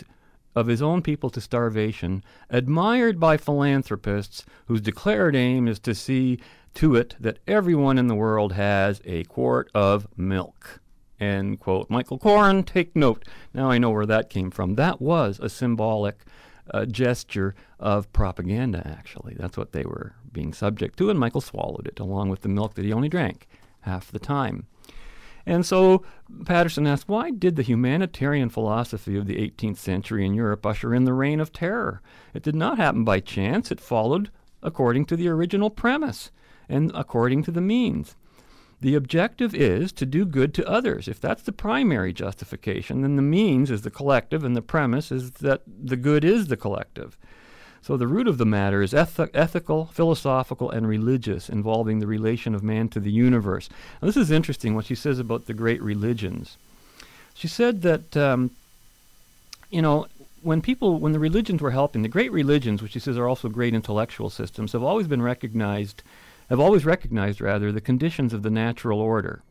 of 0.54 0.66
his 0.66 0.82
own 0.82 1.02
people 1.02 1.30
to 1.30 1.40
starvation, 1.40 2.22
admired 2.50 3.18
by 3.18 3.36
philanthropists 3.36 4.44
whose 4.66 4.80
declared 4.80 5.34
aim 5.34 5.66
is 5.66 5.78
to 5.80 5.94
see 5.94 6.38
to 6.74 6.94
it 6.94 7.16
that 7.18 7.38
everyone 7.46 7.98
in 7.98 8.06
the 8.06 8.14
world 8.14 8.52
has 8.52 9.00
a 9.04 9.24
quart 9.24 9.70
of 9.74 10.06
milk. 10.16 10.80
End 11.18 11.60
quote. 11.60 11.88
Michael 11.88 12.18
Coren, 12.18 12.64
take 12.64 12.94
note. 12.94 13.24
Now 13.52 13.70
I 13.70 13.78
know 13.78 13.90
where 13.90 14.06
that 14.06 14.30
came 14.30 14.50
from. 14.50 14.74
That 14.74 15.00
was 15.00 15.38
a 15.40 15.48
symbolic 15.48 16.20
uh, 16.72 16.84
gesture 16.86 17.54
of 17.78 18.12
propaganda, 18.12 18.82
actually. 18.86 19.34
That's 19.38 19.56
what 19.56 19.72
they 19.72 19.84
were 19.84 20.14
being 20.34 20.52
subject 20.52 20.98
to, 20.98 21.08
and 21.08 21.18
Michael 21.18 21.40
swallowed 21.40 21.86
it 21.86 21.98
along 21.98 22.28
with 22.28 22.42
the 22.42 22.50
milk 22.50 22.74
that 22.74 22.84
he 22.84 22.92
only 22.92 23.08
drank 23.08 23.48
half 23.80 24.12
the 24.12 24.18
time. 24.18 24.66
And 25.46 25.64
so 25.64 26.04
Paterson 26.44 26.86
asked, 26.86 27.08
why 27.08 27.30
did 27.30 27.56
the 27.56 27.62
humanitarian 27.62 28.48
philosophy 28.48 29.16
of 29.16 29.26
the 29.26 29.36
18th 29.36 29.76
century 29.76 30.24
in 30.26 30.34
Europe 30.34 30.64
usher 30.64 30.94
in 30.94 31.04
the 31.04 31.12
reign 31.12 31.40
of 31.40 31.52
terror? 31.52 32.02
It 32.34 32.42
did 32.42 32.54
not 32.54 32.78
happen 32.78 33.04
by 33.04 33.20
chance, 33.20 33.70
it 33.70 33.80
followed 33.80 34.30
according 34.62 35.04
to 35.06 35.16
the 35.16 35.28
original 35.28 35.70
premise 35.70 36.30
and 36.68 36.90
according 36.94 37.42
to 37.44 37.50
the 37.50 37.60
means. 37.60 38.16
The 38.80 38.94
objective 38.94 39.54
is 39.54 39.92
to 39.92 40.06
do 40.06 40.24
good 40.24 40.52
to 40.54 40.68
others. 40.68 41.08
If 41.08 41.20
that's 41.20 41.42
the 41.42 41.52
primary 41.52 42.12
justification, 42.12 43.02
then 43.02 43.16
the 43.16 43.22
means 43.22 43.70
is 43.70 43.82
the 43.82 43.90
collective, 43.90 44.44
and 44.44 44.56
the 44.56 44.62
premise 44.62 45.12
is 45.12 45.32
that 45.32 45.62
the 45.66 45.96
good 45.96 46.24
is 46.24 46.48
the 46.48 46.56
collective. 46.56 47.16
So 47.84 47.98
the 47.98 48.06
root 48.06 48.26
of 48.28 48.38
the 48.38 48.46
matter 48.46 48.80
is 48.80 48.94
eth- 48.94 49.28
ethical, 49.34 49.90
philosophical, 49.92 50.70
and 50.70 50.88
religious, 50.88 51.50
involving 51.50 51.98
the 51.98 52.06
relation 52.06 52.54
of 52.54 52.62
man 52.62 52.88
to 52.88 52.98
the 52.98 53.10
universe. 53.10 53.68
Now, 54.00 54.06
this 54.06 54.16
is 54.16 54.30
interesting 54.30 54.74
what 54.74 54.86
she 54.86 54.94
says 54.94 55.18
about 55.18 55.44
the 55.44 55.52
great 55.52 55.82
religions. 55.82 56.56
She 57.34 57.46
said 57.46 57.82
that, 57.82 58.16
um, 58.16 58.52
you 59.68 59.82
know, 59.82 60.06
when 60.40 60.62
people, 60.62 60.98
when 60.98 61.12
the 61.12 61.18
religions 61.18 61.60
were 61.60 61.72
helping, 61.72 62.00
the 62.00 62.08
great 62.08 62.32
religions, 62.32 62.80
which 62.80 62.92
she 62.92 63.00
says 63.00 63.18
are 63.18 63.28
also 63.28 63.50
great 63.50 63.74
intellectual 63.74 64.30
systems, 64.30 64.72
have 64.72 64.82
always 64.82 65.06
been 65.06 65.20
recognized, 65.20 66.02
have 66.48 66.60
always 66.60 66.86
recognized 66.86 67.42
rather 67.42 67.70
the 67.70 67.82
conditions 67.82 68.32
of 68.32 68.42
the 68.42 68.50
natural 68.50 68.98
order. 68.98 69.42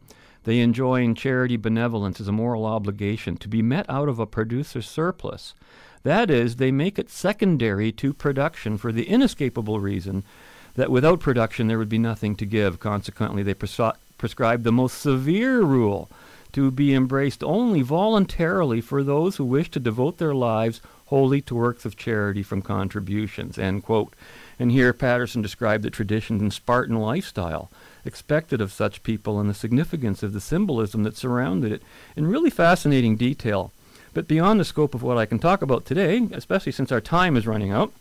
They 0.44 0.60
enjoin 0.60 1.14
charity 1.14 1.58
benevolence 1.58 2.20
as 2.20 2.28
a 2.28 2.32
moral 2.32 2.66
obligation 2.66 3.38
to 3.38 3.48
be 3.48 3.62
met 3.62 3.88
out 3.88 4.10
of 4.10 4.18
a 4.18 4.26
producer's 4.26 4.90
surplus. 4.90 5.54
That 6.04 6.30
is, 6.30 6.58
they 6.58 6.72
make 6.72 7.00
it 7.00 7.10
secondary 7.10 7.92
to 7.94 8.14
production 8.14 8.78
for 8.78 8.92
the 8.92 9.08
inescapable 9.08 9.80
reason 9.80 10.24
that 10.76 10.92
without 10.92 11.20
production 11.20 11.68
there 11.68 11.78
would 11.78 11.90
be 11.90 11.98
nothing 11.98 12.36
to 12.36 12.46
give. 12.46 12.80
Consequently, 12.80 13.44
they 13.44 13.54
prescribe 13.54 13.98
prescribe 14.24 14.64
the 14.64 14.72
most 14.72 15.00
severe 15.00 15.62
rule 15.64 16.10
to 16.54 16.72
be 16.72 16.94
embraced 16.94 17.44
only 17.44 17.82
voluntarily 17.82 18.80
for 18.80 19.04
those 19.04 19.36
who 19.36 19.44
wish 19.44 19.70
to 19.70 19.82
devote 19.82 20.18
their 20.18 20.34
lives 20.34 20.80
wholly 21.08 21.42
to 21.42 21.54
works 21.54 21.84
of 21.84 21.98
charity 21.98 22.42
from 22.42 22.62
contributions. 22.62 23.58
End 23.58 23.84
quote. 23.84 24.14
And 24.58 24.72
here 24.72 24.94
Paterson 24.94 25.42
described 25.42 25.84
the 25.84 25.90
traditions 25.90 26.42
and 26.42 26.54
Spartan 26.54 26.96
lifestyle 26.96 27.70
expected 28.06 28.62
of 28.62 28.72
such 28.72 29.04
people 29.04 29.42
and 29.42 29.50
the 29.50 29.54
significance 29.54 30.24
of 30.24 30.32
the 30.32 30.40
symbolism 30.40 31.04
that 31.04 31.18
surrounded 31.18 31.74
it 31.74 31.82
in 32.16 32.28
really 32.28 32.50
fascinating 32.50 33.18
detail 33.18 33.74
but 34.14 34.28
beyond 34.28 34.60
the 34.60 34.66
scope 34.66 34.94
of 34.94 35.04
what 35.04 35.18
I 35.18 35.26
can 35.26 35.40
talk 35.40 35.62
about 35.62 35.86
today, 35.86 36.28
especially 36.32 36.72
since 36.72 36.92
our 36.92 37.02
time 37.02 37.36
is 37.36 37.48
running 37.48 37.72
out. 37.72 37.94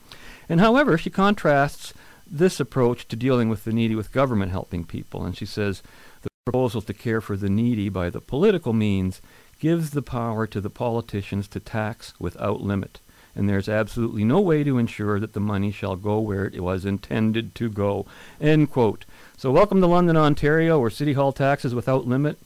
And 0.49 0.61
however, 0.61 0.99
she 0.99 1.11
contrasts 1.11 1.95
this 2.27 2.61
approach 2.61 3.09
to 3.09 3.17
dealing 3.17 3.49
with 3.49 3.65
the 3.65 3.73
needy 3.73 3.95
with 3.95 4.13
government 4.13 4.53
helping 4.53 4.85
people. 4.85 5.25
And 5.25 5.37
she 5.37 5.47
says 5.47 5.83
the 6.23 6.31
proposal 6.45 6.83
to 6.83 6.95
care 6.95 7.21
for 7.21 7.37
the 7.37 7.51
needy 7.51 7.89
by 7.89 8.11
the 8.11 8.21
political 8.21 8.73
means 8.73 9.21
gives 9.59 9.91
the 9.91 10.03
power 10.03 10.47
to 10.47 10.61
the 10.61 10.71
politicians 10.71 11.47
to 11.49 11.61
tax 11.61 12.15
without 12.19 12.61
limit. 12.61 13.01
And 13.35 13.49
there's 13.49 13.69
absolutely 13.69 14.25
no 14.25 14.41
way 14.41 14.63
to 14.65 14.77
ensure 14.77 15.19
that 15.19 15.33
the 15.33 15.41
money 15.41 15.71
shall 15.71 15.97
go 15.97 16.19
where 16.19 16.47
it 16.47 16.61
was 16.61 16.85
intended 16.85 17.55
to 17.55 17.71
go. 17.71 18.05
End 18.41 18.71
quote. 18.71 19.05
So 19.37 19.51
welcome 19.51 19.81
to 19.81 19.87
London, 19.87 20.17
Ontario, 20.17 20.79
where 20.79 20.91
City 20.91 21.15
Hall 21.15 21.33
taxes 21.33 21.75
without 21.75 22.07
limit 22.07 22.39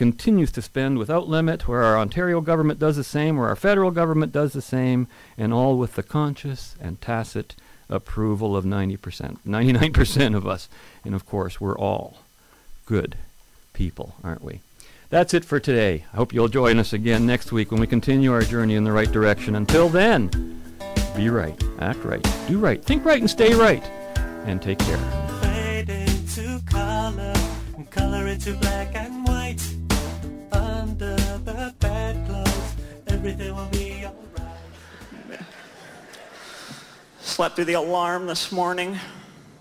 continues 0.00 0.50
to 0.50 0.62
spend 0.62 0.96
without 0.96 1.28
limit, 1.28 1.68
where 1.68 1.82
our 1.82 1.98
Ontario 1.98 2.40
government 2.40 2.78
does 2.78 2.96
the 2.96 3.04
same, 3.04 3.36
where 3.36 3.48
our 3.48 3.54
federal 3.54 3.90
government 3.90 4.32
does 4.32 4.54
the 4.54 4.62
same, 4.62 5.06
and 5.36 5.52
all 5.52 5.76
with 5.76 5.94
the 5.94 6.02
conscious 6.02 6.74
and 6.80 6.98
tacit 7.02 7.54
approval 7.90 8.56
of 8.56 8.64
90%, 8.64 8.96
99% 9.46 10.34
of 10.34 10.46
us. 10.46 10.70
And 11.04 11.14
of 11.14 11.26
course, 11.26 11.60
we're 11.60 11.78
all 11.78 12.20
good 12.86 13.14
people, 13.74 14.14
aren't 14.24 14.42
we? 14.42 14.60
That's 15.10 15.34
it 15.34 15.44
for 15.44 15.60
today. 15.60 16.06
I 16.14 16.16
hope 16.16 16.32
you'll 16.32 16.48
join 16.48 16.78
us 16.78 16.94
again 16.94 17.26
next 17.26 17.52
week 17.52 17.70
when 17.70 17.78
we 17.82 17.86
continue 17.86 18.32
our 18.32 18.40
journey 18.40 18.76
in 18.76 18.84
the 18.84 18.92
right 18.92 19.12
direction. 19.12 19.54
Until 19.54 19.90
then, 19.90 20.28
be 21.14 21.28
right, 21.28 21.62
act 21.78 22.02
right, 22.06 22.26
do 22.48 22.58
right, 22.58 22.82
think 22.82 23.04
right, 23.04 23.20
and 23.20 23.28
stay 23.28 23.52
right. 23.52 23.84
And 24.46 24.62
take 24.62 24.78
care 24.78 25.20
bad 31.78 32.26
clothes. 32.26 32.74
Everything 33.08 33.54
will 33.54 33.66
be 33.66 34.04
alright. 34.04 35.40
Slept 37.20 37.56
through 37.56 37.66
the 37.66 37.74
alarm 37.74 38.26
this 38.26 38.50
morning. 38.50 38.98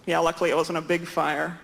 Yeah, 0.06 0.20
luckily 0.20 0.50
it 0.50 0.56
wasn't 0.56 0.78
a 0.78 0.82
big 0.82 1.06
fire. 1.06 1.60